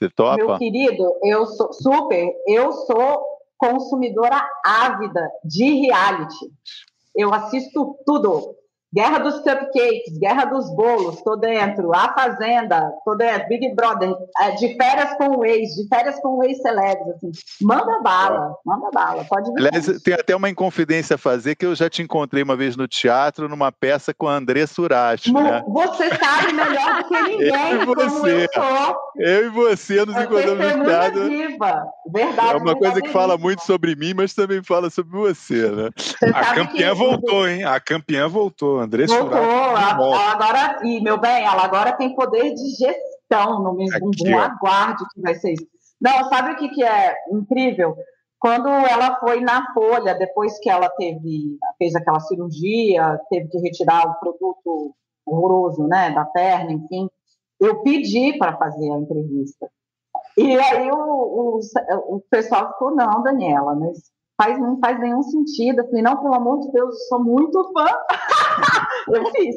Você 0.03 0.11
topa? 0.11 0.37
Meu 0.37 0.59
querido, 0.59 1.15
eu 1.23 1.47
sou 1.47 1.73
super, 1.73 2.35
eu 2.49 2.73
sou 2.73 3.23
consumidora 3.57 4.45
ávida 4.65 5.31
de 5.45 5.87
reality. 5.87 6.51
Eu 7.15 7.33
assisto 7.33 7.97
tudo. 8.05 8.57
Guerra 8.95 9.19
dos 9.19 9.37
Cupcakes, 9.37 10.19
Guerra 10.19 10.45
dos 10.45 10.71
Bolos, 10.75 11.23
tô 11.23 11.37
dentro. 11.37 11.95
A 11.95 12.13
Fazenda, 12.13 12.93
tô 13.05 13.15
dentro. 13.15 13.49
Big 13.49 13.75
Brother, 13.75 14.15
é, 14.41 14.51
de 14.53 14.77
férias 14.77 15.17
com 15.17 15.39
o 15.39 15.45
ex, 15.45 15.75
de 15.75 15.89
férias 15.89 16.21
com 16.21 16.37
o 16.37 16.45
ex-celebs, 16.45 17.09
assim. 17.17 17.31
Manda 17.63 18.01
bala, 18.01 18.55
manda 18.67 18.91
bala, 18.93 19.25
pode 19.25 19.51
vir. 19.53 19.67
Aliás, 19.67 20.03
tem 20.03 20.13
até 20.13 20.37
uma 20.37 20.51
inconfidência 20.51 21.15
a 21.15 21.19
fazer, 21.19 21.55
que 21.55 21.65
eu 21.65 21.75
já 21.75 21.89
te 21.89 22.03
encontrei 22.03 22.43
uma 22.43 22.55
vez 22.55 22.77
no 22.77 22.87
teatro, 22.87 23.49
numa 23.49 23.73
peça 23.73 24.13
com 24.13 24.29
a 24.29 24.35
André 24.35 24.67
Surasti, 24.67 25.33
né? 25.33 25.65
Você 25.69 26.11
sabe 26.11 26.53
melhor 26.53 27.03
do 27.03 27.09
que 27.09 27.23
ninguém 27.23 27.73
eu 27.73 27.87
como 27.87 28.01
eu 28.01 28.11
sou. 28.11 28.97
Eu 29.17 29.47
e 29.47 29.49
você 29.49 30.05
nos 30.05 30.17
encontramos 30.17 30.77
no 30.77 30.85
teatro. 30.85 31.25
Viva. 31.29 31.85
Verdade. 32.13 32.55
É 32.55 32.57
uma 32.57 32.77
coisa 32.77 33.01
que 33.01 33.09
fala 33.09 33.39
muito 33.39 33.63
sobre 33.63 33.97
mim, 33.97 34.13
mas 34.15 34.35
também 34.35 34.63
fala 34.63 34.91
sobre 34.91 35.17
você, 35.17 35.71
né? 35.71 35.91
Você 35.97 36.27
a 36.27 36.55
campeã 36.55 36.91
que... 36.91 36.95
voltou, 36.95 37.49
hein? 37.49 37.65
A 37.65 37.81
campeã 37.81 38.29
voltou. 38.29 38.81
André 38.81 39.07
Voltou, 39.07 39.39
ela, 39.39 39.91
ela, 39.91 40.33
agora, 40.33 40.81
e 40.85 41.01
meu 41.01 41.19
bem, 41.19 41.45
ela 41.45 41.65
agora 41.65 41.93
tem 41.93 42.15
poder 42.15 42.55
de 42.55 42.71
gestão 42.71 43.63
no 43.63 43.75
mesmo 43.75 44.11
aguarde 44.39 45.05
que 45.15 45.21
vai 45.21 45.35
ser 45.35 45.53
isso. 45.53 45.67
Não, 46.01 46.29
sabe 46.29 46.53
o 46.53 46.57
que, 46.57 46.69
que 46.69 46.85
é 46.85 47.15
incrível? 47.33 47.97
Quando 48.39 48.69
ela 48.69 49.21
foi 49.21 49.41
na 49.41 49.73
Folha, 49.73 50.15
depois 50.15 50.59
que 50.59 50.69
ela 50.69 50.89
teve, 50.91 51.57
fez 51.79 51.95
aquela 51.95 52.19
cirurgia, 52.19 53.19
teve 53.31 53.49
que 53.49 53.59
retirar 53.59 54.05
o 54.05 54.15
produto 54.19 54.95
horroroso, 55.25 55.87
né, 55.87 56.11
da 56.11 56.25
perna, 56.25 56.73
enfim, 56.73 57.09
eu 57.61 57.81
pedi 57.83 58.37
para 58.37 58.57
fazer 58.57 58.91
a 58.91 58.99
entrevista. 58.99 59.71
E 60.37 60.57
aí 60.59 60.91
o, 60.91 60.97
o, 60.97 61.61
o 62.17 62.21
pessoal 62.31 62.73
ficou, 62.73 62.95
não, 62.95 63.23
Daniela, 63.23 63.75
mas 63.75 63.99
faz, 64.37 64.59
não 64.59 64.79
faz 64.79 64.99
nenhum 65.01 65.23
sentido. 65.23 65.81
Eu 65.81 65.87
falei, 65.87 66.03
não, 66.03 66.17
pelo 66.17 66.35
amor 66.35 66.61
de 66.61 66.73
Deus, 66.73 66.95
eu 66.95 67.01
sou 67.09 67.23
muito 67.23 67.73
fã. 67.73 67.87
eu 69.13 69.27
fiz. 69.31 69.57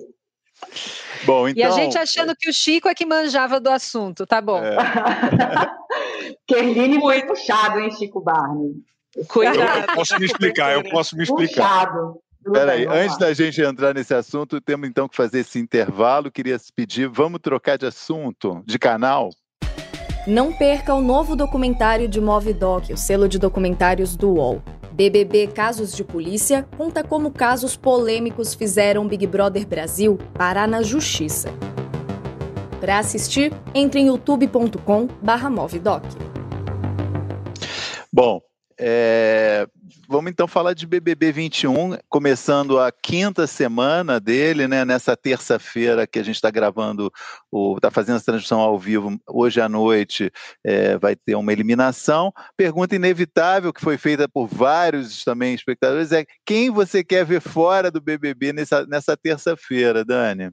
Bom, 1.26 1.47
então... 1.47 1.59
E 1.59 1.63
a 1.63 1.67
então, 1.67 1.78
gente 1.78 1.97
achando 1.97 2.36
que 2.38 2.49
o 2.49 2.53
Chico 2.53 2.88
é 2.88 2.93
que 2.93 3.05
manjava 3.05 3.59
do 3.59 3.69
assunto, 3.69 4.26
tá 4.26 4.41
bom. 4.41 4.59
É. 4.59 4.76
Kerline 6.47 6.99
foi 6.99 7.26
puxado, 7.26 7.80
hein, 7.80 7.91
Chico 7.91 8.21
Barney? 8.21 8.73
Cuidado. 9.28 9.80
Eu, 9.80 9.82
eu 9.82 9.95
posso 9.95 10.19
me 10.19 10.26
explicar, 10.26 10.73
eu 10.73 10.84
posso 10.89 11.15
me 11.15 11.23
explicar. 11.23 11.88
Puxado. 11.88 12.19
Peraí, 12.51 12.86
antes 12.86 13.17
da 13.17 13.34
gente 13.34 13.59
entrar 13.59 13.93
nesse 13.95 14.13
assunto, 14.13 14.61
temos 14.61 14.88
então 14.88 15.09
que 15.09 15.15
fazer 15.15 15.39
esse 15.39 15.57
intervalo. 15.57 16.32
Queria 16.32 16.57
pedir, 16.76 17.07
vamos 17.07 17.39
trocar 17.41 17.76
de 17.76 17.88
assunto, 17.88 18.61
de 18.65 18.78
canal? 18.78 19.32
Não 20.28 20.51
perca 20.51 20.91
o 20.91 21.01
novo 21.01 21.36
documentário 21.36 22.07
de 22.07 22.19
Movidoc, 22.19 22.89
o 22.91 22.97
selo 22.97 23.30
de 23.30 23.38
documentários 23.38 24.15
do 24.15 24.32
UOL. 24.32 24.59
BBB 24.91 25.45
Casos 25.47 25.95
de 25.95 26.03
Polícia 26.03 26.67
conta 26.76 27.03
como 27.03 27.30
casos 27.30 27.78
polêmicos 27.78 28.55
fizeram 28.55 29.07
Big 29.07 29.28
Brother 29.28 29.67
Brasil 29.67 30.17
parar 30.34 30.67
na 30.67 30.82
justiça. 30.82 31.49
Para 32.82 32.97
assistir, 32.97 33.53
entre 33.76 33.99
em 33.99 34.07
youtube.com/movidoc. 34.07 36.03
Bom, 38.11 38.41
é, 38.80 39.67
vamos 40.07 40.31
então 40.31 40.47
falar 40.47 40.73
de 40.73 40.86
BBB 40.86 41.31
21, 41.31 41.97
começando 42.09 42.79
a 42.79 42.91
quinta 42.91 43.47
semana 43.47 44.19
dele, 44.19 44.67
né? 44.67 44.86
Nessa 44.86 45.15
terça-feira 45.15 46.07
que 46.07 46.19
a 46.19 46.23
gente 46.23 46.36
está 46.36 46.49
gravando, 46.49 47.11
está 47.75 47.91
fazendo 47.91 48.15
essa 48.17 48.25
transmissão 48.25 48.59
ao 48.59 48.77
vivo, 48.77 49.17
hoje 49.27 49.61
à 49.61 49.69
noite 49.69 50.31
é, 50.63 50.97
vai 50.97 51.15
ter 51.15 51.36
uma 51.36 51.51
eliminação. 51.51 52.31
Pergunta 52.57 52.95
inevitável 52.95 53.73
que 53.73 53.81
foi 53.81 53.97
feita 53.97 54.27
por 54.27 54.47
vários 54.47 55.23
também 55.23 55.53
espectadores 55.53 56.11
é 56.11 56.25
quem 56.45 56.69
você 56.69 57.03
quer 57.03 57.25
ver 57.25 57.41
fora 57.41 57.91
do 57.91 58.01
BBB 58.01 58.53
nessa, 58.53 58.86
nessa 58.86 59.17
terça-feira, 59.17 60.03
Dani? 60.03 60.51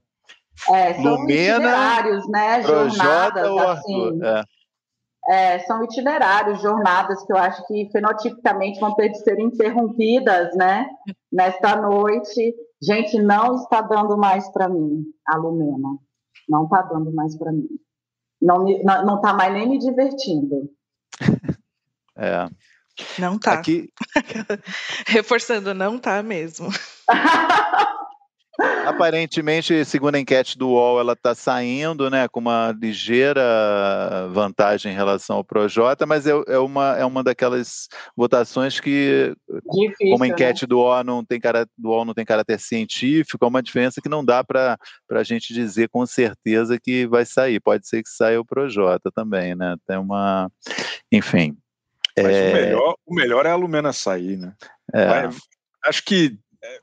É, 0.68 0.94
são 0.94 1.16
Lumena, 1.16 2.02
né? 2.28 2.62
Jornadas, 2.62 3.48
ou 3.48 3.68
assim. 3.68 4.20
É. 4.22 4.44
É, 5.28 5.60
são 5.60 5.84
itinerários, 5.84 6.60
jornadas 6.60 7.24
que 7.24 7.32
eu 7.32 7.36
acho 7.36 7.64
que 7.66 7.88
fenotipicamente 7.92 8.80
vão 8.80 8.94
ter 8.94 9.08
de 9.10 9.18
ser 9.18 9.38
interrompidas, 9.38 10.54
né? 10.56 10.88
Nesta 11.30 11.76
noite, 11.76 12.54
gente, 12.82 13.20
não 13.22 13.56
está 13.56 13.80
dando 13.82 14.16
mais 14.18 14.48
para 14.50 14.68
mim, 14.68 15.04
a 15.26 15.36
Lumena, 15.36 15.96
não 16.48 16.64
está 16.64 16.82
dando 16.82 17.12
mais 17.12 17.36
para 17.36 17.52
mim, 17.52 17.68
não 18.40 18.64
me, 18.64 18.82
não, 18.82 19.04
não 19.04 19.20
tá 19.20 19.32
mais 19.32 19.52
nem 19.52 19.68
me 19.68 19.78
divertindo. 19.78 20.70
É. 22.14 22.46
Não 23.18 23.38
tá. 23.38 23.54
Aqui... 23.54 23.90
Reforçando, 25.08 25.72
não 25.72 25.98
tá 25.98 26.22
mesmo. 26.22 26.68
Aparentemente, 28.58 29.82
segundo 29.84 30.16
a 30.16 30.18
enquete 30.18 30.58
do 30.58 30.68
UOL, 30.68 31.00
ela 31.00 31.14
está 31.14 31.34
saindo 31.34 32.10
né, 32.10 32.28
com 32.28 32.38
uma 32.38 32.76
ligeira 32.78 33.42
vantagem 34.30 34.92
em 34.92 34.94
relação 34.94 35.36
ao 35.36 35.44
Projota, 35.44 36.04
mas 36.04 36.26
é, 36.26 36.32
é, 36.48 36.58
uma, 36.58 36.96
é 36.98 37.04
uma 37.04 37.24
daquelas 37.24 37.88
votações 38.14 38.78
que, 38.78 39.34
Difícil, 39.48 40.12
como 40.12 40.24
a 40.24 40.26
né? 40.26 40.32
enquete 40.34 40.64
né? 40.64 40.68
do, 40.68 40.78
UOL 40.80 41.02
não 41.02 41.24
tem 41.24 41.40
cara, 41.40 41.66
do 41.78 41.88
UOL 41.88 42.04
não 42.04 42.12
tem 42.12 42.26
caráter 42.26 42.60
científico, 42.60 43.42
é 43.42 43.48
uma 43.48 43.62
diferença 43.62 44.02
que 44.02 44.08
não 44.08 44.22
dá 44.22 44.44
para 44.44 44.76
a 45.10 45.22
gente 45.22 45.54
dizer 45.54 45.88
com 45.88 46.04
certeza 46.04 46.78
que 46.78 47.06
vai 47.06 47.24
sair. 47.24 47.58
Pode 47.58 47.88
ser 47.88 48.02
que 48.02 48.10
saia 48.10 48.40
o 48.40 48.44
Projota 48.44 49.10
também, 49.14 49.54
né? 49.54 49.76
Tem 49.86 49.96
uma. 49.96 50.50
Enfim. 51.10 51.56
Mas 52.16 52.26
é... 52.26 52.50
o, 52.50 52.52
melhor, 52.52 52.94
o 53.06 53.14
melhor 53.14 53.46
é 53.46 53.50
a 53.50 53.56
Lumena 53.56 53.92
sair, 53.94 54.36
né? 54.36 54.52
É. 54.92 55.06
Vai, 55.06 55.30
acho 55.86 56.04
que 56.04 56.38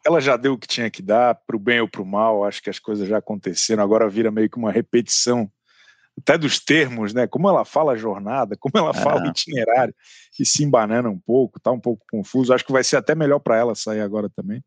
ela 0.06 0.20
já 0.20 0.36
deu 0.36 0.54
o 0.54 0.58
que 0.58 0.68
tinha 0.68 0.90
que 0.90 1.02
dar, 1.02 1.36
para 1.36 1.56
o 1.56 1.60
bem 1.60 1.80
ou 1.80 1.88
para 1.88 2.02
o 2.02 2.06
mal, 2.06 2.44
acho 2.44 2.62
que 2.62 2.70
as 2.70 2.80
coisas 2.80 3.08
já 3.08 3.18
aconteceram, 3.18 3.84
agora 3.84 4.10
vira 4.10 4.32
meio 4.32 4.50
que 4.50 4.58
uma 4.58 4.72
repetição 4.72 5.50
até 6.18 6.38
dos 6.38 6.60
termos, 6.60 7.14
né? 7.14 7.28
Como 7.28 7.48
ela 7.48 7.64
fala 7.64 7.96
jornada, 7.96 8.58
como 8.60 8.74
ela 8.76 8.94
fala 8.94 9.26
é. 9.26 9.30
itinerário, 9.30 9.96
e 10.40 10.46
se 10.46 10.64
embanana 10.64 11.10
um 11.10 11.20
pouco, 11.20 11.60
tá 11.60 11.72
um 11.72 11.80
pouco 11.80 12.06
confuso. 12.12 12.54
Acho 12.54 12.66
que 12.66 12.72
vai 12.72 12.84
ser 12.84 12.98
até 12.98 13.16
melhor 13.16 13.40
para 13.40 13.58
ela 13.58 13.74
sair 13.76 14.02
agora 14.02 14.30
também. 14.30 14.64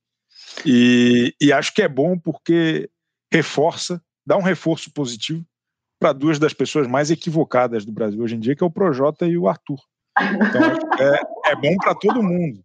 E, 0.66 1.34
e 1.40 1.52
acho 1.52 1.72
que 1.72 1.82
é 1.82 1.88
bom 1.88 2.18
porque 2.18 2.90
reforça, 3.32 4.02
dá 4.26 4.36
um 4.36 4.42
reforço 4.42 4.92
positivo 4.92 5.44
para 5.98 6.12
duas 6.12 6.38
das 6.38 6.52
pessoas 6.52 6.86
mais 6.86 7.10
equivocadas 7.10 7.84
do 7.84 7.92
Brasil 7.92 8.22
hoje 8.22 8.34
em 8.34 8.40
dia, 8.40 8.56
que 8.56 8.64
é 8.64 8.66
o 8.66 8.70
Projota 8.70 9.26
e 9.26 9.38
o 9.38 9.46
Arthur. 9.46 9.78
Então, 10.18 10.62
é, 10.98 11.52
é 11.52 11.56
bom 11.56 11.76
para 11.76 11.94
todo 11.94 12.22
mundo. 12.22 12.62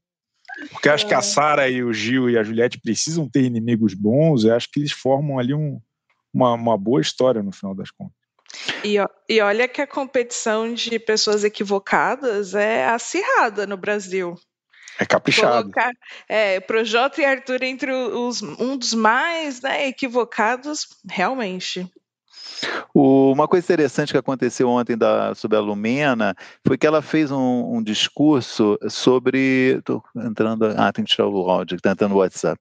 Porque 0.71 0.89
acho 0.89 1.07
que 1.07 1.13
a 1.13 1.19
é. 1.19 1.21
Sara 1.21 1.69
e 1.69 1.83
o 1.83 1.93
Gil 1.93 2.29
e 2.29 2.37
a 2.37 2.43
Juliette 2.43 2.79
precisam 2.79 3.29
ter 3.29 3.43
inimigos 3.43 3.93
bons, 3.93 4.43
eu 4.43 4.55
acho 4.55 4.69
que 4.71 4.79
eles 4.79 4.91
formam 4.91 5.37
ali 5.39 5.53
um, 5.53 5.79
uma, 6.33 6.53
uma 6.53 6.77
boa 6.77 7.01
história 7.01 7.43
no 7.43 7.51
final 7.51 7.75
das 7.75 7.91
contas. 7.91 8.15
E, 8.83 8.95
e 9.29 9.41
olha 9.41 9.67
que 9.67 9.81
a 9.81 9.87
competição 9.87 10.73
de 10.73 10.97
pessoas 10.99 11.43
equivocadas 11.43 12.55
é 12.55 12.87
acirrada 12.87 13.67
no 13.67 13.77
Brasil. 13.77 14.35
É 14.99 15.05
caprichado. 15.05 15.63
Colocar, 15.63 15.91
é, 16.27 16.59
Projota 16.59 17.21
e 17.21 17.25
Arthur 17.25 17.61
entre 17.63 17.91
os, 17.91 18.41
um 18.41 18.75
dos 18.75 18.93
mais 18.93 19.61
né, 19.61 19.87
equivocados, 19.87 20.87
realmente. 21.07 21.87
Uma 22.93 23.47
coisa 23.47 23.65
interessante 23.65 24.11
que 24.11 24.17
aconteceu 24.17 24.69
ontem 24.69 24.97
da, 24.97 25.35
sobre 25.35 25.57
a 25.57 25.61
Lumena 25.61 26.35
foi 26.65 26.77
que 26.77 26.87
ela 26.87 27.01
fez 27.01 27.31
um, 27.31 27.75
um 27.77 27.83
discurso 27.83 28.77
sobre. 28.89 29.77
Estou 29.77 30.03
entrando. 30.15 30.65
Ah, 30.75 30.91
tem 30.91 31.05
que 31.05 31.11
tirar 31.11 31.27
o 31.27 31.49
áudio, 31.49 31.77
que 31.77 31.79
está 31.79 31.91
entrando 31.91 32.11
no 32.11 32.17
WhatsApp. 32.17 32.59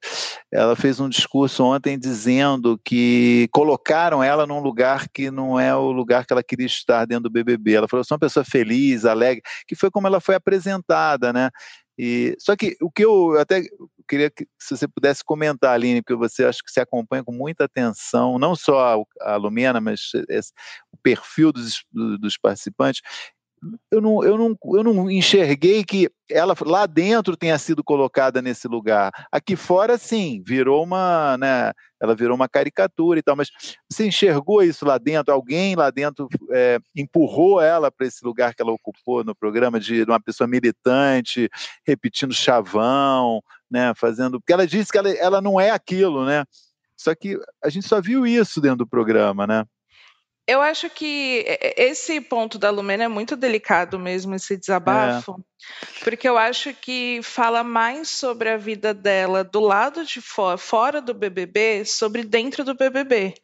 Ela 0.52 0.76
fez 0.76 1.00
um 1.00 1.08
discurso 1.08 1.64
ontem 1.64 1.98
dizendo 1.98 2.78
que 2.84 3.48
colocaram 3.52 4.22
ela 4.22 4.46
num 4.46 4.60
lugar 4.60 5.08
que 5.08 5.30
não 5.30 5.58
é 5.58 5.74
o 5.74 5.90
lugar 5.90 6.26
que 6.26 6.32
ela 6.32 6.42
queria 6.42 6.66
estar 6.66 7.06
dentro 7.06 7.24
do 7.24 7.30
BBB. 7.30 7.74
Ela 7.74 7.88
falou: 7.88 8.04
sou 8.04 8.16
uma 8.16 8.20
pessoa 8.20 8.44
feliz, 8.44 9.04
alegre, 9.04 9.42
que 9.66 9.74
foi 9.74 9.90
como 9.90 10.06
ela 10.06 10.20
foi 10.20 10.34
apresentada, 10.34 11.32
né? 11.32 11.50
E, 11.98 12.36
só 12.38 12.54
que 12.54 12.76
o 12.80 12.90
que 12.90 13.04
eu 13.04 13.38
até 13.38 13.62
queria 14.06 14.30
que 14.30 14.46
se 14.58 14.76
você 14.76 14.86
pudesse 14.86 15.24
comentar, 15.24 15.72
Aline, 15.72 16.02
porque 16.02 16.14
você 16.14 16.44
acho 16.44 16.62
que 16.62 16.70
se 16.70 16.80
acompanha 16.80 17.24
com 17.24 17.32
muita 17.32 17.64
atenção, 17.64 18.38
não 18.38 18.54
só 18.54 19.06
a, 19.20 19.32
a 19.32 19.36
Lumena, 19.36 19.80
mas 19.80 20.10
esse, 20.28 20.52
o 20.92 20.96
perfil 20.98 21.52
dos, 21.52 21.84
dos 21.92 22.36
participantes. 22.36 23.00
Eu 23.90 24.00
não, 24.00 24.24
eu, 24.24 24.36
não, 24.36 24.56
eu 24.74 24.84
não 24.84 25.10
enxerguei 25.10 25.84
que 25.84 26.10
ela 26.30 26.54
lá 26.64 26.86
dentro 26.86 27.36
tenha 27.36 27.58
sido 27.58 27.82
colocada 27.84 28.42
nesse 28.42 28.66
lugar. 28.66 29.12
Aqui 29.30 29.56
fora, 29.56 29.96
sim, 29.96 30.42
virou 30.44 30.82
uma, 30.84 31.36
né, 31.38 31.72
ela 32.00 32.14
virou 32.14 32.34
uma 32.34 32.48
caricatura 32.48 33.18
e 33.18 33.22
tal, 33.22 33.36
mas 33.36 33.50
você 33.90 34.06
enxergou 34.06 34.62
isso 34.62 34.84
lá 34.84 34.98
dentro? 34.98 35.32
Alguém 35.32 35.74
lá 35.76 35.90
dentro 35.90 36.28
é, 36.52 36.78
empurrou 36.94 37.60
ela 37.60 37.90
para 37.90 38.06
esse 38.06 38.24
lugar 38.24 38.54
que 38.54 38.62
ela 38.62 38.72
ocupou 38.72 39.24
no 39.24 39.34
programa 39.34 39.78
de 39.78 40.02
uma 40.02 40.20
pessoa 40.20 40.46
militante, 40.46 41.48
repetindo 41.86 42.34
chavão, 42.34 43.40
né, 43.70 43.92
fazendo, 43.96 44.40
porque 44.40 44.52
ela 44.52 44.66
disse 44.66 44.90
que 44.90 44.98
ela, 44.98 45.10
ela 45.10 45.40
não 45.40 45.60
é 45.60 45.70
aquilo, 45.70 46.24
né? 46.24 46.44
Só 46.96 47.14
que 47.14 47.38
a 47.62 47.68
gente 47.68 47.86
só 47.86 48.00
viu 48.00 48.26
isso 48.26 48.60
dentro 48.60 48.78
do 48.78 48.86
programa, 48.86 49.46
né? 49.46 49.64
Eu 50.46 50.62
acho 50.62 50.88
que 50.88 51.44
esse 51.76 52.20
ponto 52.20 52.56
da 52.56 52.70
Lumena 52.70 53.04
é 53.04 53.08
muito 53.08 53.34
delicado 53.34 53.98
mesmo, 53.98 54.36
esse 54.36 54.56
desabafo, 54.56 55.32
é. 55.32 56.04
porque 56.04 56.28
eu 56.28 56.38
acho 56.38 56.72
que 56.72 57.18
fala 57.20 57.64
mais 57.64 58.08
sobre 58.10 58.48
a 58.50 58.56
vida 58.56 58.94
dela 58.94 59.42
do 59.42 59.58
lado 59.58 60.04
de 60.04 60.20
fora, 60.20 60.56
fora 60.56 61.00
do 61.02 61.12
BBB, 61.12 61.84
sobre 61.84 62.22
dentro 62.22 62.62
do 62.62 62.76
BBB. 62.76 63.34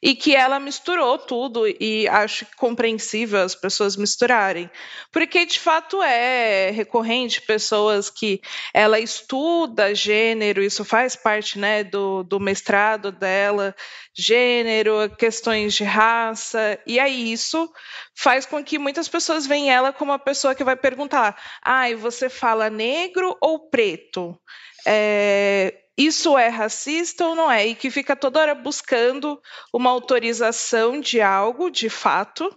E 0.00 0.14
que 0.14 0.36
ela 0.36 0.60
misturou 0.60 1.18
tudo 1.18 1.66
e 1.66 2.06
acho 2.06 2.46
compreensível 2.56 3.40
as 3.40 3.56
pessoas 3.56 3.96
misturarem. 3.96 4.70
Porque 5.10 5.44
de 5.44 5.58
fato 5.58 6.00
é 6.00 6.70
recorrente 6.70 7.42
pessoas 7.42 8.08
que 8.08 8.40
ela 8.72 9.00
estuda 9.00 9.94
gênero, 9.96 10.62
isso 10.62 10.84
faz 10.84 11.16
parte 11.16 11.58
né, 11.58 11.82
do, 11.82 12.22
do 12.22 12.38
mestrado 12.38 13.10
dela, 13.10 13.74
gênero, 14.14 15.10
questões 15.16 15.74
de 15.74 15.84
raça, 15.84 16.78
e 16.86 17.00
aí 17.00 17.32
isso 17.32 17.70
faz 18.14 18.44
com 18.44 18.62
que 18.62 18.78
muitas 18.78 19.08
pessoas 19.08 19.46
veem 19.46 19.70
ela 19.70 19.92
como 19.92 20.12
uma 20.12 20.18
pessoa 20.18 20.54
que 20.54 20.64
vai 20.64 20.76
perguntar: 20.76 21.40
ah, 21.62 21.84
você 21.96 22.28
fala 22.28 22.70
negro 22.70 23.36
ou 23.40 23.70
preto? 23.70 24.38
É, 24.86 25.82
isso 25.96 26.36
é 26.36 26.48
racista 26.48 27.26
ou 27.26 27.34
não 27.34 27.50
é? 27.50 27.66
E 27.66 27.74
que 27.74 27.90
fica 27.90 28.16
toda 28.16 28.40
hora 28.40 28.54
buscando 28.54 29.40
uma 29.72 29.90
autorização 29.90 31.00
de 31.00 31.20
algo, 31.20 31.70
de 31.70 31.88
fato, 31.88 32.50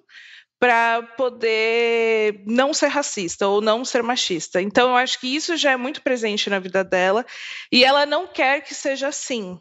para 0.59 1.03
poder 1.17 2.43
não 2.45 2.73
ser 2.73 2.87
racista 2.87 3.47
ou 3.47 3.61
não 3.61 3.85
ser 3.85 4.01
machista. 4.01 4.61
Então, 4.61 4.89
eu 4.89 4.95
acho 4.95 5.19
que 5.19 5.27
isso 5.27 5.55
já 5.57 5.71
é 5.71 5.77
muito 5.77 6.01
presente 6.01 6.49
na 6.49 6.59
vida 6.59 6.83
dela 6.83 7.25
e 7.71 7.83
ela 7.83 8.05
não 8.05 8.27
quer 8.27 8.61
que 8.61 8.73
seja 8.73 9.09
assim 9.09 9.59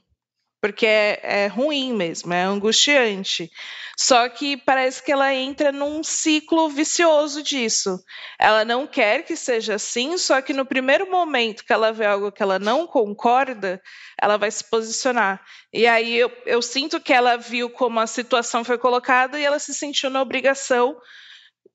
porque 0.64 0.86
é, 0.86 1.20
é, 1.22 1.46
ruim 1.46 1.92
mesmo, 1.92 2.32
é 2.32 2.42
angustiante. 2.42 3.50
Só 3.98 4.26
que 4.30 4.56
parece 4.56 5.02
que 5.02 5.12
ela 5.12 5.34
entra 5.34 5.70
num 5.70 6.02
ciclo 6.02 6.70
vicioso 6.70 7.42
disso. 7.42 8.02
Ela 8.40 8.64
não 8.64 8.86
quer 8.86 9.26
que 9.26 9.36
seja 9.36 9.74
assim, 9.74 10.16
só 10.16 10.40
que 10.40 10.54
no 10.54 10.64
primeiro 10.64 11.10
momento 11.10 11.66
que 11.66 11.72
ela 11.72 11.92
vê 11.92 12.06
algo 12.06 12.32
que 12.32 12.42
ela 12.42 12.58
não 12.58 12.86
concorda, 12.86 13.78
ela 14.18 14.38
vai 14.38 14.50
se 14.50 14.64
posicionar. 14.64 15.38
E 15.70 15.86
aí 15.86 16.16
eu, 16.16 16.32
eu 16.46 16.62
sinto 16.62 16.98
que 16.98 17.12
ela 17.12 17.36
viu 17.36 17.68
como 17.68 18.00
a 18.00 18.06
situação 18.06 18.64
foi 18.64 18.78
colocada 18.78 19.38
e 19.38 19.44
ela 19.44 19.58
se 19.58 19.74
sentiu 19.74 20.08
na 20.08 20.22
obrigação 20.22 20.96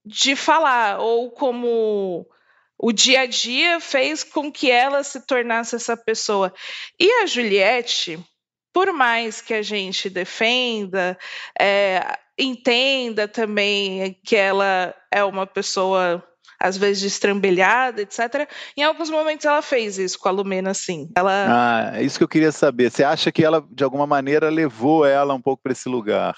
de 0.04 0.36
falar, 0.36 1.00
ou 1.00 1.30
como 1.30 2.26
o 2.76 2.92
dia 2.92 3.22
a 3.22 3.26
dia 3.28 3.80
fez 3.80 4.24
com 4.24 4.52
que 4.52 4.72
ela 4.72 5.04
se 5.04 5.28
tornasse 5.28 5.76
essa 5.76 5.96
pessoa. 5.96 6.52
E 7.00 7.08
a 7.22 7.28
Juliette 7.28 8.18
por 8.80 8.94
mais 8.94 9.42
que 9.42 9.54
a 9.54 9.62
gente 9.62 10.10
defenda, 10.10 11.18
é, 11.60 12.18
entenda 12.38 13.28
também 13.28 14.18
que 14.24 14.38
ela 14.38 14.96
é 15.12 15.22
uma 15.22 15.46
pessoa 15.46 16.26
às 16.58 16.78
vezes 16.78 17.04
destrambelhada, 17.04 18.02
etc. 18.02 18.50
Em 18.78 18.84
alguns 18.84 19.10
momentos 19.10 19.46
ela 19.46 19.62
fez 19.62 19.98
isso 19.98 20.18
com 20.18 20.30
a 20.30 20.32
Lumena, 20.32 20.74
sim. 20.74 21.12
Ela... 21.14 21.48
Ah, 21.50 21.98
é 21.98 22.04
isso 22.04 22.18
que 22.18 22.24
eu 22.24 22.28
queria 22.30 22.54
saber. 22.54 22.90
Você 22.90 23.04
acha 23.04 23.34
que 23.34 23.44
ela, 23.44 23.62
de 23.70 23.84
alguma 23.84 24.08
maneira, 24.08 24.50
levou 24.50 25.06
ela 25.06 25.34
um 25.34 25.42
pouco 25.42 25.62
para 25.62 25.74
esse 25.74 25.90
lugar? 25.90 26.34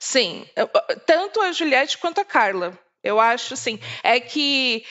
Sim, 0.00 0.46
tanto 1.04 1.38
a 1.42 1.52
Juliette 1.52 1.98
quanto 1.98 2.18
a 2.18 2.24
Carla. 2.24 2.78
Eu 3.04 3.20
acho, 3.20 3.58
sim. 3.58 3.78
É 4.02 4.18
que 4.18 4.86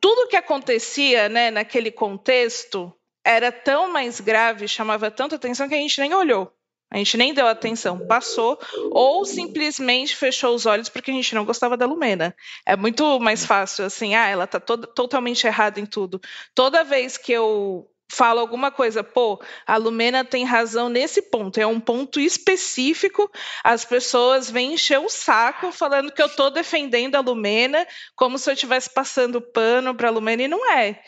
tudo 0.00 0.26
que 0.30 0.36
acontecia 0.36 1.28
né, 1.28 1.50
naquele 1.50 1.90
contexto 1.90 2.90
era 3.24 3.50
tão 3.50 3.90
mais 3.90 4.20
grave, 4.20 4.68
chamava 4.68 5.10
tanta 5.10 5.36
atenção 5.36 5.68
que 5.68 5.74
a 5.74 5.78
gente 5.78 6.00
nem 6.00 6.14
olhou. 6.14 6.52
A 6.90 6.98
gente 6.98 7.16
nem 7.16 7.34
deu 7.34 7.48
atenção, 7.48 8.06
passou, 8.06 8.56
ou 8.92 9.24
simplesmente 9.24 10.14
fechou 10.14 10.54
os 10.54 10.64
olhos 10.64 10.88
porque 10.88 11.10
a 11.10 11.14
gente 11.14 11.34
não 11.34 11.44
gostava 11.44 11.76
da 11.76 11.86
Lumena. 11.86 12.36
É 12.64 12.76
muito 12.76 13.18
mais 13.18 13.44
fácil, 13.44 13.84
assim, 13.84 14.14
ah, 14.14 14.28
ela 14.28 14.46
tá 14.46 14.60
totalmente 14.60 15.44
errada 15.44 15.80
em 15.80 15.86
tudo. 15.86 16.20
Toda 16.54 16.84
vez 16.84 17.16
que 17.16 17.32
eu 17.32 17.90
falo 18.08 18.38
alguma 18.38 18.70
coisa, 18.70 19.02
pô, 19.02 19.42
a 19.66 19.76
Lumena 19.76 20.24
tem 20.24 20.44
razão 20.44 20.88
nesse 20.88 21.20
ponto, 21.20 21.58
é 21.58 21.66
um 21.66 21.80
ponto 21.80 22.20
específico, 22.20 23.28
as 23.64 23.84
pessoas 23.84 24.48
vêm 24.48 24.74
encher 24.74 25.00
o 25.00 25.08
saco 25.08 25.72
falando 25.72 26.12
que 26.12 26.22
eu 26.22 26.28
tô 26.28 26.48
defendendo 26.48 27.16
a 27.16 27.20
Lumena 27.20 27.84
como 28.14 28.38
se 28.38 28.48
eu 28.48 28.54
estivesse 28.54 28.88
passando 28.88 29.40
pano 29.40 29.96
para 29.96 30.08
a 30.08 30.12
Lumena 30.12 30.44
e 30.44 30.48
não 30.48 30.70
é. 30.70 31.02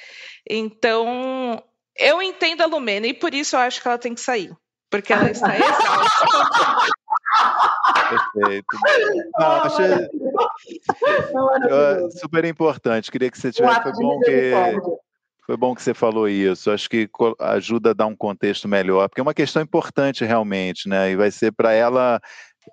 Então, 0.49 1.63
eu 1.99 2.23
entendo 2.23 2.63
a 2.63 2.67
Lumena 2.67 3.07
e 3.07 3.15
por 3.15 3.35
isso 3.35 3.57
eu 3.57 3.61
acho 3.61 3.81
que 3.81 3.89
ela 3.89 3.99
tem 3.99 4.15
que 4.15 4.21
sair. 4.21 4.55
Porque 4.91 5.13
ela 5.13 5.31
está 5.31 5.57
exausta. 5.57 6.27
Perfeito. 8.09 8.77
Não, 9.39 9.47
achei... 9.63 9.87
Eu, 11.69 12.11
super 12.13 12.45
importante. 12.45 13.11
Queria 13.11 13.31
que 13.31 13.39
você 13.39 13.51
tivesse. 13.51 13.83
Foi 13.83 13.93
bom 13.93 14.21
que. 14.21 14.53
Foi 15.45 15.57
bom 15.57 15.75
que 15.75 15.83
você 15.83 15.95
falou 15.95 16.29
isso. 16.29 16.71
Acho 16.71 16.89
que 16.89 17.09
ajuda 17.41 17.91
a 17.91 17.95
dar 17.95 18.07
um 18.07 18.17
contexto 18.17 18.69
melhor, 18.69 19.09
porque 19.09 19.21
é 19.21 19.23
uma 19.23 19.35
questão 19.35 19.63
importante 19.63 20.25
realmente, 20.25 20.89
né? 20.89 21.11
E 21.11 21.17
vai 21.17 21.31
ser 21.31 21.53
para 21.53 21.73
ela, 21.73 22.21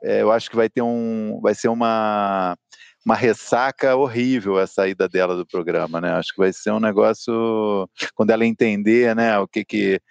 é, 0.04 0.22
eu 0.22 0.32
acho 0.32 0.50
que 0.50 0.56
vai 0.56 0.70
ter 0.70 0.82
um, 0.82 1.40
vai 1.42 1.54
ser 1.54 1.68
uma 1.68 2.58
uma 3.06 3.16
ressaca 3.16 3.96
horrível 3.96 4.58
a 4.58 4.66
saída 4.66 5.10
dela 5.10 5.36
do 5.36 5.46
programa, 5.46 6.00
né? 6.00 6.12
Acho 6.14 6.34
que 6.34 6.40
vai 6.40 6.54
ser 6.54 6.72
um 6.72 6.80
negócio 6.80 7.88
quando 8.16 8.32
ela 8.32 8.46
entender, 8.46 9.16
né, 9.16 9.38
o 9.40 9.48
que 9.48 9.66
que 9.66 10.02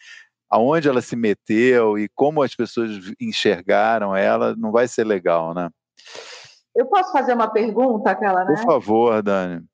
aonde 0.51 0.89
ela 0.89 1.01
se 1.01 1.17
meteu 1.17 1.99
e 1.99 2.09
como 2.15 2.43
as 2.43 2.55
pessoas 2.55 2.91
enxergaram 3.19 4.15
ela, 4.15 4.55
não 4.55 4.71
vai 4.71 4.87
ser 4.87 5.05
legal, 5.05 5.55
né? 5.55 5.71
Eu 6.75 6.87
posso 6.87 7.11
fazer 7.11 7.33
uma 7.33 7.49
pergunta, 7.49 8.11
aquela, 8.11 8.45
né? 8.45 8.55
Por 8.57 8.65
favor, 8.65 9.23
Dani. 9.23 9.65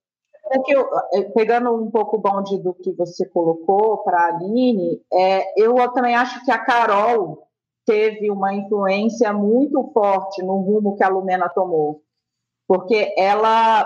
É 0.50 0.58
que 0.60 0.72
eu, 0.72 0.88
é, 1.14 1.22
pegando 1.34 1.74
um 1.74 1.90
pouco 1.90 2.16
o 2.16 2.20
bonde 2.20 2.56
do 2.62 2.72
que 2.74 2.92
você 2.92 3.28
colocou 3.28 3.98
para 3.98 4.18
a 4.18 4.26
Aline, 4.28 5.00
é, 5.12 5.60
eu 5.60 5.76
também 5.92 6.14
acho 6.14 6.44
que 6.44 6.50
a 6.50 6.58
Carol 6.58 7.46
teve 7.84 8.30
uma 8.30 8.54
influência 8.54 9.32
muito 9.32 9.90
forte 9.92 10.42
no 10.42 10.58
rumo 10.58 10.96
que 10.96 11.02
a 11.02 11.08
Lumena 11.08 11.48
tomou 11.48 12.02
porque 12.68 13.12
ela 13.16 13.84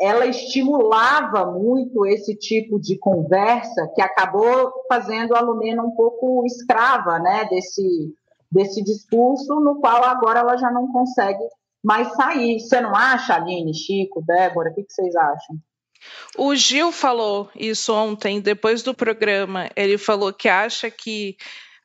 ela 0.00 0.26
estimulava 0.26 1.46
muito 1.46 2.04
esse 2.04 2.34
tipo 2.34 2.80
de 2.80 2.98
conversa 2.98 3.88
que 3.94 4.02
acabou 4.02 4.72
fazendo 4.88 5.36
a 5.36 5.40
Lumena 5.40 5.84
um 5.84 5.92
pouco 5.92 6.44
escrava, 6.44 7.20
né, 7.20 7.44
desse 7.44 8.12
desse 8.50 8.82
discurso 8.82 9.60
no 9.60 9.80
qual 9.80 10.02
agora 10.04 10.40
ela 10.40 10.56
já 10.56 10.70
não 10.70 10.90
consegue 10.90 11.44
mais 11.82 12.14
sair. 12.14 12.60
Você 12.60 12.80
não 12.80 12.94
acha, 12.94 13.34
Aline, 13.34 13.74
Chico, 13.74 14.22
Débora? 14.22 14.70
O 14.70 14.74
que 14.74 14.84
vocês 14.88 15.14
acham? 15.16 15.56
O 16.36 16.54
Gil 16.54 16.92
falou 16.92 17.50
isso 17.54 17.92
ontem, 17.92 18.40
depois 18.40 18.82
do 18.82 18.94
programa. 18.94 19.68
Ele 19.74 19.98
falou 19.98 20.32
que 20.32 20.48
acha 20.48 20.90
que 20.90 21.36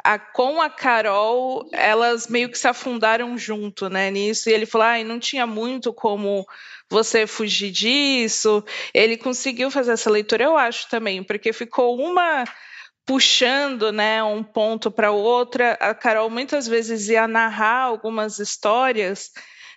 a, 0.03 0.17
com 0.17 0.61
a 0.61 0.69
Carol, 0.69 1.67
elas 1.71 2.27
meio 2.27 2.49
que 2.49 2.57
se 2.57 2.67
afundaram 2.67 3.37
junto, 3.37 3.89
né, 3.89 4.09
nisso, 4.09 4.49
e 4.49 4.53
ele 4.53 4.65
falou, 4.65 4.87
ah, 4.87 5.03
não 5.03 5.19
tinha 5.19 5.45
muito 5.45 5.93
como 5.93 6.45
você 6.89 7.27
fugir 7.27 7.71
disso, 7.71 8.63
ele 8.93 9.17
conseguiu 9.17 9.69
fazer 9.69 9.91
essa 9.91 10.09
leitura, 10.09 10.43
eu 10.43 10.57
acho 10.57 10.89
também, 10.89 11.23
porque 11.23 11.53
ficou 11.53 11.97
uma 11.99 12.43
puxando, 13.05 13.91
né, 13.91 14.23
um 14.23 14.43
ponto 14.43 14.91
para 14.91 15.11
outra, 15.11 15.73
a 15.79 15.95
Carol 15.95 16.29
muitas 16.29 16.67
vezes 16.67 17.09
ia 17.09 17.27
narrar 17.27 17.83
algumas 17.83 18.37
histórias 18.37 19.31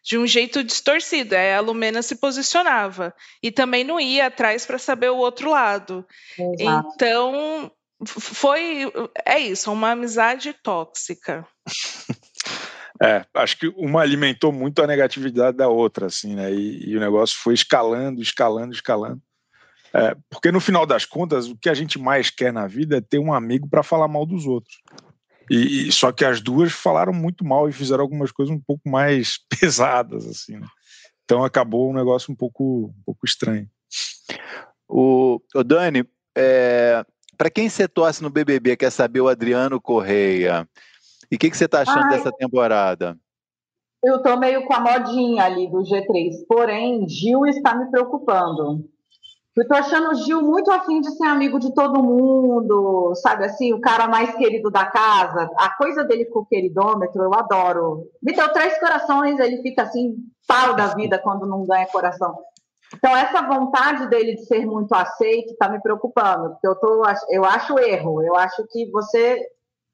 de 0.04 0.18
um 0.18 0.26
jeito 0.26 0.62
distorcido. 0.62 1.34
Aí 1.34 1.54
a 1.54 1.60
Lumena 1.60 2.02
se 2.02 2.16
posicionava 2.16 3.14
e 3.42 3.50
também 3.50 3.84
não 3.84 3.98
ia 3.98 4.26
atrás 4.26 4.66
para 4.66 4.78
saber 4.78 5.10
o 5.10 5.16
outro 5.16 5.48
lado. 5.48 6.04
Exato. 6.38 6.88
Então, 6.94 7.72
foi 8.06 8.90
é 9.24 9.38
isso, 9.38 9.72
uma 9.72 9.90
amizade 9.90 10.52
tóxica. 10.62 11.46
É, 13.02 13.26
acho 13.34 13.58
que 13.58 13.66
uma 13.76 14.00
alimentou 14.00 14.52
muito 14.52 14.80
a 14.80 14.86
negatividade 14.86 15.56
da 15.56 15.66
outra, 15.66 16.06
assim, 16.06 16.36
né? 16.36 16.52
E, 16.52 16.90
e 16.90 16.96
o 16.96 17.00
negócio 17.00 17.36
foi 17.36 17.52
escalando, 17.52 18.22
escalando, 18.22 18.72
escalando. 18.72 19.20
É, 19.92 20.16
porque 20.30 20.52
no 20.52 20.60
final 20.60 20.86
das 20.86 21.04
contas, 21.04 21.48
o 21.48 21.56
que 21.56 21.68
a 21.68 21.74
gente 21.74 21.98
mais 21.98 22.30
quer 22.30 22.52
na 22.52 22.68
vida 22.68 22.98
é 22.98 23.00
ter 23.00 23.18
um 23.18 23.32
amigo 23.32 23.68
para 23.68 23.82
falar 23.82 24.06
mal 24.06 24.24
dos 24.24 24.46
outros. 24.46 24.80
E, 25.50 25.88
e, 25.88 25.92
só 25.92 26.12
que 26.12 26.24
as 26.24 26.40
duas 26.40 26.72
falaram 26.72 27.12
muito 27.12 27.44
mal 27.44 27.68
e 27.68 27.72
fizeram 27.72 28.02
algumas 28.02 28.30
coisas 28.30 28.54
um 28.54 28.60
pouco 28.60 28.88
mais 28.88 29.38
pesadas, 29.60 30.24
assim. 30.24 30.58
Né? 30.58 30.66
Então 31.24 31.44
acabou 31.44 31.90
um 31.90 31.94
negócio 31.94 32.32
um 32.32 32.36
pouco, 32.36 32.86
um 32.86 33.02
pouco 33.04 33.22
pouco 33.22 33.26
estranho. 33.26 33.68
O, 34.88 35.40
o 35.54 35.64
Dani, 35.64 36.04
é, 36.36 37.04
para 37.36 37.50
quem 37.50 37.68
você 37.68 37.88
torce 37.88 38.22
no 38.22 38.30
BBB, 38.30 38.76
quer 38.76 38.90
saber 38.90 39.20
o 39.20 39.28
Adriano 39.28 39.80
Correia, 39.80 40.68
e 41.30 41.36
o 41.36 41.38
que, 41.38 41.50
que 41.50 41.56
você 41.56 41.64
está 41.64 41.80
achando 41.80 42.04
Ai, 42.04 42.10
dessa 42.10 42.32
temporada? 42.32 43.16
Eu 44.04 44.16
estou 44.16 44.36
meio 44.36 44.66
com 44.66 44.74
a 44.74 44.80
modinha 44.80 45.44
ali 45.44 45.70
do 45.70 45.78
G3, 45.78 46.46
porém, 46.48 47.08
Gil 47.08 47.46
está 47.46 47.74
me 47.74 47.90
preocupando. 47.90 48.84
Eu 49.54 49.68
tô 49.68 49.74
achando 49.74 50.10
o 50.10 50.14
Gil 50.14 50.40
muito 50.40 50.70
afim 50.70 51.00
de 51.00 51.10
ser 51.10 51.26
amigo 51.26 51.58
de 51.58 51.74
todo 51.74 52.02
mundo, 52.02 53.14
sabe 53.16 53.44
assim, 53.44 53.72
o 53.74 53.80
cara 53.80 54.08
mais 54.08 54.34
querido 54.34 54.70
da 54.70 54.86
casa. 54.86 55.48
A 55.58 55.76
coisa 55.76 56.04
dele 56.04 56.24
com 56.24 56.40
o 56.40 56.46
queridômetro, 56.46 57.22
eu 57.22 57.34
adoro. 57.34 58.08
Me 58.22 58.32
deu 58.32 58.50
três 58.50 58.78
corações, 58.80 59.38
ele 59.38 59.60
fica 59.60 59.82
assim, 59.82 60.16
pau 60.48 60.74
da 60.74 60.88
vida 60.94 61.18
quando 61.18 61.46
não 61.46 61.66
ganha 61.66 61.86
coração. 61.86 62.34
Então, 62.94 63.16
essa 63.16 63.42
vontade 63.42 64.06
dele 64.08 64.36
de 64.36 64.44
ser 64.44 64.66
muito 64.66 64.92
aceito 64.94 65.52
está 65.52 65.68
me 65.68 65.80
preocupando, 65.80 66.50
porque 66.50 66.68
eu, 66.68 66.74
tô, 66.76 67.02
eu 67.30 67.44
acho 67.44 67.78
erro. 67.78 68.22
Eu 68.22 68.36
acho 68.36 68.66
que 68.70 68.90
você, 68.90 69.40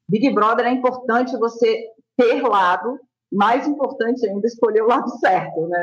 Big 0.07 0.29
Brother, 0.33 0.65
é 0.65 0.71
importante 0.71 1.37
você 1.37 1.87
ter 2.17 2.41
lado, 2.41 2.99
mais 3.31 3.67
importante 3.67 4.27
ainda, 4.27 4.45
escolher 4.45 4.83
o 4.83 4.87
lado 4.87 5.09
certo, 5.19 5.67
né? 5.67 5.81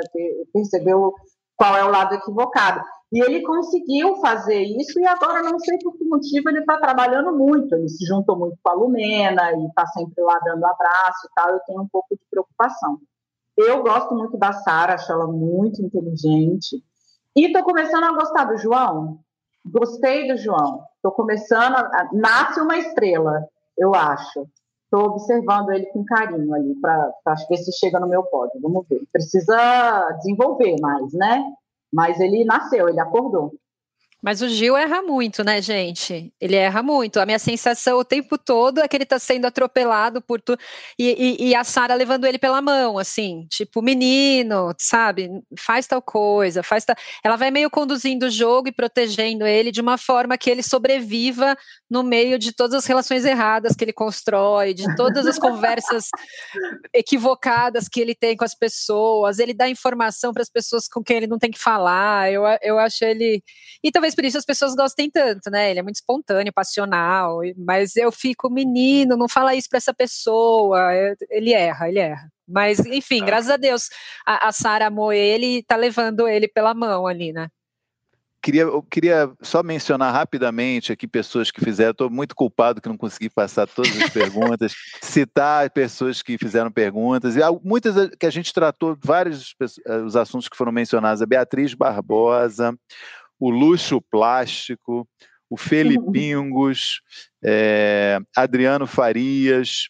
Perceber 0.53 0.95
qual 1.57 1.77
é 1.77 1.85
o 1.85 1.91
lado 1.91 2.15
equivocado. 2.15 2.83
E 3.13 3.21
ele 3.21 3.41
conseguiu 3.43 4.17
fazer 4.17 4.63
isso 4.63 4.99
e 4.99 5.07
agora 5.07 5.41
não 5.43 5.59
sei 5.61 5.79
por 5.79 5.97
que 5.97 6.05
motivo 6.05 6.49
ele 6.49 6.59
está 6.59 6.77
trabalhando 6.77 7.33
muito. 7.33 7.75
Ele 7.75 7.89
se 7.89 8.05
juntou 8.05 8.37
muito 8.37 8.59
com 8.63 8.71
a 8.71 8.75
Lumena 8.75 9.53
e 9.53 9.67
está 9.67 9.87
sempre 9.87 10.23
lá 10.23 10.39
dando 10.41 10.65
abraço 10.65 11.27
e 11.27 11.35
tal. 11.35 11.51
Eu 11.51 11.61
tenho 11.61 11.83
um 11.83 11.89
pouco 11.89 12.09
de 12.11 12.21
preocupação. 12.31 12.99
Eu 13.57 13.83
gosto 13.83 14.15
muito 14.15 14.37
da 14.37 14.53
Sara, 14.53 14.95
acho 14.95 15.11
ela 15.11 15.27
muito 15.27 15.81
inteligente. 15.81 16.83
E 17.37 17.49
estou 17.49 17.63
começando 17.63 18.05
a 18.05 18.13
gostar 18.13 18.45
do 18.45 18.57
João. 18.57 19.19
Gostei 19.65 20.27
do 20.27 20.39
João. 20.39 20.83
Estou 20.97 21.13
começando. 21.13 21.77
A... 21.77 22.09
Nasce 22.11 22.59
uma 22.61 22.79
estrela, 22.79 23.47
eu 23.77 23.95
acho. 23.95 24.49
Estou 24.85 25.11
observando 25.11 25.71
ele 25.71 25.85
com 25.87 26.03
carinho 26.05 26.55
ali 26.55 26.75
para 26.81 27.13
ver 27.51 27.57
se 27.59 27.73
chega 27.79 28.01
no 28.01 28.09
meu 28.09 28.23
pódio. 28.23 28.59
Vamos 28.63 28.89
ver. 28.89 29.03
Precisa 29.13 30.09
desenvolver 30.17 30.77
mais, 30.81 31.13
né? 31.13 31.45
Mas 31.93 32.19
ele 32.21 32.43
nasceu, 32.45 32.89
ele 32.89 33.01
acordou. 33.01 33.53
Mas 34.23 34.41
o 34.41 34.49
Gil 34.49 34.77
erra 34.77 35.03
muito, 35.03 35.45
né, 35.45 35.61
gente? 35.61 36.33
Ele 36.41 36.57
erra 36.57 36.83
muito. 36.83 37.21
A 37.21 37.27
minha 37.27 37.39
sensação 37.39 37.99
o 37.99 38.05
tempo 38.05 38.39
todo 38.39 38.81
é 38.81 38.89
que 38.89 38.97
ele 38.97 39.05
está 39.05 39.19
sendo 39.19 39.47
atropelado 39.47 40.23
por 40.23 40.41
tu 40.41 40.57
e, 40.99 41.37
e, 41.39 41.49
e 41.49 41.55
a 41.55 41.63
Sara 41.63 41.95
levando 41.95 42.25
ele 42.25 42.39
pela 42.39 42.63
mão, 42.63 42.99
assim, 42.99 43.47
tipo, 43.51 43.83
menino, 43.83 44.75
sabe? 44.79 45.29
Faz 45.59 45.87
tal 45.87 46.01
coisa, 46.01 46.63
faz 46.63 46.85
tal. 46.85 46.97
Ela 47.23 47.37
vai 47.37 47.51
meio 47.51 47.71
conduzindo 47.71 48.27
o 48.27 48.31
jogo 48.31 48.69
e 48.69 48.73
protegendo 48.73 49.47
ele 49.47 49.71
de 49.71 49.81
uma 49.81 49.99
forma 49.99 50.39
que 50.39 50.51
ele 50.51 50.63
sobreviva 50.63 51.57
no 51.89 52.03
meio 52.03 52.39
de 52.39 52.53
todas 52.53 52.75
as 52.75 52.87
relações 52.87 53.25
erradas 53.25 53.77
que 53.77 53.85
ele 53.85 53.93
constrói, 53.93 54.73
de 54.75 54.97
todas 54.97 55.27
as 55.27 55.39
conversas 55.39 56.07
equivocadas 56.93 57.87
que 57.87 58.01
ele 58.01 58.15
tem 58.15 58.37
com 58.37 58.45
as 58.45 58.55
pessoas. 58.55 59.39
Ele 59.39 59.53
dá 59.53 59.69
informação 59.69 60.33
para 60.33 60.43
as 60.43 60.51
pessoas 60.51 60.89
com 60.89 61.03
quem 61.03 61.19
ele 61.19 61.27
não 61.27 61.39
tem 61.39 61.51
que 61.51 61.59
falar. 61.59 62.33
Eu, 62.33 62.43
eu 62.63 62.79
acho 62.79 63.05
ele. 63.05 63.43
E 63.85 63.93
talvez 63.93 64.06
por 64.15 64.25
isso 64.25 64.39
as 64.39 64.45
pessoas 64.45 64.75
gostem 64.75 65.11
tanto, 65.11 65.51
né? 65.51 65.71
Ele 65.71 65.81
é 65.81 65.83
muito 65.83 65.97
espontâneo, 65.97 66.53
passional, 66.53 67.41
mas 67.57 67.97
eu 67.97 68.13
fico, 68.13 68.51
menino, 68.51 69.17
não 69.17 69.29
fala 69.29 69.55
isso 69.55 69.69
para 69.69 69.79
essa 69.79 69.95
pessoa. 69.95 70.91
Ele 71.31 71.53
erra, 71.53 71.89
ele 71.89 71.99
erra. 71.99 72.31
Mas, 72.49 72.79
enfim, 72.81 73.23
ah. 73.23 73.27
graças 73.27 73.51
a 73.51 73.57
Deus, 73.57 73.89
a, 74.27 74.49
a 74.49 74.53
Sara 74.53 74.87
amou 74.87 75.13
ele 75.13 75.59
e 75.59 75.63
tá 75.63 75.77
levando 75.77 76.29
ele 76.29 76.47
pela 76.49 76.75
mão 76.75 77.07
ali, 77.07 77.33
né? 77.33 77.49
Queria, 78.47 78.63
eu 78.63 78.81
queria 78.81 79.33
só 79.43 79.61
mencionar 79.61 80.13
rapidamente 80.13 80.93
aqui 80.93 81.09
pessoas 81.09 81.51
que 81.51 81.61
fizeram. 81.61 81.91
Estou 81.91 82.09
muito 82.09 82.33
culpado 82.33 82.81
que 82.81 82.89
não 82.89 82.97
consegui 82.97 83.29
passar 83.29 83.67
todas 83.67 84.01
as 84.01 84.09
perguntas, 84.11 84.73
citar 85.03 85.69
pessoas 85.71 86.23
que 86.23 86.39
fizeram 86.39 86.71
perguntas, 86.71 87.35
e 87.35 87.41
muitas 87.65 88.09
que 88.11 88.25
a 88.25 88.31
gente 88.31 88.53
tratou, 88.53 88.97
vários 89.03 89.53
eh, 89.61 89.97
os 89.97 90.15
assuntos 90.15 90.49
que 90.49 90.57
foram 90.57 90.71
mencionados: 90.71 91.21
a 91.21 91.27
Beatriz 91.27 91.75
Barbosa, 91.75 92.73
o 93.39 93.51
Luxo 93.51 94.01
Plástico, 94.01 95.09
o 95.49 95.57
Felipingos, 95.57 97.01
é, 97.45 98.19
Adriano 98.37 98.87
Farias, 98.87 99.89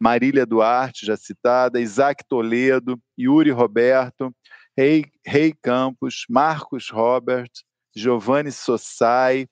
Marília 0.00 0.44
Duarte, 0.44 1.06
já 1.06 1.16
citada, 1.16 1.80
Isaac 1.80 2.24
Toledo, 2.28 3.00
Yuri 3.18 3.50
Roberto, 3.50 4.34
Rei, 4.76 5.04
Rei 5.24 5.54
Campos, 5.62 6.24
Marcos 6.28 6.90
Robert, 6.90 7.50
Giovanni 7.94 8.50
Sossai, 8.50 9.46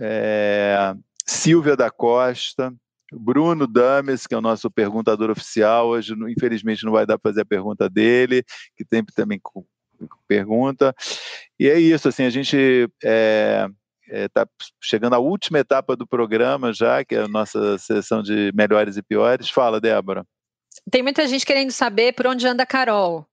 é, 0.00 0.94
Silvia 1.26 1.76
da 1.76 1.90
Costa, 1.90 2.72
Bruno 3.12 3.66
Dames, 3.66 4.26
que 4.26 4.34
é 4.34 4.38
o 4.38 4.42
nosso 4.42 4.70
perguntador 4.70 5.30
oficial, 5.30 5.88
hoje 5.88 6.14
infelizmente 6.28 6.84
não 6.84 6.92
vai 6.92 7.06
dar 7.06 7.18
para 7.18 7.30
fazer 7.30 7.42
a 7.42 7.46
pergunta 7.46 7.88
dele, 7.88 8.44
que 8.76 8.84
sempre 8.92 9.14
também 9.14 9.40
pergunta. 10.26 10.94
E 11.58 11.68
é 11.68 11.78
isso, 11.78 12.08
assim, 12.08 12.24
a 12.24 12.30
gente 12.30 12.56
está 12.56 12.88
é, 13.04 13.68
é, 14.10 14.28
tá 14.28 14.46
chegando 14.82 15.14
à 15.14 15.18
última 15.18 15.58
etapa 15.58 15.96
do 15.96 16.06
programa 16.06 16.72
já, 16.72 17.04
que 17.04 17.14
é 17.14 17.22
a 17.22 17.28
nossa 17.28 17.78
seleção 17.78 18.22
de 18.22 18.52
melhores 18.54 18.96
e 18.96 19.02
piores. 19.02 19.50
Fala, 19.50 19.80
Débora. 19.80 20.24
Tem 20.90 21.02
muita 21.02 21.26
gente 21.26 21.44
querendo 21.44 21.70
saber 21.70 22.12
por 22.14 22.26
onde 22.26 22.46
anda 22.46 22.62
a 22.62 22.66
Carol. 22.66 23.26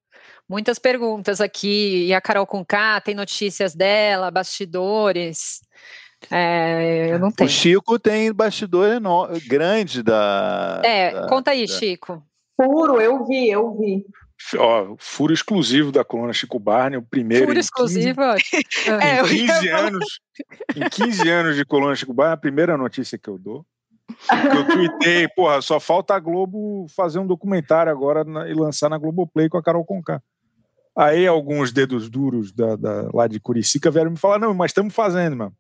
Muitas 0.47 0.77
perguntas 0.77 1.41
aqui. 1.41 2.05
E 2.07 2.13
a 2.13 2.21
Carol 2.21 2.45
com 2.45 2.63
K, 2.63 3.01
tem 3.01 3.15
notícias 3.15 3.73
dela, 3.73 4.31
bastidores? 4.31 5.61
É, 6.31 7.11
eu 7.11 7.19
não 7.19 7.31
tenho. 7.31 7.49
O 7.49 7.51
Chico 7.51 7.99
tem 7.99 8.31
bastidor 8.33 8.87
enorme, 8.87 9.39
grande 9.41 10.01
da. 10.01 10.81
É, 10.83 11.11
da, 11.11 11.27
conta 11.27 11.51
aí, 11.51 11.65
da... 11.65 11.73
Chico. 11.73 12.23
Puro, 12.57 13.01
eu 13.01 13.25
vi, 13.25 13.49
eu 13.49 13.77
vi. 13.77 14.05
Ó, 14.57 14.95
furo 14.99 15.33
exclusivo 15.33 15.91
da 15.91 16.03
coluna 16.03 16.33
Chico 16.33 16.59
Barney, 16.59 16.97
o 16.97 17.01
primeiro. 17.01 17.47
Furo 17.47 17.59
exclusivo? 17.59 18.21
15, 18.51 18.89
é, 19.01 19.21
em 19.21 19.47
15 19.47 19.69
anos. 19.69 20.19
Em 20.75 20.89
15 20.89 21.29
anos 21.29 21.55
de 21.55 21.65
coluna 21.65 21.95
Chico 21.95 22.13
Barney, 22.13 22.33
a 22.33 22.37
primeira 22.37 22.77
notícia 22.77 23.17
que 23.17 23.29
eu 23.29 23.37
dou. 23.37 23.65
Eu 24.53 24.67
tuitei, 24.67 25.27
porra, 25.35 25.61
só 25.61 25.79
falta 25.79 26.15
a 26.15 26.19
Globo 26.19 26.85
fazer 26.95 27.19
um 27.19 27.27
documentário 27.27 27.91
agora 27.91 28.23
na, 28.23 28.47
e 28.47 28.53
lançar 28.53 28.89
na 28.89 28.97
Globoplay 28.97 29.49
com 29.49 29.57
a 29.57 29.63
Carol 29.63 29.85
Conká. 29.85 30.21
Aí 30.95 31.27
alguns 31.27 31.71
dedos 31.71 32.09
duros 32.09 32.51
da, 32.51 32.75
da, 32.75 33.09
lá 33.13 33.27
de 33.27 33.39
Curicica 33.39 33.91
vieram 33.91 34.11
me 34.11 34.17
falar: 34.17 34.39
não, 34.39 34.53
mas 34.53 34.71
estamos 34.71 34.93
fazendo, 34.93 35.35
mano. 35.35 35.53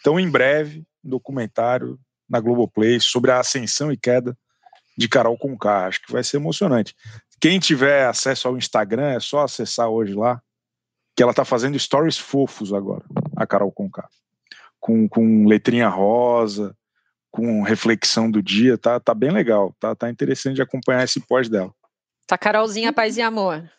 Então, 0.00 0.20
em 0.20 0.28
breve, 0.28 0.84
um 1.04 1.10
documentário 1.10 1.98
na 2.28 2.40
Globoplay 2.40 3.00
sobre 3.00 3.30
a 3.30 3.40
ascensão 3.40 3.90
e 3.90 3.96
queda 3.96 4.36
de 4.96 5.08
Carol 5.08 5.38
Conká. 5.38 5.86
Acho 5.86 6.02
que 6.02 6.12
vai 6.12 6.22
ser 6.22 6.36
emocionante. 6.36 6.94
Quem 7.40 7.58
tiver 7.58 8.06
acesso 8.06 8.48
ao 8.48 8.56
Instagram, 8.56 9.08
é 9.08 9.20
só 9.20 9.44
acessar 9.44 9.88
hoje 9.88 10.14
lá, 10.14 10.40
que 11.14 11.22
ela 11.22 11.34
tá 11.34 11.44
fazendo 11.44 11.78
stories 11.78 12.18
fofos 12.18 12.72
agora, 12.72 13.04
a 13.36 13.46
Carol 13.46 13.72
Conká. 13.72 14.08
Com, 14.78 15.08
com 15.08 15.46
letrinha 15.46 15.88
rosa, 15.88 16.76
com 17.30 17.62
reflexão 17.62 18.30
do 18.30 18.42
dia, 18.42 18.78
tá, 18.78 19.00
tá 19.00 19.14
bem 19.14 19.30
legal, 19.30 19.74
tá, 19.78 19.94
tá 19.94 20.08
interessante 20.08 20.56
de 20.56 20.62
acompanhar 20.62 21.04
esse 21.04 21.20
pós 21.20 21.48
dela. 21.48 21.72
Tá 22.26 22.36
Carolzinha 22.36 22.92
Paz 22.92 23.16
e 23.16 23.22
Amor. 23.22 23.70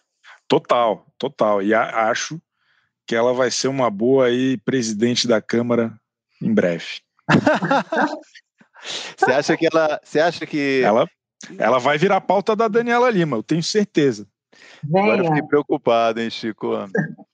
Total, 0.47 1.05
total. 1.17 1.61
E 1.61 1.73
a, 1.73 2.09
acho 2.09 2.39
que 3.05 3.15
ela 3.15 3.33
vai 3.33 3.49
ser 3.49 3.67
uma 3.67 3.89
boa 3.89 4.27
aí 4.27 4.57
presidente 4.57 5.27
da 5.27 5.41
Câmara 5.41 5.93
em 6.41 6.53
breve. 6.53 7.01
você 9.17 9.31
acha 9.31 9.57
que 9.57 9.65
ela, 9.65 9.99
você 10.03 10.19
acha 10.19 10.45
que 10.45 10.81
ela 10.83 11.07
ela 11.57 11.79
vai 11.79 11.97
virar 11.97 12.21
pauta 12.21 12.55
da 12.55 12.67
Daniela 12.67 13.09
Lima, 13.09 13.37
eu 13.37 13.43
tenho 13.43 13.63
certeza. 13.63 14.27
Venha. 14.83 15.13
Agora 15.13 15.23
fiquei 15.25 15.43
preocupado, 15.43 16.21
hein, 16.21 16.29
Chico? 16.29 16.67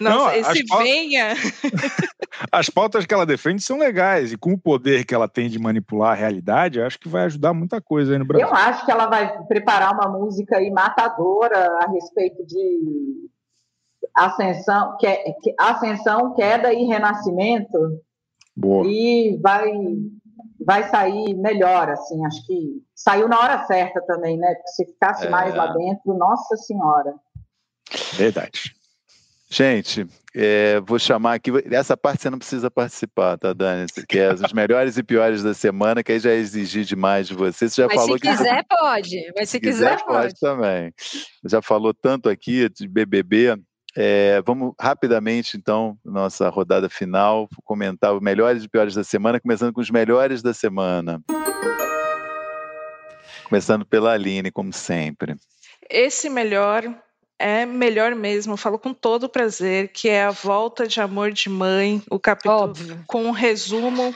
Nossa, 0.00 0.16
Não, 0.16 0.30
esse 0.30 0.66
pautas, 0.66 0.86
venha. 0.86 1.34
As 2.52 2.70
pautas 2.70 3.04
que 3.04 3.12
ela 3.12 3.26
defende 3.26 3.62
são 3.62 3.78
legais, 3.78 4.32
e 4.32 4.36
com 4.36 4.52
o 4.52 4.58
poder 4.58 5.04
que 5.04 5.14
ela 5.14 5.28
tem 5.28 5.48
de 5.48 5.58
manipular 5.58 6.12
a 6.12 6.14
realidade, 6.14 6.80
acho 6.80 6.98
que 6.98 7.08
vai 7.08 7.24
ajudar 7.24 7.52
muita 7.52 7.80
coisa 7.80 8.12
aí 8.12 8.18
no 8.18 8.24
Brasil. 8.24 8.46
Eu 8.46 8.54
acho 8.54 8.84
que 8.84 8.90
ela 8.90 9.06
vai 9.06 9.44
preparar 9.44 9.92
uma 9.92 10.08
música 10.08 10.56
aí 10.56 10.70
matadora 10.70 11.58
a 11.82 11.90
respeito 11.90 12.46
de 12.46 13.28
ascensão, 14.14 14.96
que, 14.98 15.06
ascensão, 15.58 16.34
queda 16.34 16.72
e 16.72 16.84
renascimento. 16.84 18.00
Boa. 18.56 18.86
E 18.86 19.38
vai 19.42 19.70
vai 20.64 20.88
sair 20.88 21.34
melhor, 21.34 21.90
assim, 21.90 22.24
acho 22.26 22.46
que 22.46 22.82
saiu 22.94 23.28
na 23.28 23.38
hora 23.38 23.64
certa 23.66 24.00
também, 24.06 24.36
né? 24.36 24.54
Porque 24.54 24.68
se 24.68 24.86
ficasse 24.86 25.26
é... 25.26 25.30
mais 25.30 25.54
lá 25.54 25.68
dentro, 25.68 26.14
nossa 26.14 26.56
senhora. 26.56 27.14
Verdade. 28.14 28.74
Gente, 29.48 30.06
é, 30.34 30.80
vou 30.80 30.98
chamar 30.98 31.34
aqui. 31.34 31.52
Essa 31.70 31.96
parte 31.96 32.22
você 32.22 32.30
não 32.30 32.38
precisa 32.38 32.70
participar, 32.70 33.38
tá, 33.38 33.52
Dani? 33.52 33.86
Que 34.08 34.18
é 34.18 34.34
os 34.34 34.52
melhores 34.52 34.98
e 34.98 35.02
piores 35.02 35.42
da 35.42 35.54
semana, 35.54 36.02
que 36.02 36.12
aí 36.12 36.18
já 36.18 36.32
exigir 36.32 36.84
demais 36.84 37.28
de 37.28 37.34
você. 37.34 37.68
Você 37.68 37.82
já 37.82 37.86
Mas 37.86 37.96
falou 37.96 38.18
se 38.18 38.22
quiser, 38.22 38.64
pode. 38.68 39.32
Mas 39.36 39.48
se, 39.48 39.52
se 39.52 39.60
quiser, 39.60 39.92
quiser, 39.92 40.04
pode. 40.04 40.34
pode 40.34 40.40
também. 40.40 40.92
Já 41.44 41.62
falou 41.62 41.94
tanto 41.94 42.28
aqui 42.28 42.68
de 42.68 42.88
BBB. 42.88 43.56
É, 43.96 44.42
vamos 44.42 44.74
rapidamente, 44.78 45.56
então, 45.56 45.98
nossa 46.04 46.50
rodada 46.50 46.88
final, 46.88 47.48
comentar 47.64 48.14
os 48.14 48.20
melhores 48.20 48.62
e 48.62 48.68
piores 48.68 48.94
da 48.94 49.02
semana, 49.02 49.40
começando 49.40 49.72
com 49.72 49.80
os 49.80 49.90
melhores 49.90 50.42
da 50.42 50.52
semana. 50.52 51.22
Começando 53.44 53.86
pela 53.86 54.12
Aline, 54.12 54.50
como 54.50 54.72
sempre. 54.72 55.36
Esse 55.88 56.28
melhor 56.28 56.84
é 57.38 57.64
melhor 57.64 58.14
mesmo, 58.14 58.56
falo 58.56 58.78
com 58.78 58.92
todo 58.92 59.28
prazer, 59.28 59.88
que 59.88 60.08
é 60.08 60.24
a 60.24 60.30
volta 60.30 60.86
de 60.86 61.00
amor 61.00 61.32
de 61.32 61.48
mãe, 61.48 62.02
o 62.10 62.18
capítulo 62.18 62.54
Óbvio. 62.54 63.04
com 63.06 63.24
um 63.24 63.30
resumo. 63.30 64.14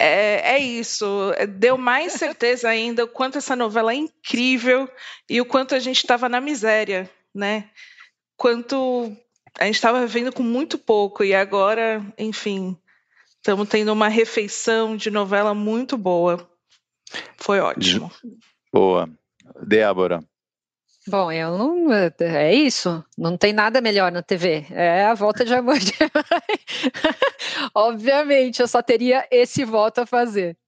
É, 0.00 0.54
é 0.54 0.58
isso, 0.58 1.06
deu 1.50 1.76
mais 1.76 2.14
certeza 2.14 2.68
ainda 2.68 3.04
o 3.04 3.08
quanto 3.08 3.36
essa 3.36 3.54
novela 3.54 3.92
é 3.92 3.96
incrível 3.96 4.88
e 5.28 5.40
o 5.40 5.44
quanto 5.44 5.74
a 5.74 5.78
gente 5.78 5.98
estava 5.98 6.28
na 6.28 6.40
miséria, 6.40 7.10
né? 7.34 7.68
Quanto 8.42 9.16
a 9.56 9.66
gente 9.66 9.76
estava 9.76 10.04
vivendo 10.04 10.32
com 10.32 10.42
muito 10.42 10.76
pouco 10.76 11.22
e 11.22 11.32
agora, 11.32 12.04
enfim, 12.18 12.76
estamos 13.36 13.68
tendo 13.68 13.92
uma 13.92 14.08
refeição 14.08 14.96
de 14.96 15.12
novela 15.12 15.54
muito 15.54 15.96
boa. 15.96 16.44
Foi 17.36 17.60
ótimo. 17.60 18.10
Boa. 18.72 19.08
Débora. 19.64 20.24
Bom, 21.06 21.30
eu 21.30 21.56
não. 21.56 21.92
É 21.92 22.52
isso. 22.52 23.04
Não 23.16 23.36
tem 23.36 23.52
nada 23.52 23.80
melhor 23.80 24.10
na 24.10 24.24
TV. 24.24 24.66
É 24.70 25.04
a 25.04 25.14
volta 25.14 25.44
de 25.44 25.54
amor 25.54 25.78
de 25.78 25.94
mãe. 26.00 26.58
Obviamente, 27.72 28.60
eu 28.60 28.66
só 28.66 28.82
teria 28.82 29.24
esse 29.30 29.64
voto 29.64 30.00
a 30.00 30.06
fazer. 30.06 30.58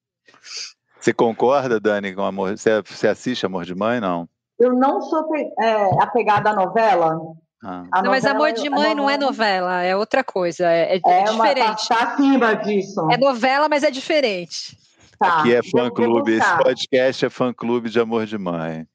Você 1.00 1.12
concorda, 1.12 1.80
Dani, 1.80 2.14
com 2.14 2.22
amor? 2.22 2.56
Você, 2.56 2.80
você 2.82 3.08
assiste 3.08 3.44
Amor 3.44 3.64
de 3.64 3.74
Mãe, 3.74 3.98
não? 3.98 4.28
Eu 4.60 4.74
não 4.74 5.02
sou 5.02 5.28
é, 5.60 6.00
apegada 6.00 6.50
à 6.50 6.54
novela. 6.54 7.18
Ah. 7.64 8.02
não, 8.02 8.10
mas 8.10 8.26
Amor 8.26 8.52
de 8.52 8.68
Mãe 8.68 8.94
não 8.94 9.08
é 9.08 9.16
novela, 9.16 9.82
é 9.82 9.96
outra 9.96 10.22
coisa, 10.22 10.70
é, 10.70 10.96
é, 10.96 11.00
é, 11.04 11.20
é 11.20 11.24
diferente. 11.24 11.32
Uma, 11.32 11.74
tá, 11.76 11.96
tá 11.96 12.12
acima 12.12 12.54
disso. 12.56 13.08
É 13.10 13.16
novela, 13.16 13.68
mas 13.70 13.82
é 13.82 13.90
diferente. 13.90 14.76
Tá, 15.18 15.38
Aqui 15.38 15.54
é 15.54 15.62
fã-clube, 15.62 16.32
esse 16.32 16.56
podcast 16.58 17.24
é 17.24 17.30
fã-clube 17.30 17.88
de 17.88 17.98
Amor 17.98 18.26
de 18.26 18.36
Mãe. 18.36 18.86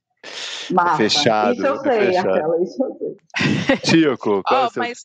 Massa. 0.72 0.98
Fechado. 0.98 1.54
Isso 1.54 1.66
eu 1.66 1.78
sei, 1.80 2.06
fechado. 2.08 2.30
aquela, 2.30 2.62
isso 2.62 2.84
eu 2.84 2.98
sei. 3.00 3.78
Tico, 3.84 4.44
qual 4.44 4.64
oh, 4.64 4.68
é 4.68 4.70
seu... 4.70 4.84
mas 4.84 5.04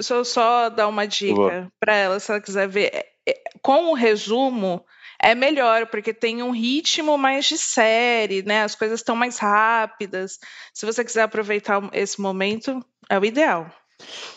se 0.00 0.12
eu 0.12 0.24
só 0.24 0.70
dar 0.70 0.88
uma 0.88 1.06
dica 1.06 1.70
para 1.78 1.94
ela, 1.94 2.18
se 2.18 2.30
ela 2.30 2.40
quiser 2.40 2.68
ver, 2.68 2.90
é, 2.94 3.06
é, 3.28 3.34
com 3.62 3.90
o 3.90 3.94
resumo 3.94 4.84
é 5.20 5.34
melhor, 5.34 5.86
porque 5.86 6.12
tem 6.12 6.42
um 6.42 6.50
ritmo 6.50 7.16
mais 7.16 7.46
de 7.46 7.56
série, 7.56 8.42
né? 8.42 8.62
As 8.62 8.74
coisas 8.74 9.00
estão 9.00 9.16
mais 9.16 9.38
rápidas. 9.38 10.38
Se 10.72 10.84
você 10.84 11.04
quiser 11.04 11.22
aproveitar 11.22 11.82
esse 11.92 12.20
momento, 12.20 12.84
é 13.08 13.18
o 13.18 13.24
ideal. 13.24 13.70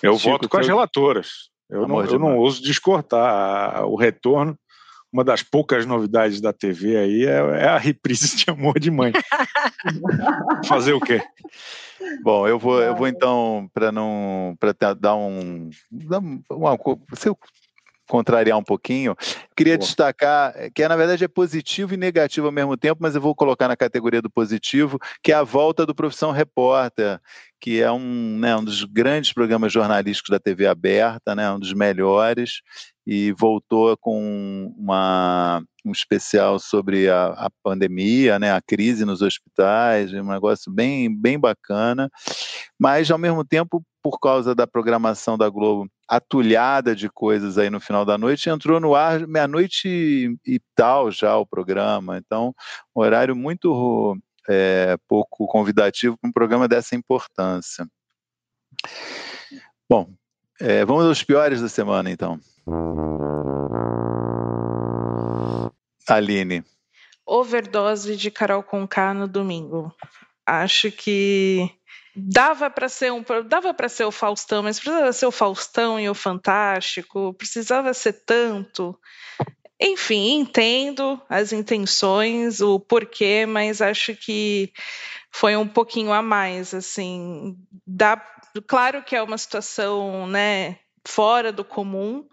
Eu 0.01 0.17
Chico, 0.17 0.31
voto 0.31 0.49
com 0.49 0.57
as 0.57 0.67
relatoras. 0.67 1.49
Eu 1.69 1.87
não, 1.87 2.03
eu 2.03 2.19
não 2.19 2.37
ouso 2.37 2.61
descortar 2.61 3.85
o 3.85 3.95
retorno 3.95 4.57
uma 5.11 5.23
das 5.23 5.41
poucas 5.41 5.85
novidades 5.85 6.41
da 6.41 6.51
TV 6.51 6.97
aí 6.97 7.25
é, 7.25 7.63
é 7.63 7.67
a 7.67 7.77
reprise 7.77 8.35
de 8.35 8.49
Amor 8.49 8.79
de 8.79 8.91
Mãe. 8.91 9.13
Fazer 10.67 10.93
o 10.93 10.99
quê? 10.99 11.23
Bom, 12.23 12.47
eu 12.47 12.59
vou, 12.59 12.81
eu 12.81 12.95
vou 12.95 13.07
então, 13.07 13.69
para 13.73 13.91
não 13.91 14.55
para 14.59 14.93
dar 14.93 15.15
um. 15.15 15.69
Dar 15.89 16.19
uma, 16.19 16.77
se 17.13 17.29
eu 17.29 17.37
contrariar 18.07 18.57
um 18.57 18.63
pouquinho, 18.63 19.15
queria 19.55 19.77
destacar 19.77 20.53
que 20.73 20.87
na 20.87 20.95
verdade 20.95 21.23
é 21.23 21.27
positivo 21.27 21.93
e 21.93 21.97
negativo 21.97 22.47
ao 22.47 22.53
mesmo 22.53 22.77
tempo, 22.77 22.97
mas 23.01 23.15
eu 23.15 23.21
vou 23.21 23.35
colocar 23.35 23.67
na 23.67 23.75
categoria 23.75 24.21
do 24.21 24.29
positivo, 24.29 24.99
que 25.23 25.31
é 25.31 25.35
a 25.35 25.43
volta 25.43 25.85
do 25.85 25.95
Profissão 25.95 26.31
Repórter, 26.31 27.19
que 27.59 27.81
é 27.81 27.91
um, 27.91 28.37
né, 28.39 28.55
um 28.55 28.63
dos 28.63 28.83
grandes 28.83 29.33
programas 29.33 29.73
jornalísticos 29.73 30.29
da 30.29 30.39
TV 30.39 30.67
aberta, 30.67 31.35
né, 31.35 31.51
um 31.51 31.59
dos 31.59 31.73
melhores, 31.73 32.61
e 33.05 33.31
voltou 33.31 33.97
com 33.97 34.73
uma, 34.77 35.63
um 35.85 35.91
especial 35.91 36.59
sobre 36.59 37.09
a, 37.09 37.27
a, 37.27 37.49
pandemia, 37.63 38.37
né, 38.37 38.51
a 38.51 38.61
crise 38.61 39.05
nos 39.05 39.21
hospitais, 39.21 40.13
um 40.13 40.31
negócio 40.31 40.71
bem, 40.71 41.13
bem 41.13 41.39
bacana, 41.39 42.09
mas 42.79 43.09
ao 43.09 43.17
mesmo 43.17 43.43
tempo, 43.43 43.83
por 44.09 44.19
causa 44.19 44.55
da 44.55 44.65
programação 44.65 45.37
da 45.37 45.49
Globo 45.49 45.89
atulhada 46.07 46.95
de 46.95 47.09
coisas 47.09 47.57
aí 47.57 47.69
no 47.69 47.81
final 47.81 48.05
da 48.05 48.17
noite, 48.17 48.49
entrou 48.49 48.79
no 48.79 48.95
ar 48.95 49.27
meia-noite 49.27 50.33
e, 50.45 50.61
tal 50.73 51.11
já 51.11 51.35
o 51.35 51.45
programa, 51.45 52.17
então 52.17 52.55
um 52.95 53.01
horário 53.01 53.35
muito 53.35 54.17
é, 54.47 54.95
pouco 55.09 55.45
convidativo 55.47 56.17
para 56.17 56.29
um 56.29 56.31
programa 56.31 56.69
dessa 56.69 56.95
importância. 56.95 57.85
Bom, 59.89 60.13
é, 60.61 60.85
vamos 60.85 61.05
aos 61.05 61.21
piores 61.21 61.61
da 61.61 61.67
semana, 61.67 62.09
então. 62.09 62.39
Aline. 66.07 66.63
Overdose 67.25 68.15
de 68.15 68.31
Carol 68.31 68.63
Conká 68.63 69.13
no 69.13 69.27
domingo. 69.27 69.93
Acho 70.45 70.89
que 70.89 71.76
dava 72.17 72.69
para 72.69 72.89
ser 72.89 73.11
um 73.11 73.23
dava 73.45 73.73
para 73.73 73.87
ser 73.87 74.05
o 74.05 74.11
Faustão, 74.11 74.63
mas 74.63 74.79
precisava 74.79 75.13
ser 75.13 75.25
o 75.27 75.31
Faustão 75.31 75.99
e 75.99 76.09
o 76.09 76.15
Fantástico, 76.15 77.33
precisava 77.35 77.93
ser 77.93 78.13
tanto. 78.25 78.97
Enfim, 79.79 80.39
entendo 80.39 81.21
as 81.29 81.53
intenções, 81.53 82.61
o 82.61 82.79
porquê, 82.79 83.45
mas 83.45 83.79
acho 83.79 84.15
que 84.15 84.73
foi 85.29 85.55
um 85.55 85.67
pouquinho 85.67 86.11
a 86.11 86.21
mais, 86.21 86.73
assim, 86.73 87.55
dá, 87.85 88.19
claro 88.65 89.03
que 89.03 89.15
é 89.15 89.21
uma 89.21 89.37
situação, 89.37 90.25
né, 90.25 90.79
fora 91.05 91.51
do 91.51 91.63
comum, 91.63 92.27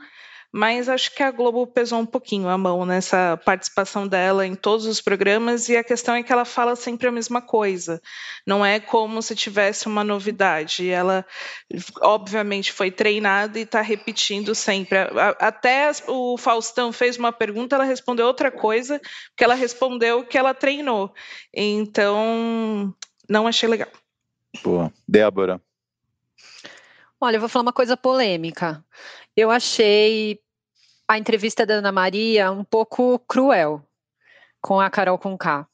mas 0.57 0.89
acho 0.89 1.13
que 1.13 1.21
a 1.21 1.33
Globo 1.33 1.67
pesou 1.67 1.99
um 1.99 2.07
pouquinho 2.07 2.49
a 2.49 2.57
mão 2.57 2.87
nessa 2.87 3.37
participação 3.45 4.07
dela 4.07 4.47
em 4.47 4.55
todos 4.55 4.87
os 4.87 5.01
programas 5.01 5.69
e 5.69 5.77
a 5.77 5.83
questão 5.83 6.15
é 6.15 6.23
que 6.23 6.33
ela 6.33 6.45
fala 6.45 6.77
sempre 6.77 7.09
a 7.09 7.11
mesma 7.11 7.43
coisa. 7.43 8.01
Não 8.47 8.65
é 8.65 8.79
como 8.79 9.21
se 9.21 9.35
tivesse 9.35 9.89
uma 9.89 10.05
novidade. 10.05 10.89
Ela, 10.89 11.27
obviamente, 12.01 12.71
foi 12.71 12.93
treinada 12.93 13.59
e 13.59 13.63
está 13.63 13.81
repetindo 13.81 14.55
sempre. 14.55 14.97
Até 15.41 15.91
o 16.07 16.39
Faustão 16.39 16.93
fez 16.93 17.17
uma 17.17 17.33
pergunta, 17.33 17.75
ela 17.75 17.83
respondeu 17.83 18.25
outra 18.25 18.53
coisa, 18.53 19.01
porque 19.31 19.43
ela 19.43 19.57
respondeu 19.57 20.25
que 20.25 20.39
ela 20.39 20.55
treinou. 20.55 21.13
Então, 21.53 22.95
não 23.29 23.49
achei 23.49 23.69
legal. 23.69 23.89
Boa. 24.63 24.93
Débora. 25.09 25.61
Olha, 27.21 27.39
eu 27.39 27.41
vou 27.41 27.49
falar 27.49 27.65
uma 27.65 27.73
coisa 27.73 27.97
polêmica. 27.97 28.85
Eu 29.37 29.51
achei 29.51 30.44
a 31.09 31.19
entrevista 31.19 31.67
da 31.67 31.75
Ana 31.75 31.93
Maria 31.93 32.51
um 32.51 32.65
pouco 32.65 33.19
cruel 33.21 33.83
com 34.61 34.81
a 34.81 34.89
Carol 34.91 35.19
Conká. 35.19 35.67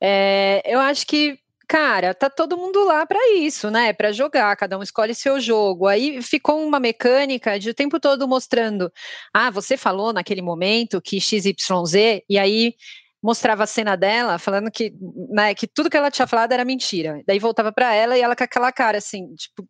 É, 0.00 0.62
eu 0.64 0.80
acho 0.80 1.06
que, 1.06 1.38
cara, 1.68 2.12
tá 2.12 2.28
todo 2.28 2.56
mundo 2.56 2.84
lá 2.84 3.06
para 3.06 3.34
isso, 3.34 3.70
né? 3.70 3.92
Para 3.92 4.12
jogar, 4.12 4.56
cada 4.56 4.78
um 4.78 4.82
escolhe 4.82 5.14
seu 5.14 5.40
jogo. 5.40 5.86
Aí 5.86 6.20
ficou 6.22 6.62
uma 6.66 6.80
mecânica 6.80 7.58
de 7.58 7.70
o 7.70 7.74
tempo 7.74 8.00
todo 8.00 8.26
mostrando: 8.26 8.92
ah, 9.32 9.50
você 9.50 9.76
falou 9.76 10.12
naquele 10.12 10.42
momento 10.42 11.00
que 11.00 11.20
XYZ, 11.20 12.22
e 12.28 12.38
aí 12.38 12.74
mostrava 13.22 13.64
a 13.64 13.66
cena 13.66 13.96
dela 13.96 14.38
falando 14.38 14.70
que, 14.70 14.94
né, 15.28 15.54
que 15.54 15.66
tudo 15.66 15.90
que 15.90 15.96
ela 15.96 16.10
tinha 16.10 16.26
falado 16.26 16.52
era 16.52 16.64
mentira. 16.64 17.22
Daí 17.26 17.38
voltava 17.38 17.70
para 17.72 17.94
ela 17.94 18.16
e 18.16 18.22
ela 18.22 18.34
com 18.34 18.44
aquela 18.44 18.72
cara 18.72 18.98
assim, 18.98 19.34
tipo, 19.34 19.68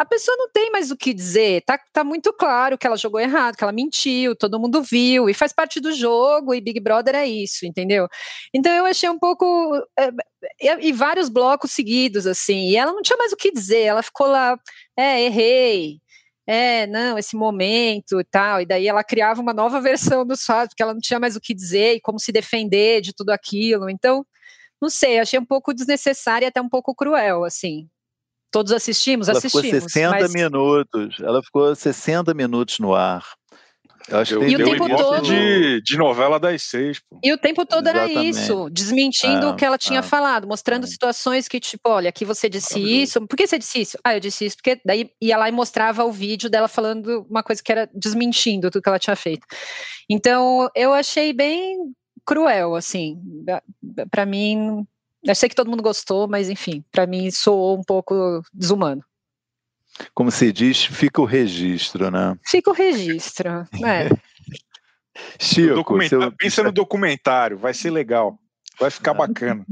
a 0.00 0.04
pessoa 0.06 0.34
não 0.38 0.48
tem 0.50 0.70
mais 0.70 0.90
o 0.90 0.96
que 0.96 1.12
dizer. 1.12 1.62
Tá, 1.66 1.78
tá 1.92 2.02
muito 2.02 2.32
claro 2.32 2.78
que 2.78 2.86
ela 2.86 2.96
jogou 2.96 3.20
errado, 3.20 3.54
que 3.54 3.62
ela 3.62 3.70
mentiu, 3.70 4.34
todo 4.34 4.58
mundo 4.58 4.82
viu, 4.82 5.28
e 5.28 5.34
faz 5.34 5.52
parte 5.52 5.78
do 5.78 5.92
jogo, 5.92 6.54
e 6.54 6.60
Big 6.60 6.80
Brother 6.80 7.14
é 7.14 7.26
isso, 7.26 7.66
entendeu? 7.66 8.08
Então 8.54 8.72
eu 8.72 8.86
achei 8.86 9.10
um 9.10 9.18
pouco. 9.18 9.46
É, 9.98 10.10
e 10.80 10.90
vários 10.90 11.28
blocos 11.28 11.72
seguidos, 11.72 12.26
assim, 12.26 12.70
e 12.70 12.76
ela 12.76 12.94
não 12.94 13.02
tinha 13.02 13.18
mais 13.18 13.30
o 13.30 13.36
que 13.36 13.52
dizer, 13.52 13.82
ela 13.82 14.02
ficou 14.02 14.26
lá, 14.26 14.58
é, 14.96 15.22
errei. 15.24 16.00
É, 16.46 16.86
não, 16.86 17.18
esse 17.18 17.36
momento 17.36 18.20
e 18.20 18.24
tal, 18.24 18.62
e 18.62 18.66
daí 18.66 18.88
ela 18.88 19.04
criava 19.04 19.42
uma 19.42 19.52
nova 19.52 19.80
versão 19.82 20.24
dos 20.26 20.44
fatos, 20.44 20.70
porque 20.70 20.82
ela 20.82 20.94
não 20.94 21.00
tinha 21.00 21.20
mais 21.20 21.36
o 21.36 21.40
que 21.40 21.54
dizer 21.54 21.96
e 21.96 22.00
como 22.00 22.18
se 22.18 22.32
defender 22.32 23.02
de 23.02 23.12
tudo 23.14 23.30
aquilo. 23.30 23.90
Então, 23.90 24.24
não 24.80 24.88
sei, 24.88 25.18
achei 25.18 25.38
um 25.38 25.44
pouco 25.44 25.74
desnecessário 25.74 26.46
e 26.46 26.48
até 26.48 26.60
um 26.60 26.70
pouco 26.70 26.94
cruel, 26.94 27.44
assim. 27.44 27.86
Todos 28.50 28.72
assistimos? 28.72 29.28
Ela 29.28 29.38
assistimos. 29.38 29.66
Ficou 29.66 29.88
60 29.88 30.10
mas... 30.10 30.34
minutos. 30.34 31.20
Ela 31.20 31.42
ficou 31.42 31.74
60 31.74 32.34
minutos 32.34 32.78
no 32.78 32.94
ar. 32.94 33.24
Eu 34.08 34.18
acho 34.18 34.38
que 34.38 34.46
e 34.46 34.56
o 34.56 34.64
tempo 34.64 34.88
todo 34.88 35.22
de, 35.22 35.80
de 35.82 35.96
novela 35.96 36.40
das 36.40 36.62
seis. 36.62 36.98
Pô. 36.98 37.20
E 37.22 37.32
o 37.32 37.38
tempo 37.38 37.64
todo 37.64 37.86
Exatamente. 37.86 38.16
era 38.16 38.24
isso, 38.24 38.68
desmentindo 38.70 39.46
é, 39.46 39.50
o 39.50 39.56
que 39.56 39.64
ela 39.64 39.78
tinha 39.78 40.00
é, 40.00 40.02
falado, 40.02 40.48
mostrando 40.48 40.84
é. 40.84 40.86
situações 40.86 41.46
que, 41.46 41.60
tipo, 41.60 41.88
olha, 41.88 42.08
aqui 42.08 42.24
você 42.24 42.48
disse 42.48 42.80
isso. 42.80 43.24
Por 43.26 43.36
que 43.36 43.46
você 43.46 43.58
disse 43.58 43.80
isso? 43.80 43.98
Ah, 44.02 44.14
eu 44.14 44.20
disse 44.20 44.46
isso, 44.46 44.56
porque 44.56 44.80
daí 44.84 45.10
ia 45.20 45.36
lá 45.36 45.48
e 45.48 45.52
mostrava 45.52 46.04
o 46.04 46.10
vídeo 46.10 46.50
dela 46.50 46.66
falando 46.66 47.26
uma 47.30 47.42
coisa 47.42 47.62
que 47.62 47.70
era 47.70 47.88
desmentindo 47.94 48.70
tudo 48.70 48.82
que 48.82 48.88
ela 48.88 48.98
tinha 48.98 49.16
feito. 49.16 49.46
Então, 50.08 50.68
eu 50.74 50.92
achei 50.92 51.32
bem 51.32 51.78
cruel, 52.24 52.74
assim. 52.74 53.16
Para 54.10 54.26
mim, 54.26 54.86
eu 55.22 55.34
sei 55.34 55.48
que 55.48 55.54
todo 55.54 55.70
mundo 55.70 55.82
gostou, 55.82 56.26
mas 56.28 56.48
enfim, 56.48 56.84
para 56.90 57.06
mim 57.06 57.30
soou 57.30 57.78
um 57.78 57.82
pouco 57.82 58.42
desumano. 58.52 59.02
como 60.14 60.30
se 60.30 60.52
diz, 60.52 60.84
fica 60.84 61.20
o 61.20 61.26
registro, 61.26 62.10
né? 62.10 62.36
Fica 62.46 62.70
o 62.70 62.74
registro, 62.74 63.48
é. 63.84 64.08
Chico, 65.38 66.02
seu... 66.08 66.32
pensa 66.32 66.62
no 66.62 66.72
documentário, 66.72 67.58
vai 67.58 67.74
ser 67.74 67.90
legal, 67.90 68.38
vai 68.78 68.90
ficar 68.90 69.12
bacana. 69.12 69.66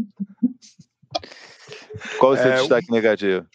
Qual 2.19 2.33
o 2.33 2.37
seu 2.37 2.53
é, 2.53 2.57
destaque 2.57 2.91
negativo? 2.91 3.47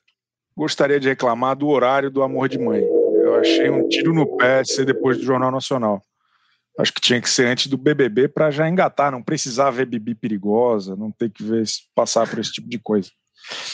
Gostaria 0.55 0.99
de 0.99 1.07
reclamar 1.07 1.55
do 1.55 1.67
horário 1.67 2.09
do 2.09 2.23
Amor 2.23 2.49
de 2.49 2.57
Mãe. 2.57 2.81
Eu 2.81 3.35
achei 3.35 3.69
um 3.69 3.87
tiro 3.87 4.13
no 4.13 4.37
pé 4.37 4.63
ser 4.63 4.85
depois 4.85 5.17
do 5.17 5.23
Jornal 5.23 5.51
Nacional. 5.51 6.03
Acho 6.79 6.93
que 6.93 7.01
tinha 7.01 7.21
que 7.21 7.29
ser 7.29 7.47
antes 7.47 7.67
do 7.67 7.77
BBB 7.77 8.27
para 8.27 8.49
já 8.49 8.67
engatar, 8.67 9.11
não 9.11 9.21
precisar 9.21 9.69
ver 9.69 9.85
Bibi 9.85 10.15
perigosa, 10.15 10.95
não 10.95 11.11
ter 11.11 11.29
que 11.29 11.43
ver 11.43 11.63
passar 11.93 12.27
por 12.27 12.39
esse 12.39 12.51
tipo 12.51 12.67
de 12.67 12.79
coisa. 12.79 13.09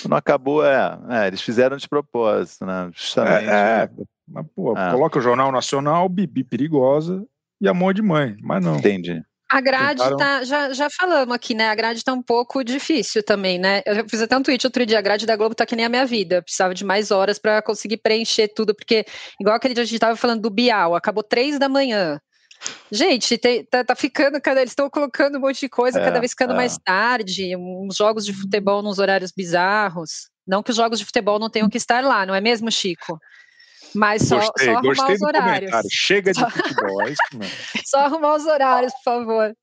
Não 0.07 0.17
acabou, 0.17 0.65
é, 0.65 0.99
é 1.09 1.27
eles 1.27 1.41
fizeram 1.41 1.77
de 1.77 1.87
propósito, 1.87 2.65
né? 2.65 2.89
Justamente. 2.93 3.47
É, 3.47 3.83
é 3.83 3.89
mas, 4.27 4.45
pô, 4.55 4.77
é. 4.77 4.91
coloca 4.91 5.17
o 5.17 5.21
Jornal 5.21 5.51
Nacional, 5.51 6.09
Bibi 6.09 6.43
perigosa 6.43 7.25
e 7.61 7.67
Amor 7.67 7.93
de 7.93 8.01
Mãe, 8.01 8.35
mas 8.41 8.63
não. 8.63 8.77
Entendi. 8.77 9.23
A 9.51 9.61
grade 9.61 10.03
Tentaram... 10.03 10.17
tá, 10.17 10.43
já, 10.43 10.73
já 10.73 10.87
falamos 10.91 11.33
aqui, 11.33 11.55
né? 11.55 11.69
A 11.69 11.75
grade 11.75 12.03
tá 12.03 12.13
um 12.13 12.21
pouco 12.21 12.63
difícil 12.63 13.23
também, 13.23 13.57
né? 13.57 13.81
Eu 13.83 14.07
fiz 14.07 14.21
até 14.21 14.37
um 14.37 14.43
tweet 14.43 14.65
outro 14.67 14.85
dia, 14.85 14.99
a 14.99 15.01
grade 15.01 15.25
da 15.25 15.35
Globo 15.35 15.55
tá 15.55 15.65
que 15.65 15.75
nem 15.75 15.85
a 15.85 15.89
minha 15.89 16.05
vida. 16.05 16.35
Eu 16.35 16.43
precisava 16.43 16.75
de 16.75 16.85
mais 16.85 17.09
horas 17.09 17.39
para 17.39 17.59
conseguir 17.61 17.97
preencher 17.97 18.49
tudo, 18.49 18.75
porque, 18.75 19.05
igual 19.41 19.55
aquele 19.55 19.73
dia 19.73 19.81
a 19.81 19.87
gente 19.87 19.99
tava 19.99 20.15
falando 20.15 20.41
do 20.41 20.51
Bial, 20.51 20.93
acabou 20.93 21.23
três 21.23 21.57
da 21.57 21.67
manhã. 21.67 22.19
Gente, 22.91 23.37
tem, 23.37 23.63
tá, 23.63 23.83
tá, 23.83 23.95
ficando, 23.95 24.39
cada, 24.41 24.61
eles 24.61 24.71
estão 24.71 24.89
colocando 24.89 25.37
um 25.37 25.41
monte 25.41 25.59
de 25.61 25.69
coisa, 25.69 25.99
é, 25.99 26.03
cada 26.03 26.19
vez 26.19 26.31
ficando 26.31 26.53
é. 26.53 26.55
mais 26.55 26.77
tarde, 26.77 27.55
uns 27.55 27.95
jogos 27.95 28.25
de 28.25 28.33
futebol 28.33 28.81
nos 28.81 28.99
horários 28.99 29.31
bizarros. 29.31 30.29
Não 30.45 30.63
que 30.63 30.71
os 30.71 30.77
jogos 30.77 30.99
de 30.99 31.05
futebol 31.05 31.39
não 31.39 31.49
tenham 31.49 31.69
que 31.69 31.77
estar 31.77 32.03
lá, 32.03 32.25
não 32.25 32.33
é 32.33 32.41
mesmo, 32.41 32.71
Chico? 32.71 33.19
Mas 33.93 34.23
só, 34.23 34.37
gostei, 34.39 34.65
só 34.65 34.77
arrumar 34.77 35.11
os 35.11 35.21
horários. 35.21 35.71
Chega 35.91 36.31
de 36.31 36.51
futebol, 36.51 37.01
é 37.01 37.11
isso 37.11 37.21
mesmo. 37.33 37.55
só 37.85 37.99
arrumar 37.99 38.35
os 38.35 38.45
horários, 38.45 38.93
por 38.93 39.03
favor. 39.03 39.55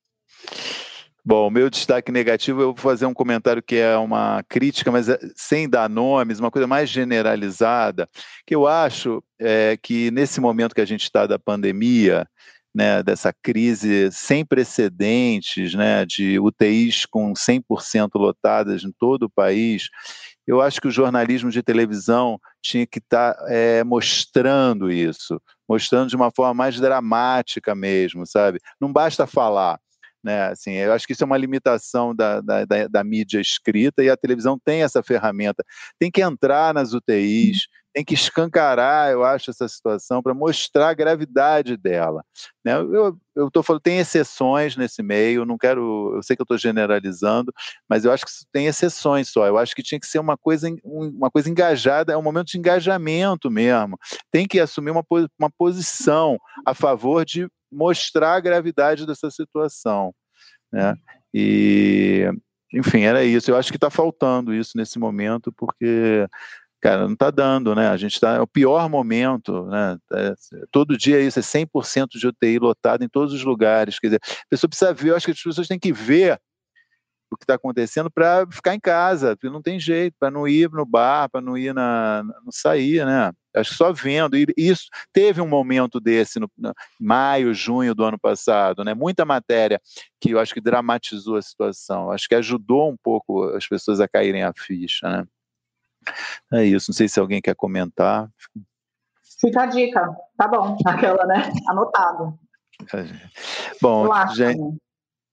Bom, 1.29 1.51
meu 1.51 1.69
destaque 1.69 2.13
negativo, 2.13 2.61
eu 2.61 2.67
vou 2.67 2.77
fazer 2.77 3.05
um 3.05 3.13
comentário 3.13 3.61
que 3.61 3.75
é 3.75 3.97
uma 3.97 4.45
crítica, 4.49 4.93
mas 4.93 5.09
é, 5.09 5.19
sem 5.35 5.69
dar 5.69 5.91
nomes, 5.91 6.39
uma 6.39 6.53
coisa 6.53 6.69
mais 6.69 6.89
generalizada, 6.89 8.09
que 8.47 8.55
eu 8.55 8.65
acho 8.65 9.21
é, 9.41 9.77
que 9.77 10.09
nesse 10.13 10.41
momento 10.41 10.73
que 10.73 10.81
a 10.81 10.87
gente 10.87 11.03
está 11.03 11.27
da 11.27 11.37
pandemia, 11.37 12.29
né, 12.77 13.03
dessa 13.03 13.33
crise 13.33 14.11
sem 14.13 14.45
precedentes, 14.45 15.73
né, 15.73 16.05
de 16.05 16.39
UTIs 16.39 17.07
com 17.07 17.33
100% 17.33 18.11
lotadas 18.17 18.85
em 18.85 18.93
todo 18.93 19.23
o 19.23 19.31
país, 19.31 19.89
eu 20.47 20.61
acho 20.61 20.79
que 20.79 20.87
o 20.87 20.91
jornalismo 20.91 21.51
de 21.51 21.63
televisão 21.63 22.39
tinha 22.61 22.87
que 22.87 22.99
estar 22.99 23.33
tá, 23.33 23.47
é, 23.49 23.83
mostrando 23.83 24.93
isso, 24.93 25.41
mostrando 25.67 26.11
de 26.11 26.17
uma 26.17 26.31
forma 26.31 26.53
mais 26.53 26.79
dramática 26.79 27.75
mesmo, 27.75 28.27
sabe? 28.27 28.61
Não 28.79 28.93
basta 28.93 29.27
falar. 29.27 29.81
Né? 30.23 30.49
Assim, 30.49 30.73
eu 30.73 30.93
acho 30.93 31.07
que 31.07 31.15
isso 31.15 31.25
é 31.25 31.27
uma 31.27 31.39
limitação 31.39 32.15
da, 32.15 32.43
da, 32.43 32.67
da, 32.67 32.89
da 32.89 33.05
mídia 33.05 33.41
escrita 33.41 34.05
e 34.05 34.11
a 34.11 34.17
televisão 34.19 34.59
tem 34.63 34.83
essa 34.83 35.03
ferramenta. 35.03 35.65
Tem 35.99 36.11
que 36.11 36.21
entrar 36.21 36.75
nas 36.75 36.93
UTIs, 36.93 37.69
tem 37.97 38.05
que 38.05 38.13
escancarar, 38.13 39.11
eu 39.11 39.25
acho, 39.25 39.51
essa 39.51 39.67
situação 39.67 40.23
para 40.23 40.35
mostrar 40.35 40.91
a 40.91 40.95
gravidade 40.95 41.79
dela. 41.79 42.23
Né? 42.63 42.75
Eu 43.35 43.47
estou 43.47 43.63
falando, 43.63 43.81
tem 43.81 43.99
exceções 43.99 44.77
nesse 44.77 45.03
meio, 45.03 45.47
não 45.47 45.57
quero, 45.57 46.13
eu 46.15 46.23
sei 46.23 46.37
que 46.37 46.43
eu 46.43 46.45
estou 46.45 46.59
generalizando, 46.59 47.51
mas 47.89 48.05
eu 48.05 48.13
acho 48.13 48.27
que 48.27 48.33
tem 48.53 48.67
exceções 48.67 49.31
só. 49.31 49.47
Eu 49.47 49.57
acho 49.57 49.75
que 49.75 49.83
tinha 49.83 49.99
que 49.99 50.07
ser 50.07 50.19
uma 50.19 50.37
coisa, 50.37 50.69
uma 50.85 51.31
coisa 51.31 51.49
engajada, 51.49 52.13
é 52.13 52.17
um 52.19 52.23
momento 52.23 52.49
de 52.49 52.59
engajamento 52.59 53.51
mesmo. 53.51 53.99
Tem 54.31 54.47
que 54.47 54.61
assumir 54.61 54.91
uma, 54.91 55.05
uma 55.39 55.51
posição 55.57 56.39
a 56.67 56.75
favor 56.75 57.25
de 57.25 57.49
mostrar 57.73 58.35
a 58.35 58.41
gravidade 58.41 59.07
dessa 59.07 59.31
situação. 59.31 60.15
Né? 60.71 60.95
E, 61.33 62.31
enfim, 62.75 63.05
era 63.05 63.25
isso. 63.25 63.51
Eu 63.51 63.57
acho 63.57 63.71
que 63.71 63.79
está 63.79 63.89
faltando 63.89 64.53
isso 64.53 64.73
nesse 64.77 64.99
momento, 64.99 65.51
porque 65.51 66.29
cara, 66.87 67.05
não 67.05 67.15
está 67.15 67.33
dando, 67.33 67.75
né? 67.75 67.89
A 67.89 67.97
gente 67.97 68.13
está 68.13 68.35
é 68.35 68.41
o 68.41 68.47
pior 68.47 68.89
momento, 68.89 69.67
né? 69.67 69.99
É, 70.13 70.35
todo 70.71 70.97
dia 70.97 71.21
isso 71.21 71.41
é 71.41 71.43
100% 71.43 72.11
de 72.13 72.29
UTI 72.29 72.61
lotado 72.61 73.03
em 73.03 73.09
todos 73.09 73.35
os 73.35 73.43
lugares. 73.43 73.99
Quer 73.99 74.07
dizer, 74.07 74.21
a 74.23 74.49
pessoa 74.49 74.69
precisa 74.69 74.95
ver, 74.95 75.11
eu 75.11 75.17
acho 75.17 75.27
que 75.27 75.33
as 75.33 75.43
pessoas 75.43 75.67
têm 75.67 75.81
que 75.81 75.93
ver 75.93 76.41
o 77.29 77.37
que 77.37 77.43
está 77.43 77.55
acontecendo 77.55 78.09
para 78.09 78.47
ficar 78.53 78.73
em 78.73 78.79
casa, 78.79 79.35
porque 79.37 79.53
não 79.53 79.61
tem 79.61 79.81
jeito, 79.81 80.15
para 80.17 80.31
não 80.31 80.47
ir 80.47 80.71
no 80.71 80.87
bar, 80.87 81.29
para 81.29 81.41
não 81.41 81.59
ir 81.59 81.75
na, 81.75 82.23
não 82.23 82.53
sair, 82.53 83.05
né? 83.05 83.33
Acho 83.53 83.71
que 83.71 83.77
só 83.77 83.93
vendo. 83.93 84.37
E 84.37 84.47
isso 84.57 84.85
teve 85.13 85.41
um 85.41 85.49
momento 85.49 85.99
desse 85.99 86.39
no, 86.39 86.49
no, 86.57 86.73
maio, 87.01 87.53
junho 87.53 87.97
do 87.97 88.05
ano 88.05 88.19
passado, 88.19 88.85
né? 88.85 88.95
Muita 88.95 89.25
matéria 89.25 89.81
que 90.21 90.31
eu 90.31 90.39
acho 90.39 90.55
que 90.55 90.61
dramatizou 90.61 91.35
a 91.37 91.43
situação. 91.43 92.13
Acho 92.13 92.29
que 92.29 92.35
ajudou 92.37 92.89
um 92.93 92.97
pouco 92.97 93.43
as 93.57 93.67
pessoas 93.67 93.99
a 93.99 94.07
caírem 94.07 94.45
a 94.45 94.53
ficha, 94.57 95.09
né? 95.09 95.25
É 96.53 96.65
isso, 96.65 96.91
não 96.91 96.95
sei 96.97 97.09
se 97.09 97.19
alguém 97.19 97.41
quer 97.41 97.55
comentar. 97.55 98.29
Fica 99.41 99.63
a 99.63 99.67
dica, 99.67 100.17
tá 100.37 100.49
bom, 100.49 100.77
aquela, 100.87 101.27
né? 101.27 101.53
Anotado. 101.69 102.39
Bom, 103.81 104.09
gente. 104.35 104.79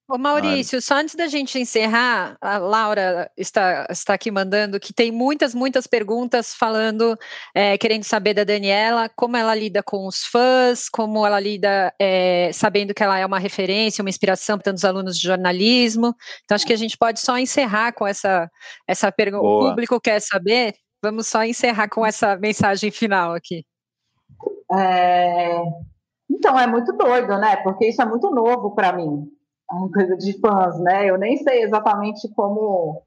Ô 0.06 0.18
Maurício, 0.18 0.82
só 0.82 0.96
antes 0.96 1.14
da 1.14 1.26
gente 1.28 1.58
encerrar, 1.58 2.36
a 2.38 2.58
Laura 2.58 3.30
está, 3.38 3.86
está 3.88 4.12
aqui 4.12 4.30
mandando 4.30 4.78
que 4.78 4.92
tem 4.92 5.10
muitas, 5.10 5.54
muitas 5.54 5.86
perguntas 5.86 6.54
falando, 6.54 7.18
é, 7.54 7.78
querendo 7.78 8.04
saber 8.04 8.34
da 8.34 8.44
Daniela, 8.44 9.08
como 9.16 9.34
ela 9.34 9.54
lida 9.54 9.82
com 9.82 10.06
os 10.06 10.26
fãs, 10.26 10.90
como 10.90 11.26
ela 11.26 11.40
lida 11.40 11.90
é, 11.98 12.50
sabendo 12.52 12.92
que 12.92 13.02
ela 13.02 13.18
é 13.18 13.24
uma 13.24 13.38
referência, 13.38 14.02
uma 14.02 14.10
inspiração 14.10 14.58
para 14.58 14.64
tantos 14.64 14.84
alunos 14.84 15.16
de 15.16 15.26
jornalismo. 15.26 16.14
Então, 16.44 16.54
acho 16.54 16.66
que 16.66 16.74
a 16.74 16.78
gente 16.78 16.98
pode 16.98 17.18
só 17.18 17.38
encerrar 17.38 17.92
com 17.92 18.06
essa, 18.06 18.50
essa 18.86 19.10
pergunta. 19.10 19.46
O 19.46 19.70
público 19.70 19.98
quer 19.98 20.20
saber, 20.20 20.74
vamos 21.02 21.28
só 21.28 21.42
encerrar 21.44 21.88
com 21.88 22.04
essa 22.04 22.36
mensagem 22.36 22.90
final 22.90 23.32
aqui. 23.32 23.64
É... 24.70 25.62
Então, 26.30 26.60
é 26.60 26.66
muito 26.66 26.92
doido, 26.92 27.38
né? 27.38 27.56
Porque 27.56 27.86
isso 27.86 28.02
é 28.02 28.04
muito 28.04 28.30
novo 28.30 28.74
para 28.74 28.92
mim 28.92 29.32
uma 29.74 29.90
coisa 29.90 30.16
de 30.16 30.38
fãs, 30.40 30.78
né? 30.80 31.08
Eu 31.08 31.18
nem 31.18 31.36
sei 31.36 31.62
exatamente 31.62 32.28
como 32.34 33.02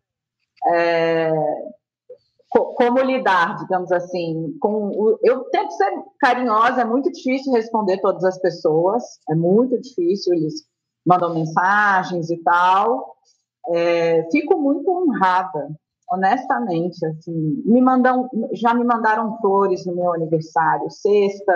é, 0.68 1.32
como 2.49 2.99
lidar, 3.01 3.57
digamos 3.57 3.91
assim, 3.91 4.57
com 4.59 4.88
o, 4.88 5.20
eu 5.22 5.43
tento 5.45 5.72
ser 5.72 5.91
carinhosa, 6.20 6.82
é 6.82 6.86
muito 6.86 7.11
difícil 7.11 7.53
responder 7.53 7.99
todas 7.99 8.24
as 8.24 8.39
pessoas, 8.39 9.03
é 9.30 9.36
muito 9.36 9.80
difícil, 9.80 10.34
eles 10.34 10.63
mandam 11.05 11.34
mensagens 11.34 12.30
e 12.30 12.38
tal. 12.43 13.15
É, 13.70 14.28
fico 14.32 14.57
muito 14.57 14.89
honrada, 14.89 15.70
honestamente, 16.09 17.05
assim, 17.05 17.61
me 17.65 17.82
mandam, 17.82 18.30
já 18.53 18.74
me 18.74 18.86
mandaram 18.86 19.38
flores 19.39 19.86
no 19.86 19.93
meu 19.93 20.13
aniversário, 20.13 20.89
sexta, 20.89 21.53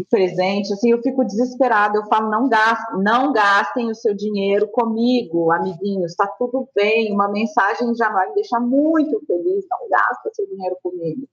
de 0.00 0.06
presente, 0.06 0.72
assim, 0.72 0.90
eu 0.90 1.02
fico 1.02 1.24
desesperada, 1.24 1.98
eu 1.98 2.06
falo, 2.06 2.30
não 2.30 2.48
gastem, 2.48 3.02
não 3.02 3.32
gastem 3.32 3.90
o 3.90 3.94
seu 3.94 4.14
dinheiro 4.14 4.66
comigo, 4.68 5.52
amiguinhos, 5.52 6.12
está 6.12 6.26
tudo 6.26 6.68
bem, 6.74 7.12
uma 7.12 7.28
mensagem 7.28 7.94
já 7.94 8.10
vai 8.10 8.28
me 8.28 8.34
deixar 8.34 8.60
muito 8.60 9.20
feliz, 9.26 9.64
não 9.70 9.88
gasta 9.88 10.30
seu 10.32 10.46
dinheiro 10.46 10.76
comigo. 10.82 11.28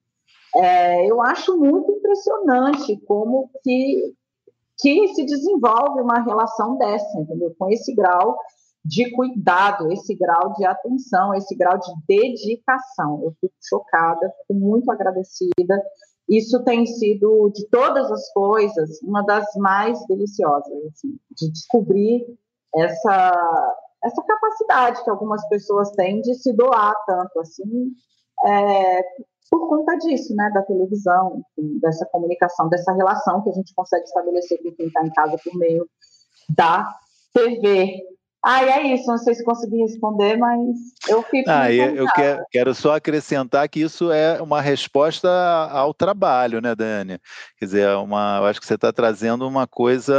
É, 0.56 1.06
eu 1.10 1.22
acho 1.22 1.58
muito 1.58 1.92
impressionante 1.92 2.98
como 3.06 3.50
que, 3.64 4.14
que 4.80 5.08
se 5.10 5.26
desenvolve 5.26 6.02
uma 6.02 6.22
relação 6.22 6.78
dessa, 6.78 7.20
entendeu? 7.20 7.56
Com 7.58 7.70
esse 7.70 7.94
grau 7.94 8.38
de 8.84 9.12
cuidado, 9.12 9.92
esse 9.92 10.16
grau 10.16 10.54
de 10.54 10.66
atenção, 10.66 11.34
esse 11.34 11.56
grau 11.56 11.78
de 11.78 11.92
dedicação. 12.08 13.22
Eu 13.24 13.34
fico 13.40 13.54
chocada, 13.62 14.32
fico 14.42 14.60
muito 14.60 14.90
agradecida 14.90 15.84
isso 16.28 16.64
tem 16.64 16.86
sido, 16.86 17.50
de 17.54 17.68
todas 17.70 18.12
as 18.12 18.32
coisas, 18.34 19.02
uma 19.02 19.24
das 19.24 19.46
mais 19.56 20.06
deliciosas, 20.08 20.86
assim, 20.88 21.18
de 21.32 21.52
descobrir 21.52 22.26
essa, 22.76 23.78
essa 24.04 24.24
capacidade 24.24 25.04
que 25.04 25.10
algumas 25.10 25.48
pessoas 25.48 25.90
têm 25.92 26.22
de 26.22 26.36
se 26.36 26.52
doar 26.54 26.94
tanto, 27.06 27.40
assim, 27.40 27.92
é, 28.46 29.02
por 29.50 29.70
conta 29.70 29.96
disso, 29.98 30.36
né, 30.36 30.52
da 30.54 30.62
televisão, 30.64 31.42
enfim, 31.58 31.80
dessa 31.80 32.06
comunicação, 32.08 32.68
dessa 32.68 32.92
relação 32.92 33.42
que 33.42 33.50
a 33.50 33.54
gente 33.54 33.74
consegue 33.74 34.04
estabelecer 34.04 34.62
com 34.62 34.72
quem 34.74 34.88
está 34.88 35.06
em 35.06 35.12
casa 35.12 35.38
por 35.44 35.58
meio 35.58 35.88
da 36.50 36.88
TV. 37.34 38.17
Ah, 38.50 38.64
é 38.64 38.94
isso, 38.94 39.06
não 39.08 39.18
sei 39.18 39.36
se 39.36 39.44
consegui 39.44 39.76
responder, 39.80 40.38
mas 40.38 40.58
eu 41.10 41.22
fico. 41.22 41.50
Ah, 41.50 41.70
eu 41.70 42.08
quero, 42.16 42.46
quero, 42.50 42.74
só 42.74 42.96
acrescentar 42.96 43.68
que 43.68 43.82
isso 43.82 44.10
é 44.10 44.42
uma 44.42 44.62
resposta 44.62 45.30
ao 45.70 45.94
trabalho, 45.94 46.62
né, 46.62 46.74
Dani? 46.74 47.20
Quer 47.58 47.66
dizer, 47.66 47.82
é 47.82 47.96
uma, 47.98 48.38
eu 48.38 48.46
acho 48.46 48.62
que 48.62 48.66
você 48.66 48.76
está 48.76 48.94
trazendo 48.94 49.46
uma 49.46 49.68
coisa 49.68 50.16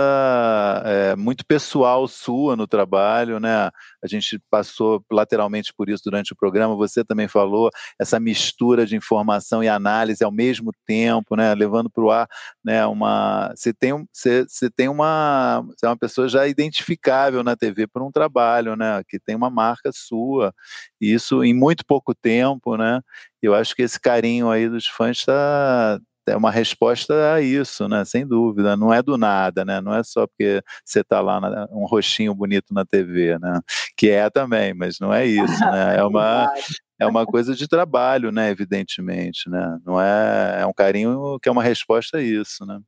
é, 0.84 1.16
muito 1.16 1.42
pessoal 1.46 2.06
sua 2.06 2.54
no 2.54 2.66
trabalho, 2.66 3.40
né? 3.40 3.70
A 4.04 4.06
gente 4.06 4.38
passou 4.50 5.02
lateralmente 5.10 5.72
por 5.72 5.88
isso 5.88 6.02
durante 6.04 6.34
o 6.34 6.36
programa, 6.36 6.76
você 6.76 7.02
também 7.02 7.28
falou, 7.28 7.70
essa 7.98 8.20
mistura 8.20 8.84
de 8.84 8.94
informação 8.94 9.64
e 9.64 9.68
análise 9.68 10.22
ao 10.22 10.30
mesmo 10.30 10.70
tempo, 10.86 11.34
né? 11.34 11.54
Levando 11.54 11.88
para 11.88 12.04
o 12.04 12.10
ar 12.10 12.28
né, 12.62 12.84
uma. 12.84 13.54
Você 13.56 13.72
tem, 13.72 14.06
você, 14.12 14.44
você 14.46 14.68
tem 14.68 14.86
uma. 14.86 15.64
Você 15.68 15.86
é 15.86 15.88
uma 15.88 15.96
pessoa 15.96 16.28
já 16.28 16.46
identificável 16.46 17.42
na 17.42 17.56
TV 17.56 17.86
por 17.86 18.02
um 18.02 18.12
trabalho, 18.18 18.76
né? 18.76 19.02
Que 19.08 19.18
tem 19.18 19.36
uma 19.36 19.50
marca 19.50 19.90
sua, 19.92 20.52
e 21.00 21.12
isso 21.12 21.44
em 21.44 21.54
muito 21.54 21.84
pouco 21.86 22.14
tempo, 22.14 22.76
né? 22.76 23.00
Eu 23.42 23.54
acho 23.54 23.74
que 23.74 23.82
esse 23.82 24.00
carinho 24.00 24.50
aí 24.50 24.68
dos 24.68 24.86
fãs 24.86 25.18
está 25.18 26.00
é 26.28 26.36
uma 26.36 26.50
resposta 26.50 27.34
a 27.34 27.40
isso, 27.40 27.88
né? 27.88 28.04
Sem 28.04 28.26
dúvida. 28.26 28.76
Não 28.76 28.92
é 28.92 29.02
do 29.02 29.16
nada, 29.16 29.64
né? 29.64 29.80
Não 29.80 29.94
é 29.94 30.02
só 30.04 30.26
porque 30.26 30.62
você 30.84 31.00
está 31.00 31.20
lá 31.20 31.40
na, 31.40 31.66
um 31.70 31.86
rostinho 31.86 32.34
bonito 32.34 32.72
na 32.72 32.84
TV, 32.84 33.38
né? 33.38 33.60
Que 33.96 34.10
é 34.10 34.28
também, 34.30 34.74
mas 34.74 34.98
não 35.00 35.12
é 35.12 35.26
isso, 35.26 35.60
né? 35.64 35.88
É 35.98 36.04
uma 36.04 36.52
é 37.00 37.06
uma 37.06 37.24
coisa 37.24 37.54
de 37.54 37.66
trabalho, 37.68 38.30
né? 38.32 38.50
Evidentemente, 38.50 39.48
né? 39.48 39.78
Não 39.84 40.00
é 40.00 40.60
é 40.60 40.66
um 40.66 40.72
carinho 40.72 41.38
que 41.42 41.48
é 41.48 41.52
uma 41.52 41.62
resposta 41.62 42.18
a 42.18 42.22
isso, 42.22 42.66
né? 42.66 42.78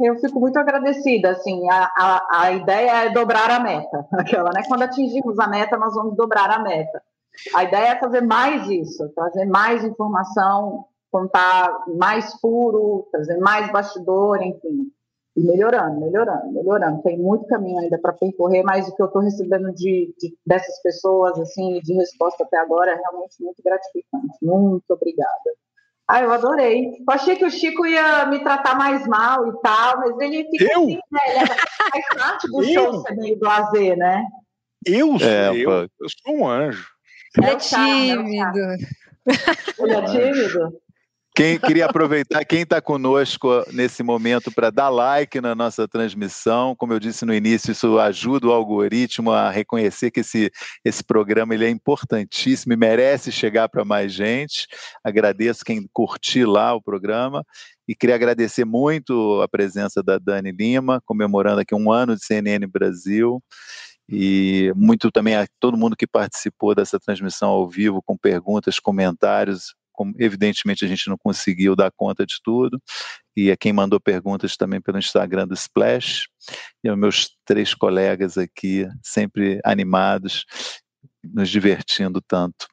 Eu 0.00 0.16
fico 0.18 0.40
muito 0.40 0.58
agradecida, 0.58 1.30
assim, 1.30 1.68
a, 1.70 1.90
a, 1.96 2.42
a 2.42 2.52
ideia 2.52 3.04
é 3.04 3.10
dobrar 3.10 3.50
a 3.50 3.60
meta, 3.60 4.06
aquela, 4.12 4.50
né? 4.50 4.62
Quando 4.66 4.82
atingirmos 4.82 5.38
a 5.38 5.46
meta, 5.46 5.76
nós 5.76 5.94
vamos 5.94 6.16
dobrar 6.16 6.50
a 6.50 6.62
meta. 6.62 7.02
A 7.54 7.64
ideia 7.64 7.92
é 7.92 8.00
fazer 8.00 8.22
mais 8.22 8.68
isso, 8.68 9.08
trazer 9.10 9.44
mais 9.44 9.84
informação, 9.84 10.84
contar 11.10 11.84
mais 11.96 12.38
puro, 12.40 13.08
trazer 13.10 13.38
mais 13.38 13.70
bastidor, 13.72 14.42
enfim. 14.42 14.90
E 15.36 15.42
melhorando, 15.42 16.00
melhorando, 16.00 16.52
melhorando. 16.52 17.02
Tem 17.02 17.16
muito 17.16 17.46
caminho 17.46 17.78
ainda 17.78 17.98
para 17.98 18.12
percorrer, 18.12 18.62
mas 18.64 18.88
o 18.88 18.96
que 18.96 19.02
eu 19.02 19.06
estou 19.06 19.22
recebendo 19.22 19.72
de, 19.72 20.12
de, 20.18 20.36
dessas 20.44 20.82
pessoas, 20.82 21.38
assim, 21.38 21.80
de 21.80 21.94
resposta 21.94 22.44
até 22.44 22.58
agora 22.58 22.92
é 22.92 22.96
realmente 22.96 23.42
muito 23.42 23.62
gratificante. 23.62 24.36
Muito 24.42 24.90
obrigada. 24.90 25.50
Ah, 26.12 26.22
eu 26.22 26.32
adorei. 26.32 26.86
Eu 26.86 27.04
achei 27.08 27.36
que 27.36 27.44
o 27.44 27.50
Chico 27.50 27.86
ia 27.86 28.26
me 28.26 28.40
tratar 28.40 28.76
mais 28.76 29.06
mal 29.06 29.46
e 29.46 29.60
tal, 29.60 29.98
mas 30.00 30.18
ele 30.18 30.44
fica 30.50 30.72
eu? 30.72 30.82
assim, 30.82 30.94
né? 30.96 31.20
Ele 31.28 31.38
é, 31.38 31.46
faz 31.46 32.06
parte 32.16 32.48
do 32.48 32.64
eu? 32.64 32.74
show 32.74 33.02
ser 33.02 33.14
meio 33.14 33.38
blazer, 33.38 33.96
né? 33.96 34.24
Eu 34.84 35.16
sou 35.16 35.28
é, 35.28 35.50
eu, 35.50 35.70
eu 35.70 36.08
sou 36.24 36.34
um 36.34 36.48
anjo. 36.48 36.84
Ele 37.38 37.46
é, 37.46 37.52
é 37.52 37.56
tímido. 37.56 38.58
Ele 39.78 39.94
é 39.94 40.02
tímido? 40.02 40.80
Quem 41.40 41.58
queria 41.58 41.86
aproveitar, 41.86 42.44
quem 42.44 42.60
está 42.60 42.82
conosco 42.82 43.64
nesse 43.72 44.02
momento 44.02 44.52
para 44.52 44.68
dar 44.68 44.90
like 44.90 45.40
na 45.40 45.54
nossa 45.54 45.88
transmissão, 45.88 46.76
como 46.76 46.92
eu 46.92 47.00
disse 47.00 47.24
no 47.24 47.32
início, 47.32 47.72
isso 47.72 47.98
ajuda 47.98 48.48
o 48.48 48.52
algoritmo 48.52 49.30
a 49.30 49.48
reconhecer 49.48 50.10
que 50.10 50.20
esse, 50.20 50.52
esse 50.84 51.02
programa 51.02 51.54
ele 51.54 51.64
é 51.64 51.70
importantíssimo 51.70 52.74
e 52.74 52.76
merece 52.76 53.32
chegar 53.32 53.70
para 53.70 53.86
mais 53.86 54.12
gente. 54.12 54.66
Agradeço 55.02 55.64
quem 55.64 55.88
curtiu 55.94 56.50
lá 56.50 56.74
o 56.74 56.82
programa 56.82 57.42
e 57.88 57.94
queria 57.94 58.16
agradecer 58.16 58.66
muito 58.66 59.40
a 59.40 59.48
presença 59.48 60.02
da 60.02 60.18
Dani 60.18 60.52
Lima, 60.52 61.00
comemorando 61.06 61.62
aqui 61.62 61.74
um 61.74 61.90
ano 61.90 62.16
de 62.16 62.22
CNN 62.22 62.66
Brasil 62.66 63.42
e 64.06 64.74
muito 64.76 65.10
também 65.10 65.36
a 65.36 65.46
todo 65.58 65.78
mundo 65.78 65.96
que 65.96 66.06
participou 66.06 66.74
dessa 66.74 67.00
transmissão 67.00 67.48
ao 67.48 67.66
vivo 67.66 68.02
com 68.02 68.14
perguntas, 68.14 68.78
comentários 68.78 69.74
como 70.00 70.14
evidentemente 70.18 70.82
a 70.82 70.88
gente 70.88 71.10
não 71.10 71.18
conseguiu 71.18 71.76
dar 71.76 71.90
conta 71.94 72.24
de 72.24 72.36
tudo, 72.42 72.80
e 73.36 73.50
a 73.50 73.56
quem 73.56 73.70
mandou 73.70 74.00
perguntas 74.00 74.56
também 74.56 74.80
pelo 74.80 74.98
Instagram 74.98 75.46
do 75.46 75.52
Splash, 75.52 76.26
e 76.82 76.88
aos 76.88 76.98
meus 76.98 77.36
três 77.44 77.74
colegas 77.74 78.38
aqui, 78.38 78.88
sempre 79.02 79.60
animados, 79.62 80.46
nos 81.22 81.50
divertindo 81.50 82.18
tanto. 82.22 82.66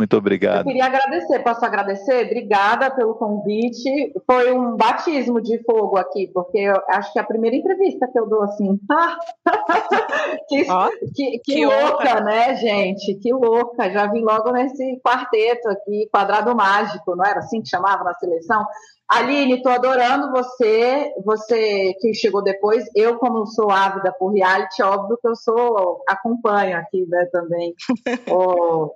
Muito 0.00 0.16
obrigado. 0.16 0.60
Eu 0.60 0.64
queria 0.64 0.86
agradecer, 0.86 1.40
posso 1.40 1.62
agradecer? 1.62 2.24
Obrigada 2.24 2.90
pelo 2.90 3.16
convite. 3.16 4.14
Foi 4.24 4.50
um 4.50 4.74
batismo 4.74 5.42
de 5.42 5.62
fogo 5.62 5.98
aqui, 5.98 6.30
porque 6.32 6.56
eu 6.56 6.74
acho 6.88 7.12
que 7.12 7.18
é 7.18 7.22
a 7.22 7.26
primeira 7.26 7.54
entrevista 7.54 8.08
que 8.10 8.18
eu 8.18 8.26
dou 8.26 8.42
assim. 8.42 8.78
que, 10.48 10.66
oh, 10.72 10.88
que, 11.14 11.38
que, 11.40 11.52
que 11.52 11.66
louca, 11.66 12.12
honra. 12.12 12.20
né, 12.22 12.56
gente? 12.56 13.14
Que 13.16 13.30
louca. 13.30 13.90
Já 13.90 14.06
vim 14.06 14.22
logo 14.22 14.50
nesse 14.52 14.98
quarteto 15.04 15.68
aqui, 15.68 16.08
quadrado 16.10 16.56
mágico, 16.56 17.14
não 17.14 17.26
era 17.26 17.40
assim 17.40 17.60
que 17.60 17.68
chamava 17.68 18.02
na 18.02 18.14
seleção? 18.14 18.64
Aline, 19.06 19.56
estou 19.56 19.72
adorando 19.72 20.30
você, 20.30 21.12
você 21.26 21.92
que 22.00 22.14
chegou 22.14 22.42
depois. 22.42 22.84
Eu, 22.96 23.18
como 23.18 23.44
sou 23.44 23.70
ávida 23.70 24.14
por 24.18 24.32
reality, 24.32 24.82
óbvio 24.82 25.18
que 25.20 25.28
eu 25.28 25.36
sou, 25.36 26.02
acompanho 26.08 26.78
aqui 26.78 27.04
né, 27.06 27.26
também. 27.30 27.74
o, 28.30 28.94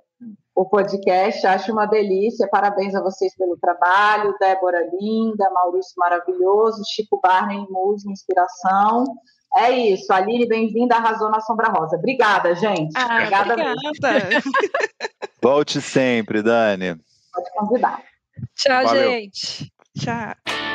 o 0.55 0.65
podcast. 0.65 1.45
Acho 1.45 1.73
uma 1.73 1.85
delícia. 1.85 2.47
Parabéns 2.49 2.95
a 2.95 3.01
vocês 3.01 3.35
pelo 3.35 3.57
trabalho. 3.57 4.35
Débora 4.39 4.79
linda, 4.99 5.49
Maurício 5.51 5.93
maravilhoso, 5.97 6.81
Chico 6.87 7.19
Barney, 7.21 7.65
musa, 7.69 8.09
inspiração. 8.09 9.03
É 9.57 9.71
isso. 9.71 10.11
Aline, 10.11 10.47
bem-vinda, 10.47 10.95
arrasou 10.95 11.29
na 11.29 11.41
Sombra 11.41 11.69
Rosa. 11.69 11.97
Obrigada, 11.97 12.55
gente. 12.55 12.93
Ah, 12.95 13.15
obrigada. 13.15 13.53
obrigada. 13.53 14.29
Volte 15.41 15.81
sempre, 15.81 16.41
Dani. 16.41 16.95
Pode 17.33 17.51
convidar. 17.55 18.01
Tchau, 18.55 18.83
Valeu. 18.83 19.11
gente. 19.11 19.71
Tchau. 19.97 20.74